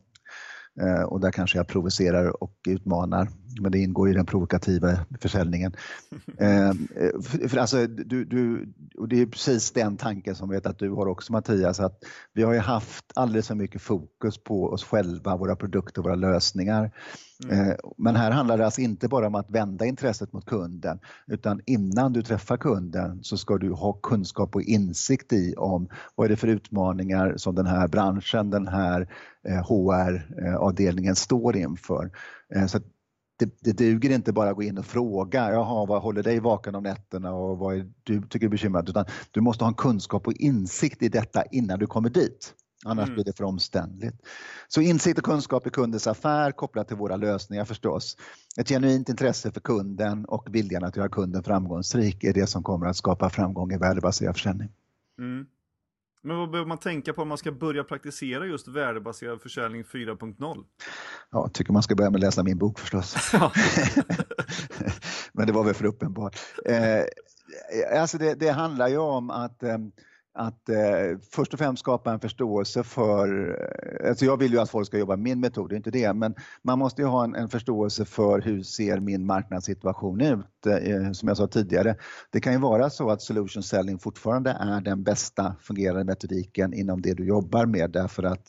Eh, 0.80 1.04
och 1.04 1.20
där 1.20 1.32
kanske 1.32 1.58
jag 1.58 1.68
provocerar 1.68 2.44
och 2.44 2.54
utmanar, 2.68 3.30
men 3.62 3.72
det 3.72 3.80
ingår 3.80 4.10
i 4.10 4.14
den 4.14 4.26
provokativa 4.26 4.98
försäljningen. 5.22 5.74
Eh, 6.38 6.74
för 7.50 7.58
alltså, 7.58 7.88
du, 7.88 8.26
du, 8.26 8.74
och 8.98 9.08
det 9.08 9.22
är 9.22 9.26
precis 9.26 9.72
den 9.72 9.98
tanken 9.98 10.36
som 10.36 10.50
jag 10.50 10.56
vet 10.56 10.66
att 10.66 10.80
du 10.80 10.92
har 10.92 11.08
också 11.08 11.32
Mattias, 11.32 11.80
att 11.80 12.00
vi 12.34 12.44
har 12.44 12.54
ju 12.54 12.60
haft 12.60 13.06
alldeles 13.16 13.48
för 13.48 13.56
mycket 13.56 13.82
fokus 13.82 14.44
på 14.44 14.66
oss 14.66 14.84
själva, 14.84 15.38
våra 15.38 15.56
produkter, 15.56 16.02
våra 16.02 16.16
lösningar. 16.16 16.92
Mm. 17.44 17.70
Eh, 17.70 17.76
men 17.98 18.16
här 18.16 18.32
handlar 18.32 18.58
det 18.58 18.66
alltså 18.66 18.82
inte 18.82 19.08
bara 19.08 19.28
om 19.28 19.36
att 19.36 19.50
vända 19.50 19.86
intresset 19.86 20.34
mot 20.34 20.46
kunden 20.46 21.00
utan 21.28 21.62
innan 21.66 22.14
du 22.14 22.22
träffar 22.22 22.58
kunden 22.58 23.24
så 23.24 23.38
ska 23.38 23.58
du 23.58 23.72
ha 23.72 23.94
kunskap 23.94 24.56
och 24.56 24.62
insikt 24.62 25.34
i 25.34 25.54
om 25.58 25.88
vad 26.16 26.26
är 26.26 26.30
det 26.30 26.38
för 26.38 26.48
utmaningar 26.48 27.34
som 27.38 27.56
den 27.56 27.66
här 27.66 27.88
branschen, 27.88 28.50
den 28.50 28.68
här 28.68 29.08
eh, 29.48 29.64
HR-avdelningen 29.68 31.12
eh, 31.12 31.16
står 31.16 31.58
inför. 31.58 32.12
Så 32.68 32.80
det, 33.46 33.56
det 33.62 33.78
duger 33.78 34.10
inte 34.10 34.34
bara 34.34 34.50
att 34.50 34.56
gå 34.56 34.64
in 34.64 34.78
och 34.78 34.86
fråga, 34.86 35.52
jaha 35.52 35.86
vad 35.86 36.02
håller 36.02 36.24
dig 36.24 36.40
vaken 36.40 36.76
om 36.76 36.84
nätterna 36.84 37.34
och 37.34 37.58
vad 37.58 37.76
är 37.76 37.92
du 38.04 38.22
tycker 38.22 38.46
är 38.46 38.50
bekymrat, 38.50 38.90
utan 38.90 39.06
du 39.32 39.42
måste 39.42 39.64
ha 39.64 39.70
en 39.70 39.76
kunskap 39.76 40.28
och 40.28 40.34
insikt 40.34 41.04
i 41.04 41.10
detta 41.10 41.44
innan 41.44 41.80
du 41.80 41.88
kommer 41.88 42.10
dit. 42.10 42.54
Annars 42.86 43.04
mm. 43.04 43.14
blir 43.14 43.26
det 43.26 43.38
för 43.38 43.44
omständligt. 43.44 44.16
Så 44.68 44.82
insikt 44.82 45.20
och 45.20 45.26
kunskap 45.26 45.68
i 45.68 45.70
kundens 45.70 46.08
affär 46.08 46.52
kopplat 46.52 46.88
till 46.88 46.98
våra 46.98 47.16
lösningar 47.16 47.66
förstås. 47.66 48.18
Ett 48.58 48.70
genuint 48.70 49.10
intresse 49.10 49.52
för 49.52 49.62
kunden 49.62 50.26
och 50.26 50.56
viljan 50.56 50.84
att 50.84 50.96
göra 50.96 51.10
kunden 51.10 51.44
framgångsrik 51.44 52.24
är 52.24 52.34
det 52.34 52.48
som 52.48 52.64
kommer 52.64 52.86
att 52.86 52.96
skapa 52.96 53.30
framgång 53.30 53.72
i 53.72 53.78
värdebaserad 53.78 54.36
försäljning. 54.36 54.70
Mm. 55.20 55.46
Men 56.24 56.38
vad 56.38 56.52
behöver 56.52 56.68
man 56.68 56.78
tänka 56.78 57.14
på 57.14 57.22
om 57.22 57.28
man 57.28 57.38
ska 57.38 57.52
börja 57.52 57.84
praktisera 57.84 58.46
just 58.46 58.68
värdebaserad 58.68 59.42
försäljning 59.42 59.84
4.0? 59.84 60.64
Ja, 61.32 61.50
tycker 61.54 61.74
man 61.74 61.84
ska 61.84 61.96
börja 61.96 62.10
med 62.10 62.18
att 62.18 62.22
läsa 62.22 62.44
min 62.44 62.58
bok 62.58 62.80
förstås. 62.80 63.34
Men 65.34 65.48
det 65.48 65.54
var 65.54 65.64
väl 65.64 65.74
för 65.74 65.86
uppenbart. 65.86 66.40
Eh, 66.66 67.04
alltså 68.02 68.18
det, 68.18 68.36
det 68.36 68.50
handlar 68.50 68.88
ju 68.88 68.98
om 68.98 69.30
att 69.30 69.64
eh, 69.64 69.78
att 70.34 70.70
eh, 70.70 71.20
först 71.32 71.54
och 71.54 71.60
främst 71.60 71.80
skapa 71.80 72.12
en 72.12 72.20
förståelse 72.20 72.84
för, 72.84 73.50
eh, 74.04 74.10
alltså 74.10 74.26
jag 74.26 74.38
vill 74.38 74.52
ju 74.52 74.60
att 74.60 74.70
folk 74.70 74.88
ska 74.88 74.98
jobba 74.98 75.16
med 75.16 75.24
min 75.24 75.40
metod, 75.40 75.70
det 75.70 75.76
är 75.76 75.78
inte 75.78 75.92
det, 75.92 76.14
men 76.14 76.36
man 76.62 76.80
måste 76.80 77.02
ju 77.02 77.08
ha 77.08 77.24
en, 77.24 77.36
en 77.36 77.50
förståelse 77.50 78.06
för 78.06 78.42
hur 78.42 78.64
ser 78.64 79.00
min 79.00 79.26
marknadssituation 79.26 80.22
ut? 80.22 80.66
Eh, 80.66 81.12
som 81.12 81.28
jag 81.28 81.38
sa 81.38 81.48
tidigare, 81.48 81.96
det 82.30 82.40
kan 82.40 82.54
ju 82.54 82.60
vara 82.60 82.90
så 82.90 83.10
att 83.10 83.22
solution 83.22 83.64
selling 83.64 84.00
fortfarande 84.00 84.52
är 84.52 84.82
den 84.82 85.04
bästa 85.04 85.56
fungerande 85.60 86.04
metodiken 86.04 86.74
inom 86.74 87.02
det 87.02 87.14
du 87.14 87.26
jobbar 87.26 87.66
med 87.66 87.92
därför 87.92 88.24
att 88.24 88.42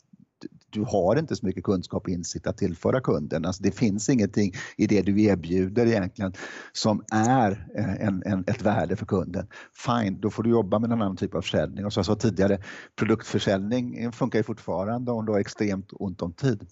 du 0.73 0.81
har 0.81 1.15
inte 1.15 1.35
så 1.35 1.45
mycket 1.45 1.63
kunskap 1.63 2.03
och 2.03 2.09
insikt 2.09 2.47
att 2.47 2.57
tillföra 2.57 3.01
kunden. 3.01 3.45
Alltså 3.45 3.63
det 3.63 3.71
finns 3.71 4.09
ingenting 4.09 4.53
i 4.77 4.87
det 4.87 5.01
du 5.01 5.23
erbjuder 5.23 5.85
egentligen 5.85 6.33
som 6.71 7.03
är 7.11 7.67
eh, 7.77 8.07
en, 8.07 8.23
en, 8.25 8.43
ett 8.47 8.61
värde 8.61 8.95
för 8.95 9.05
kunden. 9.05 9.47
Fine, 9.85 10.19
då 10.21 10.29
får 10.29 10.43
du 10.43 10.49
jobba 10.49 10.79
med 10.79 10.91
en 10.91 11.01
annan 11.01 11.17
typ 11.17 11.35
av 11.35 11.41
försäljning. 11.41 11.85
Och 11.85 11.93
som 11.93 11.99
jag 11.99 12.05
sa 12.05 12.15
tidigare, 12.15 12.57
produktförsäljning 12.95 14.11
funkar 14.11 14.39
ju 14.39 14.43
fortfarande 14.43 15.11
om 15.11 15.25
du 15.25 15.31
har 15.31 15.39
extremt 15.39 15.89
ont 15.91 16.21
om 16.21 16.33
tid. 16.33 16.67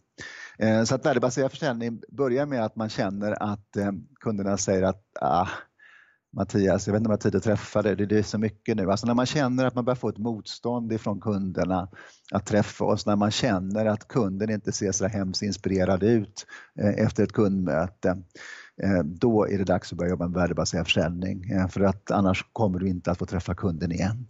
Eh, 0.58 0.84
så 0.84 0.95
att 0.95 1.06
värdebaserad 1.06 1.52
försäljning 1.52 2.02
börjar 2.12 2.45
med 2.45 2.66
att 2.66 2.76
man 2.76 2.89
känner 2.89 3.43
att 3.43 3.78
eh, 3.78 3.91
kunderna 4.20 4.58
säger 4.58 4.84
att 4.84 5.04
ah, 5.22 5.47
Mattias, 6.34 6.88
jag 6.88 6.94
vet 6.94 7.00
inte 7.00 7.08
om 7.08 7.12
jag 7.12 7.18
har 7.18 7.22
tid 7.22 7.36
att 7.36 7.44
träffa 7.44 7.82
dig, 7.82 7.96
det 7.96 8.18
är 8.18 8.24
så 8.24 8.38
mycket 8.38 8.78
nu. 8.78 8.92
Alltså 8.92 9.08
när 9.08 9.14
man 9.14 9.26
känner 9.26 9.66
att 9.66 9.76
man 9.76 9.86
börjar 9.86 9.96
få 9.96 10.10
ett 10.10 10.18
motstånd 10.18 10.94
ifrån 10.94 11.20
kunderna 11.20 11.90
att 12.32 12.46
träffa 12.46 12.86
oss, 12.86 13.06
när 13.06 13.16
man 13.16 13.32
känner 13.32 13.86
att 13.86 14.08
kunden 14.08 14.50
inte 14.50 14.72
ser 14.72 14.92
så 14.92 15.08
hemskt 15.08 15.42
inspirerad 15.42 16.04
ut 16.04 16.46
eh, 16.80 17.06
efter 17.06 17.24
ett 17.24 17.32
kundmöte, 17.32 18.10
eh, 18.84 19.04
då 19.04 19.48
är 19.48 19.58
det 19.58 19.64
dags 19.64 19.92
att 19.92 19.98
börja 19.98 20.10
jobba 20.10 20.28
med 20.28 20.42
värdebaserad 20.42 20.86
försäljning 20.86 21.52
eh, 21.52 21.68
för 21.68 21.82
att 21.82 22.12
annars 22.12 22.46
kommer 22.54 22.80
du 22.80 22.90
inte 22.90 23.12
att 23.12 23.18
få 23.18 23.26
träffa 23.26 23.56
kunden 23.56 23.92
igen. 23.92 24.28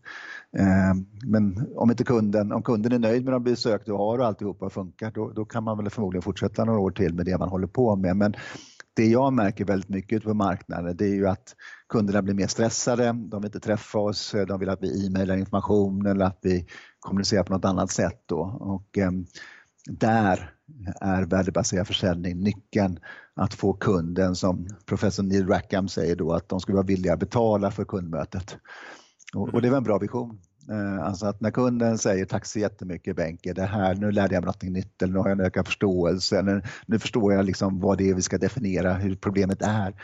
Eh, 0.57 0.93
men 1.25 1.67
om 1.75 1.91
inte 1.91 2.03
kunden, 2.03 2.51
om 2.51 2.63
kunden 2.63 2.91
är 2.91 2.99
nöjd 2.99 3.23
med 3.25 3.33
de 3.33 3.43
besök 3.43 3.81
du 3.85 3.91
har 3.91 4.19
och 4.19 4.25
alltihopa 4.25 4.69
funkar, 4.69 5.11
då, 5.11 5.31
då 5.31 5.45
kan 5.45 5.63
man 5.63 5.77
väl 5.77 5.89
förmodligen 5.89 6.21
fortsätta 6.21 6.65
några 6.65 6.79
år 6.79 6.91
till 6.91 7.13
med 7.13 7.25
det 7.25 7.37
man 7.37 7.49
håller 7.49 7.67
på 7.67 7.95
med. 7.95 8.17
Men 8.17 8.33
det 8.93 9.05
jag 9.05 9.33
märker 9.33 9.65
väldigt 9.65 9.89
mycket 9.89 10.15
ute 10.15 10.25
på 10.25 10.33
marknaden 10.33 10.97
det 10.97 11.05
är 11.05 11.15
ju 11.15 11.27
att 11.27 11.55
kunderna 11.89 12.21
blir 12.21 12.33
mer 12.33 12.47
stressade, 12.47 13.05
de 13.05 13.41
vill 13.41 13.45
inte 13.45 13.59
träffa 13.59 13.99
oss, 13.99 14.35
de 14.47 14.59
vill 14.59 14.69
att 14.69 14.83
vi 14.83 15.07
e-mailar 15.07 15.37
information 15.37 16.05
eller 16.05 16.25
att 16.25 16.39
vi 16.41 16.67
kommunicerar 16.99 17.43
på 17.43 17.53
något 17.53 17.65
annat 17.65 17.91
sätt. 17.91 18.23
Då. 18.25 18.39
Och, 18.59 18.97
eh, 18.97 19.11
där 19.85 20.53
är 21.01 21.23
värdebaserad 21.23 21.87
försäljning 21.87 22.39
nyckeln 22.39 22.99
att 23.33 23.53
få 23.53 23.73
kunden, 23.73 24.35
som 24.35 24.67
professor 24.85 25.23
Neil 25.23 25.47
Rackham 25.47 25.87
säger 25.87 26.15
då, 26.15 26.33
att 26.33 26.49
de 26.49 26.59
ska 26.59 26.73
vara 26.73 26.83
villiga 26.83 27.13
att 27.13 27.19
betala 27.19 27.71
för 27.71 27.85
kundmötet. 27.85 28.57
Och, 29.33 29.53
och 29.53 29.61
det 29.61 29.69
var 29.69 29.77
en 29.77 29.83
bra 29.83 29.97
vision. 29.97 30.39
Eh, 30.69 31.03
alltså 31.03 31.25
att 31.25 31.41
när 31.41 31.51
kunden 31.51 31.97
säger 31.97 32.25
tack 32.25 32.45
så 32.45 32.59
jättemycket 32.59 33.15
Benke, 33.15 33.53
det 33.53 33.65
här, 33.65 33.95
nu 33.95 34.11
lärde 34.11 34.33
jag 34.33 34.43
mig 34.43 34.47
något 34.47 34.63
nytt 34.63 35.01
eller 35.01 35.13
nu 35.13 35.19
har 35.19 35.29
jag 35.29 35.39
en 35.39 35.45
ökad 35.45 35.65
förståelse 35.65 36.39
eller 36.39 36.69
nu 36.85 36.99
förstår 36.99 37.33
jag 37.33 37.45
liksom 37.45 37.79
vad 37.79 37.97
det 37.97 38.09
är 38.09 38.13
vi 38.13 38.21
ska 38.21 38.37
definiera, 38.37 38.93
hur 38.93 39.15
problemet 39.15 39.61
är. 39.61 39.95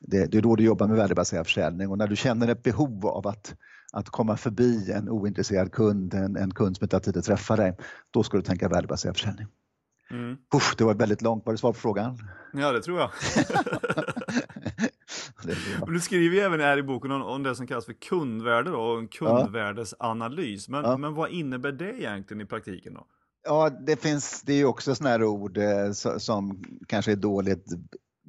Det, 0.00 0.26
det 0.26 0.38
är 0.38 0.42
då 0.42 0.56
du 0.56 0.64
jobbar 0.64 0.86
med 0.86 0.96
värdebaserad 0.96 1.46
försäljning 1.46 1.88
och 1.88 1.98
när 1.98 2.06
du 2.06 2.16
känner 2.16 2.48
ett 2.48 2.62
behov 2.62 3.06
av 3.06 3.26
att, 3.26 3.54
att 3.92 4.08
komma 4.08 4.36
förbi 4.36 4.92
en 4.92 5.08
ointresserad 5.08 5.72
kund, 5.72 6.14
en, 6.14 6.36
en 6.36 6.54
kund 6.54 6.76
som 6.76 6.84
inte 6.84 6.96
har 6.96 7.00
tid 7.00 7.16
att 7.16 7.24
träffa 7.24 7.56
dig, 7.56 7.76
då 8.10 8.22
ska 8.22 8.36
du 8.36 8.42
tänka 8.42 8.68
värdebaserad 8.68 9.16
försäljning. 9.16 9.46
Mm. 10.10 10.36
Puff, 10.52 10.74
det 10.78 10.84
var 10.84 10.94
väldigt 10.94 11.22
långt. 11.22 11.46
Var 11.46 11.52
det 11.52 11.58
svar 11.58 11.72
på 11.72 11.78
frågan? 11.78 12.18
Ja, 12.52 12.72
det 12.72 12.82
tror 12.82 12.98
jag. 12.98 13.10
du 15.86 16.00
skriver 16.00 16.36
ju 16.36 16.40
även 16.40 16.60
här 16.60 16.78
i 16.78 16.82
boken 16.82 17.10
om, 17.10 17.22
om, 17.22 17.42
det 17.42 17.54
som 17.54 17.66
kallas 17.66 17.86
för 17.86 17.92
kundvärde 17.92 18.70
då, 18.70 18.80
och 18.80 18.98
en 18.98 19.08
kundvärdesanalys. 19.08 20.68
Men, 20.68 20.84
ja. 20.84 20.96
men 20.96 21.14
vad 21.14 21.30
innebär 21.30 21.72
det 21.72 22.00
egentligen 22.00 22.40
i 22.40 22.46
praktiken 22.46 22.94
då? 22.94 23.06
Ja, 23.44 23.70
det 23.86 23.96
finns, 23.96 24.42
det 24.42 24.52
är 24.52 24.56
ju 24.56 24.64
också 24.64 24.94
sådana 24.94 25.10
här 25.10 25.24
ord 25.24 25.58
eh, 25.58 25.92
som 26.18 26.64
kanske 26.86 27.12
är 27.12 27.16
dåligt 27.16 27.66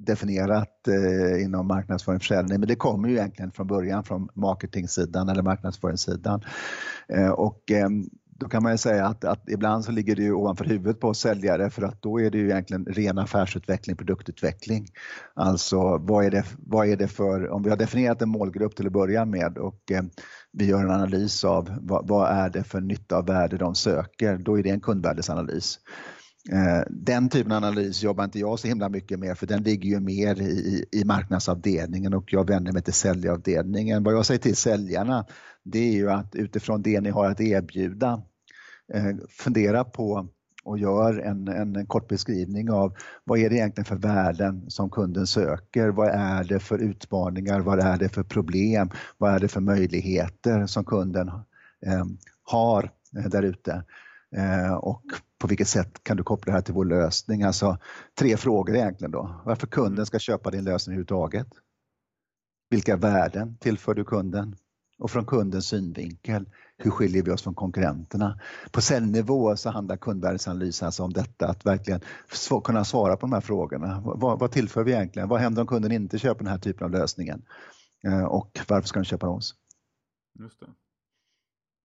definierat 0.06 0.88
eh, 0.88 1.44
inom 1.44 1.68
marknadsföring 1.68 2.16
och 2.16 2.22
försäljning, 2.22 2.60
men 2.60 2.68
det 2.68 2.76
kommer 2.76 3.10
ju 3.10 3.16
egentligen 3.16 3.52
från 3.52 3.68
början 3.68 4.04
från 4.04 4.30
marketingsidan 4.34 5.30
eller 5.30 5.42
marknadsföringssidan. 5.42 6.42
Eh, 7.08 7.30
och 7.30 7.72
eh, 7.72 7.90
då 8.40 8.50
kan 8.50 8.64
man 8.64 8.72
ju 8.72 8.78
säga 8.78 9.06
att, 9.06 9.24
att, 9.24 9.50
ibland 9.50 9.86
så 9.86 9.92
ligger 9.92 10.16
det 10.16 10.22
ju 10.22 10.34
ovanför 10.34 10.66
huvudet 10.66 11.00
på 11.00 11.14
säljare 11.14 11.70
för 11.70 11.82
att 11.82 12.02
då 12.02 12.22
är 12.22 12.30
det 12.30 12.38
ju 12.38 12.46
egentligen 12.46 12.86
ren 12.86 13.18
affärsutveckling, 13.18 13.96
produktutveckling. 13.96 14.88
Alltså 15.34 15.98
vad 15.98 16.26
är 16.26 16.32
det, 16.32 16.44
vad 16.58 16.88
är 16.88 16.98
det 16.98 17.08
för, 17.08 17.50
om 17.50 17.64
vi 17.64 17.70
har 17.70 17.78
definierat 17.78 18.22
en 18.22 18.30
målgrupp 18.30 18.76
till 18.76 18.88
att 18.88 18.94
börja 18.94 19.26
med 19.26 19.58
och 19.58 19.92
eh, 19.92 20.04
vi 20.52 20.66
gör 20.66 20.84
en 20.84 20.92
analys 20.92 21.44
av 21.44 21.78
vad, 21.82 22.08
vad, 22.08 22.30
är 22.30 22.50
det 22.50 22.64
för 22.64 22.82
nytta 22.82 23.18
och 23.18 23.30
värde 23.30 23.58
de 23.58 23.76
söker, 23.76 24.38
då 24.38 24.60
är 24.60 24.64
det 24.64 24.70
en 24.70 24.82
kundvärdesanalys. 24.82 25.80
Eh, 26.52 26.84
den 26.90 27.30
typen 27.30 27.52
av 27.52 27.58
analys 27.58 28.04
jobbar 28.04 28.24
inte 28.24 28.40
jag 28.40 28.60
så 28.60 28.68
himla 28.68 28.90
mycket 28.90 29.20
med 29.20 29.38
för 29.38 29.48
den 29.48 29.64
ligger 29.64 29.90
ju 29.90 30.00
mer 30.00 30.42
i, 30.42 30.86
i 30.92 31.06
marknadsavdelningen 31.06 32.14
och 32.14 32.34
jag 32.34 32.48
vänder 32.48 32.72
mig 32.72 32.82
till 32.82 32.94
säljavdelningen. 32.94 34.04
Vad 34.04 34.14
jag 34.14 34.26
säger 34.26 34.40
till 34.40 34.56
säljarna 34.56 35.26
det 35.64 35.80
är 35.80 35.94
ju 35.94 36.12
att 36.12 36.36
utifrån 36.36 36.82
det 36.82 37.02
ni 37.02 37.10
har 37.10 37.26
att 37.26 37.42
erbjuda 37.42 38.22
eh, 38.94 39.16
fundera 39.30 39.84
på 39.84 40.28
och 40.64 40.80
gör 40.80 41.20
en, 41.20 41.48
en 41.48 41.86
kort 41.86 42.08
beskrivning 42.08 42.72
av 42.72 42.96
vad 43.24 43.40
är 43.40 43.50
det 43.50 43.56
egentligen 43.56 43.86
för 43.86 43.96
värden 43.96 44.70
som 44.70 44.90
kunden 44.90 45.28
söker? 45.28 45.90
Vad 45.90 46.10
är 46.10 46.44
det 46.44 46.60
för 46.60 46.80
utmaningar? 46.80 47.60
Vad 47.60 47.80
är 47.80 47.98
det 47.98 48.10
för 48.10 48.24
problem? 48.24 48.90
Vad 49.18 49.34
är 49.34 49.40
det 49.40 49.48
för 49.48 49.62
möjligheter 49.62 50.66
som 50.66 50.86
kunden 50.86 51.28
eh, 51.86 52.06
har 52.44 52.92
eh, 53.18 53.30
där 53.30 53.44
ute? 53.44 53.84
Eh, 54.36 54.74
och 54.74 55.04
på 55.40 55.48
vilket 55.48 55.68
sätt 55.68 56.04
kan 56.04 56.18
du 56.18 56.24
koppla 56.24 56.52
det 56.52 56.58
här 56.58 56.62
till 56.62 56.74
vår 56.74 56.86
lösning? 56.86 57.44
Alltså 57.44 57.78
tre 58.20 58.38
frågor 58.38 58.76
egentligen 58.76 59.12
då. 59.12 59.42
Varför 59.46 59.68
kunden 59.68 60.06
ska 60.06 60.20
köpa 60.20 60.52
din 60.52 60.64
lösning 60.64 60.94
överhuvudtaget? 60.94 61.48
Vilka 62.70 62.96
värden 62.96 63.58
tillför 63.58 63.94
du 63.94 64.04
kunden? 64.04 64.56
Och 65.00 65.12
från 65.12 65.26
kundens 65.26 65.68
synvinkel, 65.68 66.50
hur 66.78 66.92
skiljer 66.92 67.24
vi 67.24 67.32
oss 67.32 67.44
från 67.44 67.56
konkurrenterna? 67.56 68.40
På 68.72 68.82
säljnivå 68.82 69.56
så 69.56 69.70
handlar 69.70 69.98
kundvärdesanalys 69.98 70.84
alltså 70.84 71.04
om 71.04 71.14
detta, 71.14 71.48
att 71.48 71.66
verkligen 71.66 72.02
kunna 72.64 72.86
svara 72.86 73.18
på 73.18 73.22
de 73.22 73.34
här 73.34 73.42
frågorna. 73.42 74.02
Vad, 74.06 74.40
vad 74.40 74.52
tillför 74.52 74.84
vi 74.84 74.92
egentligen? 74.92 75.30
Vad 75.30 75.40
händer 75.40 75.62
om 75.62 75.68
kunden 75.68 75.92
inte 75.92 76.20
köper 76.20 76.44
den 76.44 76.52
här 76.52 76.60
typen 76.60 76.86
av 76.86 76.92
lösningen? 76.92 77.46
Eh, 78.04 78.24
och 78.24 78.60
varför 78.68 78.88
ska 78.88 79.00
den 79.00 79.06
köpa 79.06 79.28
oss? 79.28 79.56
Just 80.40 80.60
det. 80.60 80.68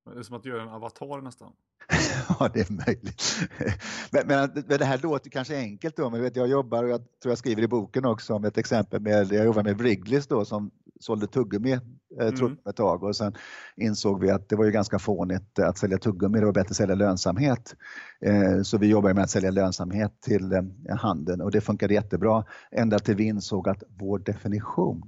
Det 0.04 0.18
är 0.18 0.22
som 0.22 0.36
att 0.36 0.44
göra 0.44 0.62
en 0.62 0.68
avatar 0.68 1.20
nästan. 1.20 1.52
ja, 2.38 2.50
det 2.54 2.70
är 2.70 2.86
möjligt. 2.86 3.22
Men, 4.12 4.26
men, 4.26 4.50
men, 4.54 4.78
det 4.78 4.84
här 4.84 4.98
låter 4.98 5.30
kanske 5.30 5.56
enkelt 5.56 5.96
då, 5.96 6.10
men 6.10 6.22
vet, 6.22 6.36
jag 6.36 6.48
jobbar 6.48 6.84
och 6.84 6.90
jag 6.90 7.00
tror 7.22 7.30
jag 7.30 7.38
skriver 7.38 7.62
i 7.62 7.68
boken 7.68 8.04
också 8.04 8.34
om 8.34 8.44
ett 8.44 8.58
exempel 8.58 9.00
med, 9.00 9.32
jag 9.32 9.44
jobbar 9.44 9.62
med 9.62 9.80
Wrigley's 9.80 10.26
då 10.28 10.44
som 10.44 10.70
sålde 11.00 11.26
tuggummi 11.26 11.72
eh, 12.20 12.28
mm. 12.28 12.56
ett 12.68 12.76
tag 12.76 13.02
och 13.02 13.16
sen 13.16 13.34
insåg 13.76 14.20
vi 14.20 14.30
att 14.30 14.48
det 14.48 14.56
var 14.56 14.64
ju 14.64 14.70
ganska 14.70 14.98
fånigt 14.98 15.58
att 15.58 15.78
sälja 15.78 15.98
tuggummi, 15.98 16.38
det 16.38 16.46
var 16.46 16.52
bättre 16.52 16.70
att 16.70 16.76
sälja 16.76 16.94
lönsamhet. 16.94 17.76
Eh, 18.20 18.62
så 18.62 18.78
vi 18.78 18.86
jobbade 18.86 19.14
med 19.14 19.24
att 19.24 19.30
sälja 19.30 19.50
lönsamhet 19.50 20.20
till 20.20 20.52
eh, 20.52 20.62
handeln 20.96 21.40
och 21.40 21.50
det 21.50 21.60
funkade 21.60 21.94
jättebra 21.94 22.44
ända 22.70 22.98
till 22.98 23.16
vi 23.16 23.24
insåg 23.24 23.68
att 23.68 23.82
vår 23.88 24.18
definition 24.18 25.02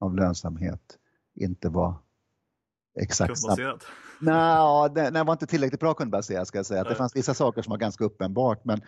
av 0.00 0.16
lönsamhet 0.16 0.98
inte 1.34 1.68
var 1.68 1.94
exakt 3.00 3.38
samma. 3.38 3.78
Nej, 4.20 4.90
den 4.94 5.26
var 5.26 5.32
inte 5.32 5.46
tillräckligt 5.46 5.80
bra 5.80 5.94
kundbaserad 5.94 6.46
ska 6.46 6.58
jag 6.58 6.66
säga. 6.66 6.84
Det 6.84 6.94
fanns 6.94 7.16
vissa 7.16 7.34
saker 7.34 7.62
som 7.62 7.70
var 7.70 7.78
ganska 7.78 8.04
uppenbart 8.04 8.64
men 8.64 8.80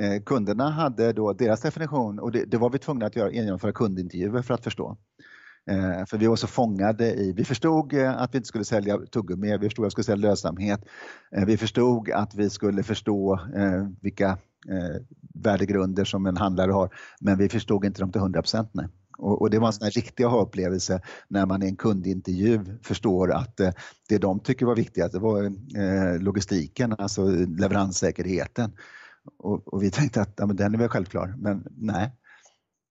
eh, 0.00 0.22
kunderna 0.22 0.70
hade 0.70 1.12
då 1.12 1.32
deras 1.32 1.60
definition 1.60 2.18
och 2.18 2.32
det, 2.32 2.44
det 2.44 2.56
var 2.56 2.70
vi 2.70 2.78
tvungna 2.78 3.06
att 3.06 3.16
göra, 3.16 3.30
genomföra 3.30 3.72
kundintervjuer 3.72 4.42
för 4.42 4.54
att 4.54 4.64
förstå. 4.64 4.96
Eh, 5.70 6.04
för 6.06 6.18
vi 6.18 6.26
var 6.26 6.36
så 6.36 6.46
fångade 6.46 7.14
i, 7.14 7.32
vi 7.32 7.44
förstod 7.44 7.92
eh, 7.92 8.20
att 8.20 8.34
vi 8.34 8.36
inte 8.36 8.48
skulle 8.48 8.64
sälja 8.64 8.98
tuggummi, 8.98 9.58
vi 9.58 9.66
förstod 9.68 9.84
att 9.84 9.86
vi 9.86 9.90
skulle 9.90 10.04
sälja 10.04 10.28
lönsamhet. 10.28 10.80
Eh, 11.36 11.44
vi 11.44 11.56
förstod 11.56 12.10
att 12.10 12.34
vi 12.34 12.50
skulle 12.50 12.82
förstå 12.82 13.34
eh, 13.56 13.86
vilka 14.00 14.28
eh, 14.68 15.02
värdegrunder 15.34 16.04
som 16.04 16.26
en 16.26 16.36
handlare 16.36 16.72
har, 16.72 16.94
men 17.20 17.38
vi 17.38 17.48
förstod 17.48 17.84
inte 17.84 18.00
dem 18.00 18.12
till 18.12 18.20
100 18.20 18.42
procent. 18.42 18.74
Och, 19.20 19.40
och, 19.42 19.50
det 19.50 19.58
var 19.58 19.66
en 19.66 19.72
sån 19.72 19.84
här 19.84 19.90
riktig 19.90 20.24
upplevelse 20.24 21.00
när 21.28 21.46
man 21.46 21.62
i 21.62 21.66
en 21.66 21.76
kundintervju 21.76 22.78
förstår 22.82 23.32
att 23.32 23.60
eh, 23.60 23.70
det 24.08 24.18
de 24.18 24.40
tycker 24.40 24.66
var 24.66 24.76
viktigast 24.76 25.12
det 25.12 25.18
var 25.18 25.44
eh, 25.76 26.20
logistiken, 26.20 26.94
alltså 26.98 27.26
leveranssäkerheten. 27.30 28.72
Och, 29.38 29.74
och, 29.74 29.82
vi 29.82 29.90
tänkte 29.90 30.22
att 30.22 30.34
ja, 30.36 30.46
men 30.46 30.56
den 30.56 30.74
är 30.74 30.78
väl 30.78 30.88
självklar, 30.88 31.34
men 31.38 31.66
nej. 31.70 32.16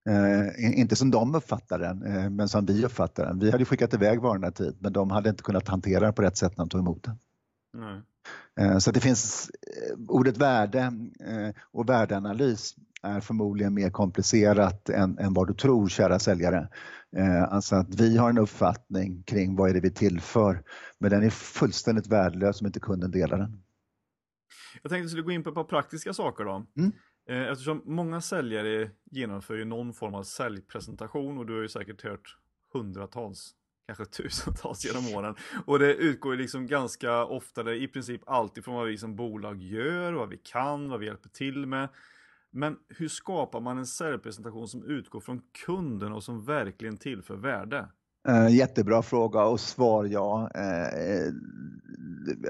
Eh, 0.10 0.80
inte 0.80 0.96
som 0.96 1.12
de 1.12 1.36
uppfattar 1.36 1.80
den, 1.80 2.04
eh, 2.04 2.30
men 2.30 2.50
som 2.50 2.66
vi 2.66 2.86
uppfattar 2.86 3.26
den. 3.26 3.40
Vi 3.40 3.52
hade 3.52 3.66
skickat 3.66 3.94
iväg 3.94 4.22
varorna 4.22 4.52
tid, 4.52 4.78
men 4.80 4.94
de 4.94 5.12
hade 5.12 5.30
inte 5.30 5.44
kunnat 5.44 5.68
hantera 5.68 6.00
den 6.00 6.14
på 6.14 6.22
rätt 6.22 6.38
sätt 6.38 6.58
när 6.58 6.66
de 6.66 6.70
tog 6.70 6.82
emot 6.82 7.04
den. 7.04 7.18
Mm. 7.78 8.02
Så 8.80 8.92
det 8.92 9.00
finns 9.00 9.52
ordet 10.08 10.38
värde 10.38 10.94
och 11.72 11.90
värdeanalys 11.90 12.76
är 13.04 13.20
förmodligen 13.20 13.74
mer 13.74 13.90
komplicerat 13.90 14.90
än, 14.90 15.18
än 15.18 15.34
vad 15.34 15.48
du 15.48 15.54
tror, 15.54 15.88
kära 15.88 16.20
säljare. 16.20 16.68
Eh, 17.18 17.44
alltså 17.44 17.76
att 17.76 17.96
vi 17.96 18.18
har 18.18 18.30
en 18.30 18.38
uppfattning 18.38 19.24
kring 19.24 19.56
vad 19.56 19.70
är 19.70 19.74
det 19.74 19.80
vi 19.80 19.92
tillför, 19.92 20.64
men 20.98 21.12
den 21.12 21.24
är 21.24 21.30
fullständigt 21.30 22.08
värdelös 22.08 22.62
om 22.62 22.68
inte 22.68 22.80
kunden 22.80 23.12
delar 23.12 23.38
den. 23.38 23.64
Jag 24.82 24.90
tänkte 24.90 24.98
att 24.98 25.06
vi 25.06 25.10
skulle 25.10 25.24
gå 25.24 25.32
in 25.32 25.44
på 25.44 25.50
ett 25.50 25.56
par 25.56 25.64
praktiska 25.64 26.14
saker 26.14 26.44
då. 26.44 26.66
Mm. 26.78 26.92
Eh, 27.30 27.52
eftersom 27.52 27.82
många 27.86 28.22
säljare 28.22 28.92
genomför 29.12 29.56
ju 29.56 29.66
någon 29.66 29.94
form 29.94 30.16
av 30.16 30.24
säljpresentation 30.24 31.38
och 31.38 31.46
du 31.46 31.54
har 31.54 31.62
ju 31.62 31.70
säkert 31.70 32.04
hört 32.04 32.38
hundratals, 32.74 33.56
kanske 33.86 34.06
tusentals 34.06 34.86
genom 34.86 35.16
åren. 35.16 35.36
Och 35.66 35.80
det 35.80 35.96
utgår 35.96 36.36
liksom 36.36 36.68
ganska 36.68 37.26
ofta, 37.26 37.64
det 37.64 37.76
i 37.76 37.88
princip 37.88 38.22
alltid 38.26 38.64
från 38.64 38.76
vad 38.76 38.88
vi 38.88 38.98
som 38.98 39.16
bolag 39.16 39.62
gör, 39.62 40.14
vad 40.14 40.30
vi 40.30 40.38
kan, 40.38 40.90
vad 40.90 41.00
vi 41.00 41.06
hjälper 41.06 41.30
till 41.30 41.66
med. 41.66 41.90
Men 42.52 42.76
hur 42.90 43.08
skapar 43.08 43.60
man 43.60 43.78
en 43.78 43.86
säljpresentation 43.86 44.68
som 44.68 44.84
utgår 44.84 45.20
från 45.20 45.42
kunden 45.66 46.14
och 46.14 46.24
som 46.24 46.46
verkligen 46.46 46.98
tillför 46.98 47.36
värde? 47.36 47.88
Uh, 48.30 48.56
jättebra 48.56 49.02
fråga 49.02 49.44
och 49.44 49.60
svar 49.60 50.06
ja. 50.06 50.50
Uh, 50.58 51.34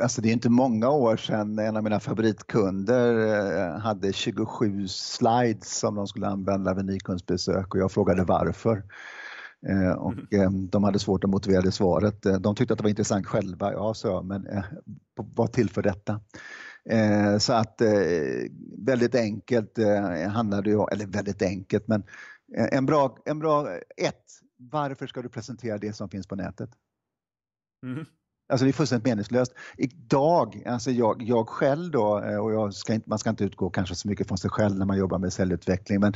alltså 0.02 0.22
det 0.22 0.30
är 0.30 0.34
inte 0.34 0.50
många 0.50 0.90
år 0.90 1.18
sedan 1.18 1.60
en 1.60 1.78
av 1.78 1.84
mina 1.84 2.00
favoritkunder 2.00 3.14
uh, 3.16 3.80
hade 3.80 4.14
27 4.14 4.88
slides 4.88 5.80
som 5.80 5.96
de 5.96 6.08
skulle 6.08 6.28
använda 6.28 6.74
vid 6.74 6.86
nykundsbesök 6.86 7.74
och 7.76 7.80
jag 7.80 7.92
frågade 7.92 8.24
varför. 8.24 8.84
Och 9.98 10.34
mm. 10.34 10.70
de 10.70 10.84
hade 10.84 11.00
svårt 11.00 11.24
att 11.24 11.30
motivera 11.30 11.62
det 11.62 11.72
svaret. 11.72 12.26
De 12.40 12.56
tyckte 12.56 12.74
att 12.74 12.78
det 12.78 12.84
var 12.84 12.90
intressant 12.90 13.28
själva, 13.28 13.74
ja 13.74 13.94
jag, 14.04 14.26
men 14.26 14.48
vad 15.16 15.52
tillför 15.52 15.82
detta? 15.82 16.22
Eh, 16.86 17.38
så 17.38 17.54
att 17.54 17.82
eh, 17.82 17.92
väldigt 18.78 19.16
enkelt 19.16 19.78
eh, 19.78 20.28
handlar 20.28 20.62
det 20.62 20.70
ju 20.70 20.86
eller 20.92 21.06
väldigt 21.06 21.42
enkelt, 21.42 21.88
men 21.88 22.04
en 22.72 22.86
bra, 22.86 23.18
en 23.26 23.40
bra 23.40 23.70
ett, 23.98 24.24
varför 24.58 25.08
ska 25.08 25.22
du 25.22 25.30
presentera 25.30 25.78
det 25.78 25.94
som 25.94 26.10
finns 26.10 26.28
på 26.28 26.36
nätet? 26.36 26.70
Mm. 27.84 28.06
Alltså 28.50 28.66
det 28.66 28.72
är 28.72 28.74
fullständigt 28.74 29.06
meningslöst. 29.06 29.54
Idag, 29.78 30.64
alltså 30.66 30.92
jag, 30.92 31.22
jag 31.22 31.50
själv 31.50 31.92
då, 31.92 32.24
eh, 32.24 32.38
och 32.38 32.54
jag 32.54 32.74
ska 32.74 32.94
inte, 32.94 33.10
man 33.10 33.20
ska 33.20 33.30
inte 33.30 33.44
utgå 33.44 33.70
kanske 33.70 33.96
så 33.96 34.08
mycket 34.08 34.28
från 34.28 34.38
sig 34.38 34.50
själv 34.50 34.78
när 34.78 34.86
man 34.86 34.98
jobbar 34.98 35.18
med 35.18 35.34
säljutveckling, 35.34 36.00
men 36.00 36.14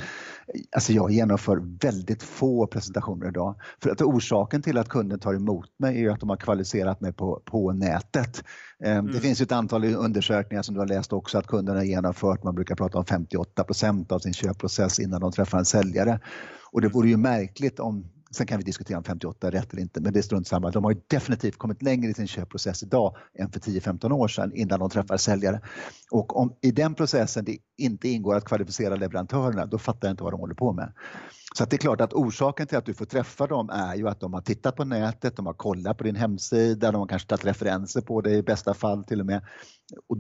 alltså 0.75 0.93
jag 0.93 1.11
genomför 1.11 1.61
väldigt 1.81 2.23
få 2.23 2.67
presentationer 2.67 3.27
idag. 3.27 3.55
För 3.84 3.89
att 3.89 4.01
orsaken 4.01 4.61
till 4.61 4.77
att 4.77 4.89
kunden 4.89 5.19
tar 5.19 5.34
emot 5.34 5.69
mig 5.79 6.05
är 6.05 6.09
att 6.09 6.19
de 6.19 6.29
har 6.29 6.38
kvalificerat 6.38 7.01
mig 7.01 7.13
på, 7.13 7.41
på 7.45 7.71
nätet. 7.71 8.43
Ehm, 8.84 8.99
mm. 8.99 9.11
Det 9.11 9.19
finns 9.19 9.41
ett 9.41 9.51
antal 9.51 9.95
undersökningar 9.95 10.61
som 10.61 10.75
du 10.75 10.81
har 10.81 10.88
läst 10.88 11.13
också 11.13 11.38
att 11.38 11.47
kunderna 11.47 11.79
har 11.79 11.86
genomfört, 11.86 12.43
man 12.43 12.55
brukar 12.55 12.75
prata 12.75 12.97
om 12.97 13.05
58% 13.05 14.11
av 14.13 14.19
sin 14.19 14.34
köpprocess 14.34 14.99
innan 14.99 15.21
de 15.21 15.31
träffar 15.31 15.57
en 15.57 15.65
säljare. 15.65 16.19
Och 16.71 16.81
det 16.81 16.88
vore 16.88 17.09
ju 17.09 17.17
märkligt 17.17 17.79
om 17.79 18.12
Sen 18.34 18.47
kan 18.47 18.57
vi 18.57 18.63
diskutera 18.63 18.97
om 18.97 19.03
58 19.03 19.47
är 19.47 19.51
rätt 19.51 19.73
eller 19.73 19.81
inte, 19.81 20.01
men 20.01 20.13
det 20.13 20.19
är 20.19 20.21
strunt 20.21 20.47
samma. 20.47 20.71
De 20.71 20.84
har 20.84 20.97
definitivt 21.07 21.57
kommit 21.57 21.81
längre 21.81 22.11
i 22.11 22.13
sin 22.13 22.27
köpprocess 22.27 22.84
idag 22.84 23.15
än 23.39 23.51
för 23.51 23.59
10-15 23.59 24.11
år 24.11 24.27
sedan 24.27 24.51
innan 24.53 24.79
de 24.79 24.89
träffar 24.89 25.17
säljare. 25.17 25.61
Och 26.11 26.38
om 26.38 26.55
i 26.61 26.71
den 26.71 26.95
processen 26.95 27.45
det 27.45 27.57
inte 27.77 28.09
ingår 28.09 28.36
att 28.36 28.45
kvalificera 28.45 28.95
leverantörerna, 28.95 29.65
då 29.65 29.77
fattar 29.77 30.07
jag 30.07 30.13
inte 30.13 30.23
vad 30.23 30.34
de 30.34 30.39
håller 30.39 30.55
på 30.55 30.73
med. 30.73 30.93
Så 31.55 31.65
det 31.65 31.75
är 31.75 31.77
klart 31.77 32.01
att 32.01 32.13
orsaken 32.13 32.67
till 32.67 32.77
att 32.77 32.86
du 32.86 32.93
får 32.93 33.05
träffa 33.05 33.47
dem 33.47 33.69
är 33.69 33.95
ju 33.95 34.07
att 34.07 34.19
de 34.19 34.34
har 34.34 34.41
tittat 34.41 34.75
på 34.75 34.86
nätet, 34.86 35.36
de 35.36 35.45
har 35.45 35.53
kollat 35.53 35.97
på 35.97 36.03
din 36.03 36.15
hemsida, 36.15 36.91
de 36.91 36.97
har 36.97 37.07
kanske 37.07 37.27
tagit 37.27 37.45
referenser 37.45 38.01
på 38.01 38.21
dig 38.21 38.38
i 38.38 38.43
bästa 38.43 38.73
fall 38.73 39.03
till 39.03 39.19
och 39.19 39.25
med. 39.25 39.41
Och 40.07 40.17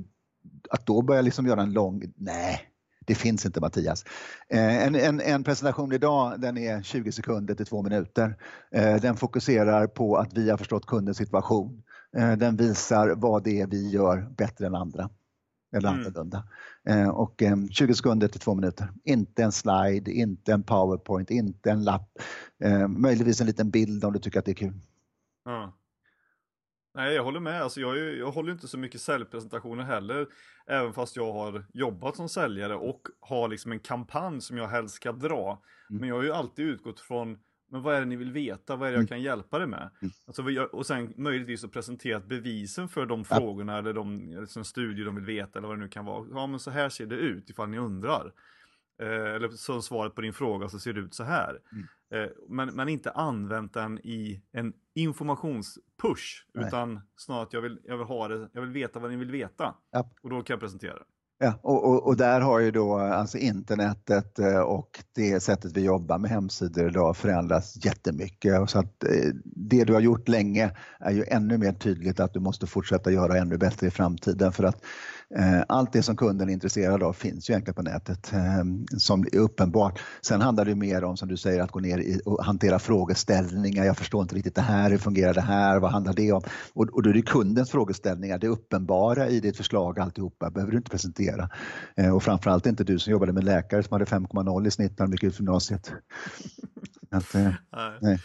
att 0.69 0.85
då 0.85 1.01
börja 1.01 1.21
liksom 1.21 1.45
göra 1.45 1.61
en 1.61 1.73
lång, 1.73 2.03
nej, 2.15 2.72
det 3.05 3.15
finns 3.15 3.45
inte 3.45 3.61
Mattias. 3.61 4.05
Eh, 4.49 4.85
en, 4.85 4.95
en, 4.95 5.21
en, 5.21 5.43
presentation 5.43 5.91
idag 5.91 6.41
den 6.41 6.57
är 6.57 6.81
20 6.81 7.11
sekunder 7.11 7.55
till 7.55 7.65
två 7.65 7.81
minuter. 7.81 8.37
Eh, 8.71 8.95
den 8.95 9.15
fokuserar 9.15 9.87
på 9.87 10.17
att 10.17 10.33
vi 10.33 10.49
har 10.49 10.57
förstått 10.57 10.85
kundens 10.85 11.17
situation. 11.17 11.83
Eh, 12.17 12.31
den 12.31 12.55
visar 12.55 13.15
vad 13.15 13.43
det 13.43 13.61
är 13.61 13.67
vi 13.67 13.89
gör 13.89 14.29
bättre 14.37 14.65
än 14.65 14.75
andra. 14.75 15.09
Eller 15.75 15.89
mm. 15.89 15.99
annorlunda. 15.99 16.43
Och 17.13 17.43
20 17.71 17.93
sekunder 17.93 18.27
till 18.27 18.39
två 18.39 18.55
minuter. 18.55 18.89
Inte 19.03 19.43
en 19.43 19.51
slide, 19.51 20.11
inte 20.11 20.53
en 20.53 20.63
powerpoint, 20.63 21.29
inte 21.31 21.71
en 21.71 21.83
lapp. 21.83 22.09
Möjligtvis 22.87 23.41
en 23.41 23.47
liten 23.47 23.69
bild 23.69 24.05
om 24.05 24.13
du 24.13 24.19
tycker 24.19 24.39
att 24.39 24.45
det 24.45 24.51
är 24.51 24.55
kul. 24.55 24.73
Mm. 25.49 25.69
Nej, 26.95 27.15
jag 27.15 27.23
håller 27.23 27.39
med. 27.39 27.61
Alltså, 27.61 27.81
jag, 27.81 27.97
jag 27.97 28.31
håller 28.31 28.51
inte 28.51 28.67
så 28.67 28.77
mycket 28.77 29.01
säljpresentationer 29.01 29.83
heller. 29.83 30.27
Även 30.67 30.93
fast 30.93 31.15
jag 31.15 31.33
har 31.33 31.65
jobbat 31.73 32.15
som 32.15 32.29
säljare 32.29 32.75
och 32.75 33.01
har 33.19 33.47
liksom 33.47 33.71
en 33.71 33.79
kampanj 33.79 34.41
som 34.41 34.57
jag 34.57 34.67
helst 34.67 34.95
ska 34.95 35.11
dra. 35.11 35.61
Mm. 35.89 35.99
Men 35.99 36.09
jag 36.09 36.15
har 36.15 36.23
ju 36.23 36.31
alltid 36.31 36.65
utgått 36.65 36.99
från 36.99 37.37
men 37.73 37.81
vad 37.81 37.95
är 37.95 37.99
det 37.99 38.05
ni 38.05 38.15
vill 38.15 38.31
veta? 38.31 38.75
Vad 38.75 38.87
är 38.87 38.91
det 38.91 38.95
jag 38.95 38.99
mm. 38.99 39.07
kan 39.07 39.21
hjälpa 39.21 39.59
dig 39.59 39.67
med? 39.67 39.89
Mm. 40.01 40.13
Alltså, 40.27 40.67
och 40.71 40.85
sen 40.85 41.13
möjligtvis 41.17 41.63
att 41.63 41.71
presentera 41.71 42.19
bevisen 42.19 42.89
för 42.89 43.05
de 43.05 43.25
frågorna 43.25 43.77
eller 43.77 43.93
de 43.93 44.29
liksom, 44.41 44.63
studier 44.65 45.05
de 45.05 45.15
vill 45.15 45.25
veta 45.25 45.59
eller 45.59 45.67
vad 45.67 45.77
det 45.77 45.81
nu 45.83 45.89
kan 45.89 46.05
vara. 46.05 46.27
Ja 46.31 46.47
men 46.47 46.59
så 46.59 46.71
här 46.71 46.89
ser 46.89 47.05
det 47.05 47.15
ut 47.15 47.49
ifall 47.49 47.69
ni 47.69 47.77
undrar. 47.77 48.33
Eh, 49.01 49.35
eller 49.35 49.49
som 49.49 49.81
svaret 49.81 50.15
på 50.15 50.21
din 50.21 50.33
fråga 50.33 50.69
så 50.69 50.79
ser 50.79 50.93
det 50.93 50.99
ut 50.99 51.13
så 51.13 51.23
här. 51.23 51.59
Mm. 51.71 51.87
Eh, 52.13 52.29
men, 52.49 52.75
men 52.75 52.89
inte 52.89 53.11
använt 53.11 53.73
den 53.73 53.99
i 53.99 54.41
en 54.51 54.73
informationspush. 54.95 56.45
Nej. 56.53 56.67
Utan 56.67 57.01
snarare 57.17 57.43
att 57.43 57.53
jag 57.53 57.61
vill, 57.61 57.79
jag 57.83 57.97
vill 57.97 58.07
ha 58.07 58.27
det, 58.27 58.49
jag 58.53 58.61
vill 58.61 58.71
veta 58.71 58.99
vad 58.99 59.11
ni 59.11 59.17
vill 59.17 59.31
veta. 59.31 59.75
Ja. 59.91 60.09
Och 60.21 60.29
då 60.29 60.41
kan 60.41 60.53
jag 60.53 60.59
presentera 60.59 60.93
det. 60.93 61.05
Ja, 61.37 61.59
och, 61.61 61.89
och, 61.89 62.07
och, 62.07 62.17
där 62.17 62.41
har 62.41 62.59
ju 62.59 62.71
då 62.71 62.97
alltså 62.97 63.37
internetet 63.37 64.39
eh, 64.39 64.59
och 64.59 65.03
det 65.15 65.39
sättet 65.39 65.77
vi 65.77 65.81
jobbar 65.81 66.17
med 66.17 66.31
hemsidor 66.31 66.87
idag 66.87 67.17
förändrats 67.17 67.85
jättemycket. 67.85 68.69
Så 68.69 68.79
att 68.79 69.03
det 69.43 69.83
du 69.83 69.93
har 69.93 69.99
gjort 69.99 70.27
länge 70.27 70.71
är 70.99 71.11
ju 71.11 71.23
ännu 71.27 71.57
mer 71.57 71.73
tydligt 71.73 72.19
att 72.19 72.33
du 72.33 72.39
måste 72.39 72.67
fortsätta 72.67 73.11
göra 73.11 73.37
ännu 73.37 73.57
bättre 73.57 73.87
i 73.87 73.91
framtiden 73.91 74.51
för 74.51 74.63
att 74.63 74.83
Eh, 75.22 75.22
allt 75.67 75.93
det 75.93 76.03
som 76.03 76.15
kunden 76.15 76.49
är 76.49 76.53
intresserad 76.53 77.03
av 77.03 77.13
finns 77.13 77.49
ju 77.49 77.51
egentligen 77.51 77.75
på 77.75 77.81
nätet 77.81 78.33
eh, 78.33 78.63
som 78.97 79.21
är 79.21 79.37
uppenbart. 79.37 80.01
Sen 80.21 80.41
handlar 80.41 80.65
det 80.65 80.75
mer 80.75 81.03
om, 81.03 81.17
som 81.17 81.27
du 81.27 81.37
säger, 81.37 81.61
att 81.61 81.71
gå 81.71 81.79
ner 81.79 82.19
och 82.25 82.45
hantera 82.45 82.79
frågeställningar. 82.79 83.85
Jag 83.85 83.97
förstår 83.97 84.21
inte 84.21 84.35
riktigt 84.35 84.55
det 84.55 84.61
här, 84.61 84.89
hur 84.89 84.97
fungerar 84.97 85.33
det 85.33 85.41
här, 85.41 85.79
vad 85.79 85.91
handlar 85.91 86.13
det 86.13 86.31
om? 86.31 86.41
Och, 86.73 87.03
då 87.03 87.09
är 87.09 87.13
det 87.13 87.21
kundens 87.21 87.71
frågeställningar, 87.71 88.37
det 88.37 88.47
uppenbara 88.47 89.29
i 89.29 89.39
ditt 89.39 89.57
förslag 89.57 89.99
alltihopa 89.99 90.49
behöver 90.49 90.71
du 90.71 90.77
inte 90.77 90.91
presentera. 90.91 91.49
Eh, 91.97 92.15
och 92.15 92.23
framförallt 92.23 92.65
inte 92.65 92.83
du 92.83 92.99
som 92.99 93.11
jobbade 93.11 93.33
med 93.33 93.43
läkare 93.43 93.83
som 93.83 93.93
hade 93.93 94.05
5,0 94.05 94.67
i 94.67 94.71
snitt 94.71 94.99
när 94.99 95.05
de 95.05 95.11
gick 95.11 95.23
ut 95.23 95.39
gymnasiet. 95.39 95.91
Att, 97.11 97.33
nej. 98.01 98.19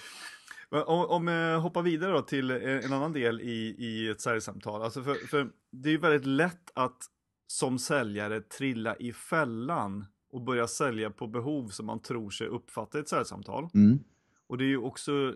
Om, 0.71 1.07
om 1.07 1.29
jag 1.29 1.61
hoppar 1.61 1.83
vidare 1.83 2.13
då 2.13 2.23
till 2.23 2.51
en 2.51 2.93
annan 2.93 3.13
del 3.13 3.41
i, 3.41 3.75
i 3.79 4.09
ett 4.09 4.21
säljsamtal. 4.21 4.83
Alltså 4.83 5.03
för, 5.03 5.15
för 5.15 5.51
det 5.71 5.89
är 5.89 5.93
ju 5.93 5.99
väldigt 5.99 6.27
lätt 6.27 6.71
att 6.75 7.07
som 7.47 7.79
säljare 7.79 8.41
trilla 8.41 8.97
i 8.97 9.13
fällan 9.13 10.05
och 10.33 10.43
börja 10.43 10.67
sälja 10.67 11.11
på 11.11 11.27
behov 11.27 11.69
som 11.69 11.87
man 11.87 12.01
tror 12.03 12.31
sig 12.31 12.47
uppfatta 12.47 12.99
i 12.99 13.01
ett 13.01 13.09
säljsamtal. 13.09 13.69
Mm. 13.75 13.99
Och 14.47 14.59
det 14.59 14.65
är 14.65 14.69
ju 14.69 14.79
också 14.79 15.35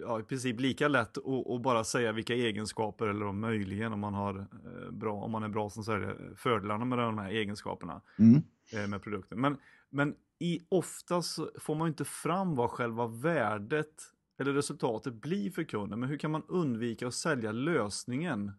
ja, 0.00 0.20
i 0.20 0.22
princip 0.22 0.60
lika 0.60 0.88
lätt 0.88 1.18
att, 1.18 1.50
att, 1.50 1.62
bara 1.62 1.84
säga 1.84 2.12
vilka 2.12 2.34
egenskaper 2.34 3.06
eller 3.06 3.26
om 3.26 3.40
möjligen 3.40 3.92
om 3.92 4.00
man, 4.00 4.14
har, 4.14 4.38
eh, 4.38 4.90
bra, 4.90 5.14
om 5.14 5.30
man 5.30 5.42
är 5.42 5.48
bra 5.48 5.70
som 5.70 5.84
säljare, 5.84 6.16
fördelarna 6.36 6.84
med 6.84 6.98
de 6.98 7.18
här 7.18 7.30
egenskaperna 7.30 8.00
mm. 8.18 8.42
eh, 8.72 8.86
med 8.86 9.02
produkten. 9.02 9.40
Men, 9.40 9.56
men 9.90 10.14
i 10.38 10.60
oftast 10.68 11.38
får 11.58 11.74
man 11.74 11.88
inte 11.88 12.04
fram 12.04 12.56
vad 12.56 12.70
själva 12.70 13.06
värdet 13.06 14.13
eller 14.40 14.52
resultatet 14.52 15.14
blir 15.14 15.50
för 15.50 15.64
kunden. 15.64 16.00
Men 16.00 16.08
hur 16.08 16.16
kan 16.16 16.30
man 16.30 16.42
undvika 16.48 17.06
att 17.06 17.14
sälja 17.14 17.52
lösningen 17.52 18.52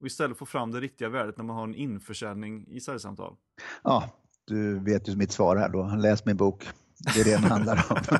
och 0.00 0.06
istället 0.06 0.38
få 0.38 0.46
fram 0.46 0.70
det 0.70 0.80
riktiga 0.80 1.08
värdet 1.08 1.36
när 1.36 1.44
man 1.44 1.56
har 1.56 1.64
en 1.64 1.74
införsäljning 1.74 2.66
i 2.68 2.80
säljsamtal? 2.80 3.36
Ja, 3.82 4.10
du 4.44 4.78
vet 4.78 5.08
ju 5.08 5.16
mitt 5.16 5.32
svar 5.32 5.56
här 5.56 5.68
då. 5.68 5.96
Läs 5.98 6.24
min 6.24 6.36
bok. 6.36 6.68
Det 7.14 7.20
är 7.20 7.24
det 7.24 7.30
den 7.30 7.44
handlar 7.44 7.86
om. 7.90 7.96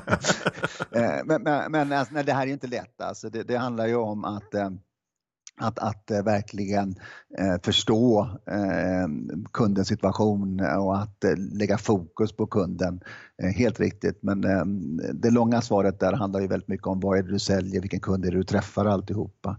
Eh, 0.91 1.21
men 1.25 1.43
men, 1.43 1.71
men 1.71 1.91
alltså, 1.91 2.13
nej, 2.13 2.23
det 2.23 2.33
här 2.33 2.47
är 2.47 2.51
inte 2.51 2.67
lätt. 2.67 3.01
Alltså, 3.01 3.29
det, 3.29 3.43
det 3.43 3.57
handlar 3.57 3.87
ju 3.87 3.95
om 3.95 4.25
att 4.25 4.53
eh, 4.53 4.69
att, 5.57 5.79
att 5.79 6.11
eh, 6.11 6.23
verkligen 6.23 6.95
eh, 7.37 7.61
förstå 7.63 8.29
eh, 8.45 9.07
kundens 9.53 9.87
situation 9.87 10.59
och 10.59 10.97
att 10.97 11.23
eh, 11.23 11.37
lägga 11.37 11.77
fokus 11.77 12.35
på 12.35 12.47
kunden. 12.47 13.01
Eh, 13.41 13.49
helt 13.49 13.79
riktigt, 13.79 14.19
men 14.23 14.43
eh, 14.43 14.65
det 15.13 15.29
långa 15.29 15.61
svaret 15.61 15.99
där 15.99 16.13
handlar 16.13 16.39
ju 16.39 16.47
väldigt 16.47 16.67
mycket 16.67 16.87
om 16.87 16.99
vad 16.99 17.17
är 17.17 17.23
det 17.23 17.31
du 17.31 17.39
säljer, 17.39 17.81
vilken 17.81 17.99
kund 17.99 18.25
är 18.25 18.31
det 18.31 18.37
du 18.37 18.43
träffar 18.43 18.85
alltihopa. 18.85 19.57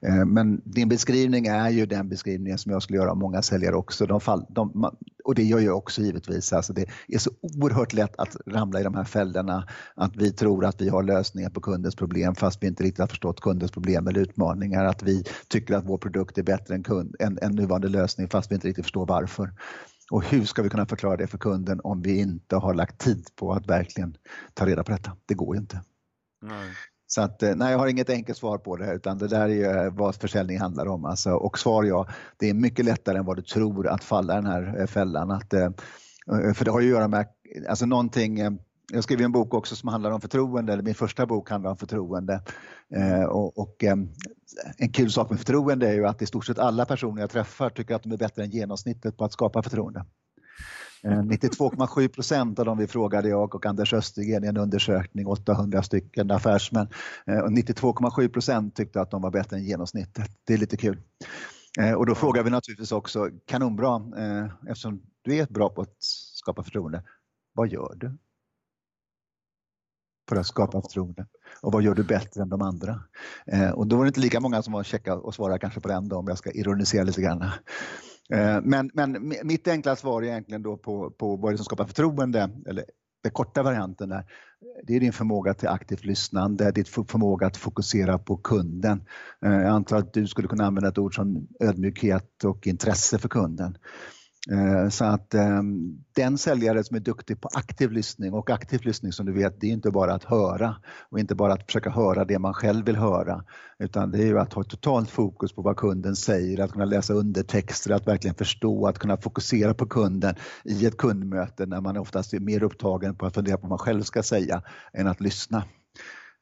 Eh, 0.00 0.24
men 0.24 0.60
din 0.64 0.88
beskrivning 0.88 1.46
är 1.46 1.70
ju 1.70 1.86
den 1.86 2.08
beskrivningen 2.08 2.58
som 2.58 2.72
jag 2.72 2.82
skulle 2.82 2.98
göra 2.98 3.10
av 3.10 3.16
många 3.16 3.42
säljare 3.42 3.74
också. 3.74 4.06
De 4.06 4.20
fall, 4.20 4.46
de, 4.48 4.90
och 5.24 5.34
det 5.34 5.42
gör 5.42 5.60
jag 5.60 5.76
också 5.76 6.02
givetvis. 6.02 6.52
Alltså 6.52 6.72
det 6.72 6.86
är 7.08 7.18
så 7.18 7.30
oerhört 7.40 7.92
lätt 7.92 8.16
att 8.18 8.36
ramla 8.46 8.80
i 8.80 8.82
de 8.82 8.94
här 8.94 9.04
fällorna 9.04 9.68
att 9.94 10.16
vi 10.16 10.32
tror 10.32 10.64
att 10.64 10.80
vi 10.80 10.88
har 10.88 11.02
lösningar 11.02 11.50
på 11.50 11.60
kundens 11.60 11.94
problem 11.94 12.34
fast 12.34 12.62
vi 12.62 12.66
inte 12.66 12.84
riktigt 12.84 13.00
har 13.00 13.06
förstått 13.06 13.40
kundens 13.40 13.72
problem 13.72 14.06
eller 14.06 14.20
utmaningar. 14.20 14.84
Att 14.84 15.02
vi 15.02 15.24
tycker 15.48 15.74
att 15.74 15.84
vår 15.84 15.98
produkt 15.98 16.38
är 16.38 16.42
bättre 16.42 16.74
än, 16.74 16.82
kund, 16.82 17.16
än, 17.18 17.38
än 17.42 17.54
nuvarande 17.54 17.88
lösning 17.88 18.28
fast 18.28 18.50
vi 18.50 18.54
inte 18.54 18.68
riktigt 18.68 18.84
förstår 18.84 19.06
varför. 19.06 19.50
Och 20.10 20.24
hur 20.24 20.44
ska 20.44 20.62
vi 20.62 20.68
kunna 20.68 20.86
förklara 20.86 21.16
det 21.16 21.26
för 21.26 21.38
kunden 21.38 21.80
om 21.84 22.02
vi 22.02 22.18
inte 22.18 22.56
har 22.56 22.74
lagt 22.74 22.98
tid 22.98 23.26
på 23.36 23.52
att 23.52 23.66
verkligen 23.66 24.16
ta 24.54 24.66
reda 24.66 24.84
på 24.84 24.92
detta? 24.92 25.16
Det 25.26 25.34
går 25.34 25.56
ju 25.56 25.60
inte. 25.60 25.80
Nej. 26.42 26.70
Så 27.06 27.22
att, 27.22 27.42
eh, 27.42 27.54
nej, 27.56 27.72
jag 27.72 27.78
har 27.78 27.86
inget 27.86 28.10
enkelt 28.10 28.38
svar 28.38 28.58
på 28.58 28.76
det 28.76 28.94
utan 28.94 29.18
det 29.18 29.28
där 29.28 29.48
är 29.48 29.90
vad 29.90 30.14
försäljning 30.14 30.60
handlar 30.60 30.86
om. 30.86 31.04
Alltså, 31.04 31.30
och 31.30 31.58
svar 31.58 31.84
ja, 31.84 32.08
det 32.36 32.50
är 32.50 32.54
mycket 32.54 32.84
lättare 32.84 33.18
än 33.18 33.24
vad 33.24 33.36
du 33.36 33.42
tror 33.42 33.88
att 33.88 34.04
falla 34.04 34.34
den 34.34 34.46
här 34.46 34.80
eh, 34.80 34.86
fällan. 34.86 35.30
Att, 35.30 35.54
eh, 35.54 35.70
för 36.54 36.64
det 36.64 36.70
har 36.70 36.80
ju 36.80 36.86
att 36.86 36.98
göra 36.98 37.08
med 37.08 37.26
alltså 37.68 37.86
någonting 37.86 38.58
jag 38.92 39.04
skrev 39.04 39.20
en 39.20 39.32
bok 39.32 39.54
också 39.54 39.76
som 39.76 39.88
handlar 39.88 40.10
om 40.10 40.20
förtroende, 40.20 40.72
eller 40.72 40.82
min 40.82 40.94
första 40.94 41.26
bok 41.26 41.50
handlar 41.50 41.70
om 41.70 41.76
förtroende. 41.76 42.42
och, 43.28 43.58
och 43.58 43.84
en 44.78 44.92
kul 44.92 45.10
sak 45.10 45.30
med 45.30 45.38
förtroende 45.38 45.88
är 45.88 45.94
ju 45.94 46.06
att 46.06 46.22
i 46.22 46.26
stort 46.26 46.46
sett 46.46 46.58
alla 46.58 46.84
personer 46.84 47.20
jag 47.20 47.30
träffar 47.30 47.70
tycker 47.70 47.94
att 47.94 48.02
de 48.02 48.12
är 48.12 48.16
bättre 48.16 48.44
än 48.44 48.50
genomsnittet 48.50 49.16
på 49.16 49.24
att 49.24 49.32
skapa 49.32 49.62
förtroende. 49.62 50.04
92,7 51.04 52.08
procent 52.08 52.58
av 52.58 52.64
de 52.64 52.78
vi 52.78 52.86
frågade, 52.86 53.28
jag 53.28 53.54
och 53.54 53.66
Anders 53.66 53.92
Östergren 53.92 54.44
i 54.44 54.46
en 54.46 54.56
undersökning, 54.56 55.26
800 55.26 55.82
stycken 55.82 56.30
affärsmän, 56.30 56.88
92,7 57.26 58.28
procent 58.28 58.76
tyckte 58.76 59.00
att 59.00 59.10
de 59.10 59.22
var 59.22 59.30
bättre 59.30 59.56
än 59.56 59.64
genomsnittet. 59.64 60.30
Det 60.44 60.54
är 60.54 60.58
lite 60.58 60.76
kul. 60.76 61.00
Eh, 61.80 61.92
och 61.92 62.06
då 62.06 62.14
frågar 62.14 62.42
vi 62.42 62.50
naturligtvis 62.50 62.92
också, 62.92 63.30
kanonbra, 63.46 63.96
eh, 64.18 64.44
eftersom 64.68 65.02
du 65.22 65.36
är 65.36 65.46
bra 65.46 65.68
på 65.68 65.80
att 65.80 65.96
skapa 66.34 66.62
förtroende, 66.62 67.02
vad 67.54 67.68
gör 67.68 67.94
du? 67.96 68.18
För 70.28 70.36
att 70.36 70.46
skapa 70.46 70.82
förtroende. 70.82 71.26
Och 71.60 71.72
vad 71.72 71.82
gör 71.82 71.94
du 71.94 72.04
bättre 72.04 72.42
än 72.42 72.48
de 72.48 72.62
andra? 72.62 73.00
Eh, 73.46 73.70
och 73.70 73.86
då 73.86 73.96
var 73.96 74.04
det 74.04 74.08
inte 74.08 74.20
lika 74.20 74.40
många 74.40 74.62
som 74.62 74.72
var 74.72 74.82
checka 74.82 75.14
och 75.14 75.34
svara 75.34 75.58
kanske 75.58 75.80
på 75.80 75.88
den 75.88 76.08
då, 76.08 76.16
om 76.16 76.28
jag 76.28 76.38
ska 76.38 76.50
ironisera 76.50 77.04
lite 77.04 77.22
grann. 77.22 77.42
Eh, 78.30 78.60
men, 78.62 78.90
men 78.94 79.34
mitt 79.42 79.68
enkla 79.68 79.96
svar 79.96 80.22
är 80.22 80.26
egentligen 80.26 80.62
då 80.62 80.76
på, 80.76 81.10
på 81.10 81.36
vad 81.36 81.52
det 81.52 81.54
är 81.54 81.56
som 81.56 81.64
skapar 81.64 81.86
förtroende, 81.86 82.50
eller 82.66 82.84
den 83.22 83.32
korta 83.32 83.62
varianten 83.62 84.12
är, 84.12 84.24
det 84.86 84.96
är 84.96 85.00
din 85.00 85.12
förmåga 85.12 85.54
till 85.54 85.68
aktivt 85.68 86.04
lyssnande, 86.04 86.70
din 86.70 86.84
förmåga 86.84 87.46
att 87.46 87.56
fokusera 87.56 88.18
på 88.18 88.36
kunden. 88.36 89.04
Eh, 89.44 89.52
jag 89.52 89.66
antar 89.66 89.96
att 89.96 90.12
du 90.12 90.26
skulle 90.26 90.48
kunna 90.48 90.66
använda 90.66 90.88
ett 90.88 90.98
ord 90.98 91.14
som 91.14 91.48
ödmjukhet 91.60 92.44
och 92.44 92.66
intresse 92.66 93.18
för 93.18 93.28
kunden. 93.28 93.78
Eh, 94.50 94.88
så 94.88 95.04
att 95.04 95.34
ehm, 95.34 95.98
den 96.14 96.38
säljare 96.38 96.84
som 96.84 96.96
är 96.96 97.00
duktig 97.00 97.40
på 97.40 97.48
aktiv 97.54 97.92
lyssning 97.92 98.32
och 98.32 98.50
aktiv 98.50 98.80
lyssning 98.82 99.12
som 99.12 99.26
du 99.26 99.32
vet, 99.32 99.60
det 99.60 99.66
är 99.66 99.70
inte 99.70 99.90
bara 99.90 100.14
att 100.14 100.24
höra 100.24 100.76
och 101.10 101.20
inte 101.20 101.34
bara 101.34 101.52
att 101.52 101.66
försöka 101.66 101.90
höra 101.90 102.24
det 102.24 102.38
man 102.38 102.54
själv 102.54 102.86
vill 102.86 102.96
höra 102.96 103.44
utan 103.78 104.10
det 104.10 104.18
är 104.18 104.26
ju 104.26 104.38
att 104.38 104.52
ha 104.52 104.64
totalt 104.64 105.10
fokus 105.10 105.52
på 105.52 105.62
vad 105.62 105.76
kunden 105.76 106.16
säger, 106.16 106.60
att 106.60 106.72
kunna 106.72 106.84
läsa 106.84 107.14
undertexter, 107.14 107.90
att 107.90 108.06
verkligen 108.06 108.34
förstå, 108.34 108.86
att 108.86 108.98
kunna 108.98 109.16
fokusera 109.16 109.74
på 109.74 109.86
kunden 109.86 110.34
i 110.64 110.86
ett 110.86 110.96
kundmöte 110.96 111.66
när 111.66 111.80
man 111.80 111.96
oftast 111.96 112.34
är 112.34 112.40
mer 112.40 112.62
upptagen 112.62 113.16
på 113.16 113.26
att 113.26 113.34
fundera 113.34 113.56
på 113.56 113.62
vad 113.62 113.70
man 113.70 113.78
själv 113.78 114.02
ska 114.02 114.22
säga 114.22 114.62
än 114.92 115.06
att 115.06 115.20
lyssna. 115.20 115.64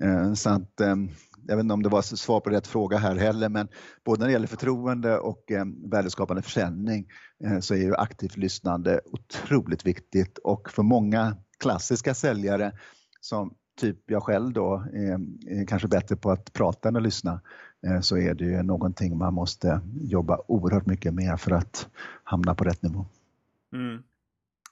Eh, 0.05 0.35
så 0.35 0.51
att 0.51 0.81
ehm, 0.81 1.09
jag 1.47 1.57
vet 1.57 1.63
inte 1.63 1.75
om 1.75 1.83
det 1.83 1.89
var 1.89 2.03
svar 2.03 2.41
på 2.41 2.51
rätt 2.51 2.67
fråga 2.67 2.99
här 2.99 3.17
heller, 3.17 3.49
men 3.49 3.69
både 4.05 4.21
när 4.21 4.27
det 4.27 4.33
gäller 4.33 4.47
förtroende 4.47 5.19
och 5.19 5.51
eh, 5.51 5.65
värdeskapande 5.91 6.43
försäljning 6.43 7.07
eh, 7.45 7.61
så 7.61 7.75
är 7.75 7.79
ju 7.79 7.95
aktivt 7.95 8.37
lyssnande 8.37 9.01
otroligt 9.05 9.87
viktigt 9.87 10.39
och 10.39 10.71
för 10.71 10.83
många 10.83 11.37
klassiska 11.59 12.15
säljare 12.15 12.73
som 13.21 13.55
typ 13.81 13.99
jag 14.07 14.23
själv 14.23 14.53
då 14.53 14.75
eh, 14.75 15.59
är 15.61 15.67
kanske 15.67 15.89
bättre 15.89 16.17
på 16.17 16.31
att 16.31 16.53
prata 16.53 16.89
än 16.89 16.97
att 16.97 17.03
lyssna 17.03 17.41
eh, 17.87 18.01
så 18.01 18.17
är 18.17 18.35
det 18.35 18.45
ju 18.45 18.63
någonting 18.63 19.19
man 19.19 19.35
måste 19.35 19.81
jobba 20.01 20.39
oerhört 20.49 20.87
mycket 20.87 21.15
med 21.15 21.41
för 21.41 21.51
att 21.51 21.89
hamna 22.25 22.55
på 22.55 22.65
rätt 22.65 22.83
nivå. 22.83 23.07
Mm. 23.73 24.03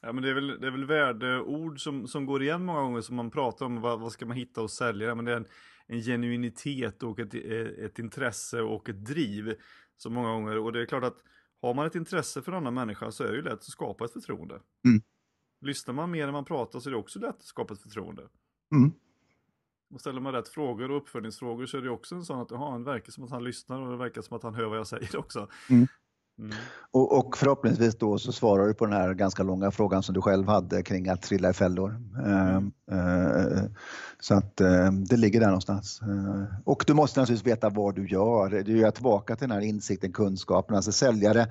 Ja, 0.01 0.13
men 0.13 0.23
det 0.23 0.31
är 0.31 0.35
väl, 0.35 0.61
det 0.61 0.67
är 0.67 0.71
väl 0.71 0.85
värdeord 0.85 1.83
som, 1.83 2.09
som 2.09 2.27
går 2.27 2.43
igen 2.43 2.65
många 2.65 2.81
gånger 2.81 3.01
som 3.01 3.17
man 3.17 3.31
pratar 3.31 3.67
om. 3.67 3.81
Vad, 3.81 4.01
vad 4.01 4.13
ska 4.13 4.27
man 4.27 4.37
hitta 4.37 4.61
hos 4.61 4.75
säljare? 4.75 5.15
Men 5.15 5.25
det 5.25 5.33
är 5.33 5.37
en, 5.37 5.47
en 5.87 6.01
genuinitet 6.01 7.03
och 7.03 7.19
ett, 7.19 7.35
ett 7.79 7.99
intresse 7.99 8.61
och 8.61 8.89
ett 8.89 9.05
driv. 9.05 9.55
Så 9.97 10.11
många 10.11 10.29
gånger. 10.29 10.59
Och 10.59 10.73
det 10.73 10.81
är 10.81 10.87
klart 10.87 11.05
att 11.05 11.23
har 11.63 11.75
man 11.75 11.87
ett 11.87 11.95
intresse 11.95 12.43
för 12.43 12.53
en 12.53 12.59
annan 12.59 12.75
människa 12.75 13.11
så 13.11 13.25
är 13.25 13.29
det 13.29 13.37
ju 13.37 13.43
lätt 13.43 13.53
att 13.53 13.65
skapa 13.65 14.05
ett 14.05 14.13
förtroende. 14.13 14.55
Mm. 14.85 15.03
Lyssnar 15.61 15.95
man 15.95 16.11
mer 16.11 16.27
än 16.27 16.33
man 16.33 16.45
pratar 16.45 16.81
så 16.81 16.89
är 16.89 16.91
det 16.91 16.99
också 16.99 17.19
lätt 17.19 17.37
att 17.37 17.43
skapa 17.43 17.75
ett 17.75 17.83
förtroende. 17.83 18.23
Mm. 18.75 18.93
Och 19.95 20.01
ställer 20.01 20.21
man 20.21 20.33
rätt 20.33 20.49
frågor 20.49 20.91
och 20.91 20.97
uppföljningsfrågor 20.97 21.67
så 21.67 21.77
är 21.77 21.83
det 21.83 21.91
också 21.91 22.15
en 22.15 22.25
sån 22.25 22.41
att, 22.41 22.51
jaha, 22.51 22.79
det 22.79 22.85
verkar 22.85 23.13
som 23.13 23.25
att 23.25 23.31
han 23.31 23.45
lyssnar 23.45 23.81
och 23.81 23.91
det 23.91 23.97
verkar 23.97 24.23
som 24.23 24.37
att 24.37 24.43
han 24.43 24.55
hör 24.55 24.67
vad 24.67 24.79
jag 24.79 24.87
säger 24.87 25.17
också. 25.17 25.49
Mm. 25.71 25.87
Mm. 26.41 26.57
Och, 26.93 27.19
och, 27.19 27.37
förhoppningsvis 27.37 27.99
då 27.99 28.19
så 28.19 28.33
svarar 28.33 28.67
du 28.67 28.75
på 28.75 28.87
den 28.87 28.95
här 28.95 29.15
ganska 29.15 29.43
långa 29.43 29.71
frågan 29.71 30.03
som 30.03 30.15
du 30.15 30.21
själv 30.21 30.49
hade 30.49 30.83
kring 30.83 31.09
att 31.09 31.23
trilla 31.23 31.51
i 31.51 31.53
fällor. 31.53 31.97
Mm. 32.25 32.73
Uh, 32.93 33.63
så 34.21 34.35
att 34.35 34.61
uh, 34.61 34.93
det 34.93 35.17
ligger 35.17 35.41
där 35.41 35.47
någonstans. 35.47 36.01
Uh, 36.03 36.45
och 36.65 36.85
du 36.87 36.95
måste 36.95 37.21
naturligtvis 37.21 37.53
veta 37.53 37.69
vad 37.69 37.95
du 37.95 38.09
gör. 38.09 38.63
Du 38.63 38.87
är 38.87 38.91
tillbaka 38.91 39.37
till 39.37 39.49
den 39.49 39.57
här 39.57 39.67
insikten, 39.67 40.13
kunskapen. 40.13 40.77
Alltså 40.77 40.93
säljare 40.93 41.51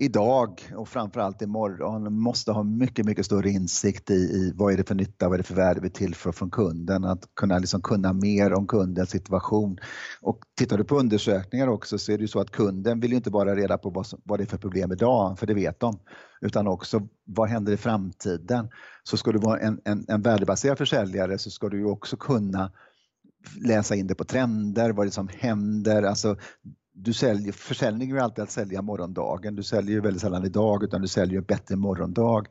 idag 0.00 0.72
och 0.76 0.88
framförallt 0.88 1.42
imorgon 1.42 2.20
måste 2.20 2.52
ha 2.52 2.62
mycket, 2.62 3.06
mycket 3.06 3.26
större 3.26 3.50
insikt 3.50 4.10
i, 4.10 4.14
i 4.14 4.52
vad 4.54 4.72
är 4.72 4.76
det 4.76 4.88
för 4.88 4.94
nytta, 4.94 5.28
vad 5.28 5.34
är 5.34 5.38
det 5.38 5.44
för 5.44 5.54
värde 5.54 5.80
vi 5.80 5.90
tillför 5.90 6.32
från 6.32 6.50
kunden, 6.50 7.04
att 7.04 7.34
kunna 7.34 7.58
liksom 7.58 7.82
kunna 7.82 8.12
mer 8.12 8.52
om 8.52 8.66
kundens 8.66 9.10
situation. 9.10 9.78
Och 10.20 10.38
tittar 10.58 10.78
du 10.78 10.84
på 10.84 10.98
undersökningar 10.98 11.68
också 11.68 11.98
så 11.98 12.12
är 12.12 12.18
det 12.18 12.22
ju 12.22 12.28
så 12.28 12.40
att 12.40 12.50
kunden 12.50 13.00
vill 13.00 13.12
inte 13.12 13.30
bara 13.30 13.56
reda 13.56 13.78
på 13.78 13.90
vad, 13.90 14.06
som, 14.06 14.20
vad 14.24 14.38
det 14.38 14.42
är 14.42 14.46
för 14.46 14.58
problem 14.58 14.92
idag, 14.92 15.38
för 15.38 15.46
det 15.46 15.54
vet 15.54 15.80
de, 15.80 15.98
utan 16.40 16.68
också 16.68 17.08
vad 17.24 17.48
händer 17.48 17.72
i 17.72 17.76
framtiden. 17.76 18.68
Så 19.02 19.16
ska 19.16 19.32
du 19.32 19.38
vara 19.38 19.60
en, 19.60 19.80
en, 19.84 20.04
en 20.08 20.22
värdebaserad 20.22 20.78
försäljare 20.78 21.38
så 21.38 21.50
ska 21.50 21.68
du 21.68 21.78
ju 21.78 21.86
också 21.86 22.16
kunna 22.16 22.72
läsa 23.64 23.94
in 23.94 24.06
det 24.06 24.14
på 24.14 24.24
trender, 24.24 24.92
vad 24.92 25.06
det 25.06 25.08
är 25.08 25.10
som 25.10 25.28
händer, 25.28 26.02
alltså 26.02 26.36
du 27.02 27.12
säljer, 27.12 27.52
försäljning 27.52 28.10
är 28.10 28.14
ju 28.14 28.20
alltid 28.20 28.44
att 28.44 28.50
sälja 28.50 28.82
morgondagen. 28.82 29.56
Du 29.56 29.62
säljer 29.62 29.92
ju 29.92 30.00
väldigt 30.00 30.22
sällan 30.22 30.44
idag 30.44 30.84
utan 30.84 31.00
du 31.00 31.08
säljer 31.08 31.38
en 31.38 31.44
bättre 31.44 31.76
morgondag. 31.76 32.46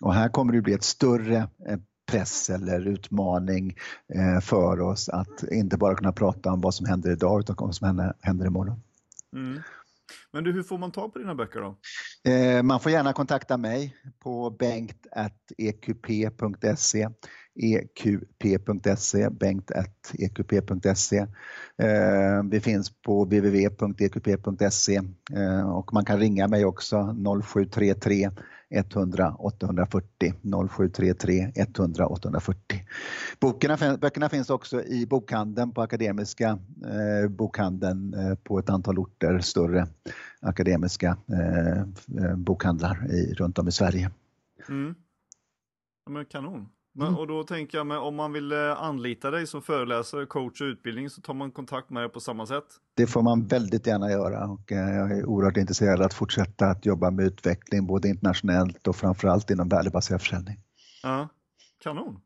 Och 0.00 0.14
här 0.14 0.28
kommer 0.28 0.52
det 0.52 0.60
bli 0.60 0.72
ett 0.72 0.84
större 0.84 1.36
eh, 1.36 1.78
press 2.10 2.50
eller 2.50 2.86
utmaning 2.86 3.76
eh, 4.14 4.40
för 4.40 4.80
oss 4.80 5.08
att 5.08 5.42
inte 5.42 5.76
bara 5.76 5.94
kunna 5.94 6.12
prata 6.12 6.52
om 6.52 6.60
vad 6.60 6.74
som 6.74 6.86
händer 6.86 7.10
idag 7.10 7.40
utan 7.40 7.56
vad 7.58 7.74
som 7.74 8.12
händer 8.20 8.46
imorgon. 8.46 8.80
Mm. 9.36 9.62
Men 10.32 10.44
du, 10.44 10.52
hur 10.52 10.62
får 10.62 10.78
man 10.78 10.92
tag 10.92 11.12
på 11.12 11.18
dina 11.18 11.34
böcker 11.34 11.60
då? 11.60 11.76
Eh, 12.30 12.62
man 12.62 12.80
får 12.80 12.92
gärna 12.92 13.12
kontakta 13.12 13.56
mig 13.56 13.96
på 14.18 14.50
bengt.eqp.se 14.50 14.98
eqp.se, 17.60 19.30
bengt.eqp.se. 19.30 21.18
Eh, 21.76 22.42
vi 22.50 22.60
finns 22.60 22.90
på 23.02 23.24
www.eqp.se 23.24 25.00
eh, 25.36 25.70
och 25.70 25.92
man 25.92 26.04
kan 26.04 26.18
ringa 26.18 26.48
mig 26.48 26.64
också 26.64 27.16
0733 27.44 28.30
100 28.70 29.34
840 29.38 30.34
0733 30.68 31.52
100 31.56 32.06
840. 32.06 32.86
Bokerna, 33.40 33.96
böckerna 33.96 34.28
finns 34.28 34.50
också 34.50 34.82
i 34.82 35.06
bokhandeln 35.06 35.72
på 35.72 35.82
Akademiska 35.82 36.58
eh, 36.84 37.28
bokhandeln 37.30 38.14
eh, 38.14 38.34
på 38.34 38.58
ett 38.58 38.70
antal 38.70 38.98
orter, 38.98 39.38
större 39.38 39.86
akademiska 40.40 41.16
eh, 41.32 41.80
eh 42.24 42.36
bokhandlar 42.36 43.12
i, 43.12 43.34
runt 43.34 43.58
om 43.58 43.68
i 43.68 43.72
Sverige. 43.72 44.10
Mm. 44.68 44.94
Ja, 46.04 46.12
men 46.12 46.24
kanon. 46.24 46.68
Men, 46.92 47.06
mm. 47.06 47.18
Och 47.18 47.26
då 47.26 47.42
tänker 47.44 47.78
jag, 47.78 47.86
men 47.86 47.98
om 47.98 48.16
man 48.16 48.32
vill 48.32 48.52
eh, 48.52 48.82
anlita 48.82 49.30
dig 49.30 49.46
som 49.46 49.62
föreläsare, 49.62 50.26
coach 50.26 50.60
och 50.60 50.64
utbildning 50.64 51.10
så 51.10 51.20
tar 51.20 51.34
man 51.34 51.50
kontakt 51.50 51.90
med 51.90 52.02
dig 52.02 52.10
på 52.10 52.20
samma 52.20 52.46
sätt? 52.46 52.64
Det 52.96 53.06
får 53.06 53.22
man 53.22 53.46
väldigt 53.46 53.86
gärna 53.86 54.10
göra 54.10 54.48
och 54.48 54.72
eh, 54.72 54.94
jag 54.96 55.18
är 55.18 55.24
oerhört 55.26 55.56
intresserad 55.56 56.00
att 56.00 56.14
fortsätta 56.14 56.66
att 56.66 56.86
jobba 56.86 57.10
med 57.10 57.24
utveckling 57.24 57.86
både 57.86 58.08
internationellt 58.08 58.88
och 58.88 58.96
framförallt 58.96 59.50
inom 59.50 59.68
värdebaserad 59.68 60.20
försäljning. 60.20 60.56
Ja, 61.02 61.28
kanon. 61.82 62.20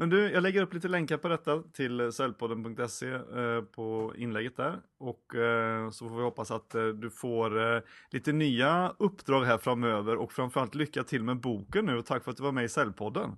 Men 0.00 0.10
du, 0.10 0.32
jag 0.32 0.42
lägger 0.42 0.62
upp 0.62 0.74
lite 0.74 0.88
länkar 0.88 1.16
på 1.16 1.28
detta 1.28 1.62
till 1.72 2.12
säljpodden.se 2.12 3.10
eh, 3.12 3.62
på 3.74 4.12
inlägget 4.16 4.56
där. 4.56 4.80
Och 5.00 5.34
eh, 5.34 5.90
så 5.90 6.08
får 6.08 6.16
vi 6.16 6.22
hoppas 6.22 6.50
att 6.50 6.74
eh, 6.74 6.86
du 6.86 7.10
får 7.10 7.82
lite 8.14 8.32
nya 8.32 8.94
uppdrag 8.98 9.44
här 9.44 9.58
framöver 9.58 10.16
och 10.16 10.32
framförallt 10.32 10.74
lycka 10.74 11.02
till 11.02 11.22
med 11.22 11.40
boken 11.40 11.86
nu 11.86 11.98
och 11.98 12.06
tack 12.06 12.24
för 12.24 12.30
att 12.30 12.36
du 12.36 12.42
var 12.42 12.52
med 12.52 12.64
i 12.64 12.68
Säljpodden. 12.68 13.30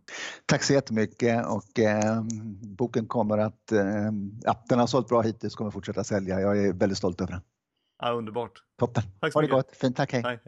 Tack 0.47 0.63
så 0.63 0.73
jättemycket 0.73 1.47
och 1.47 1.79
eh, 1.79 2.23
boken 2.79 3.07
kommer 3.07 3.39
att, 3.39 3.73
eh, 3.73 3.81
ja, 4.43 4.65
den 4.69 4.79
har 4.79 4.87
sålt 4.87 5.09
bra 5.09 5.21
hittills 5.23 5.55
kommer 5.55 5.71
fortsätta 5.71 6.05
sälja. 6.05 6.41
Jag 6.41 6.65
är 6.65 6.73
väldigt 6.73 6.99
stolt 6.99 7.21
över 7.21 7.33
den. 7.33 7.41
Ja, 8.03 8.13
underbart. 8.13 8.53
Toppen. 8.79 9.03
Tack 9.21 9.33
så 9.33 9.39
ha 9.39 9.47
det 9.47 9.53
gott. 9.53 9.77
Fint, 9.77 9.97
tack. 9.97 10.13
hej. 10.13 10.23
hej. 10.25 10.43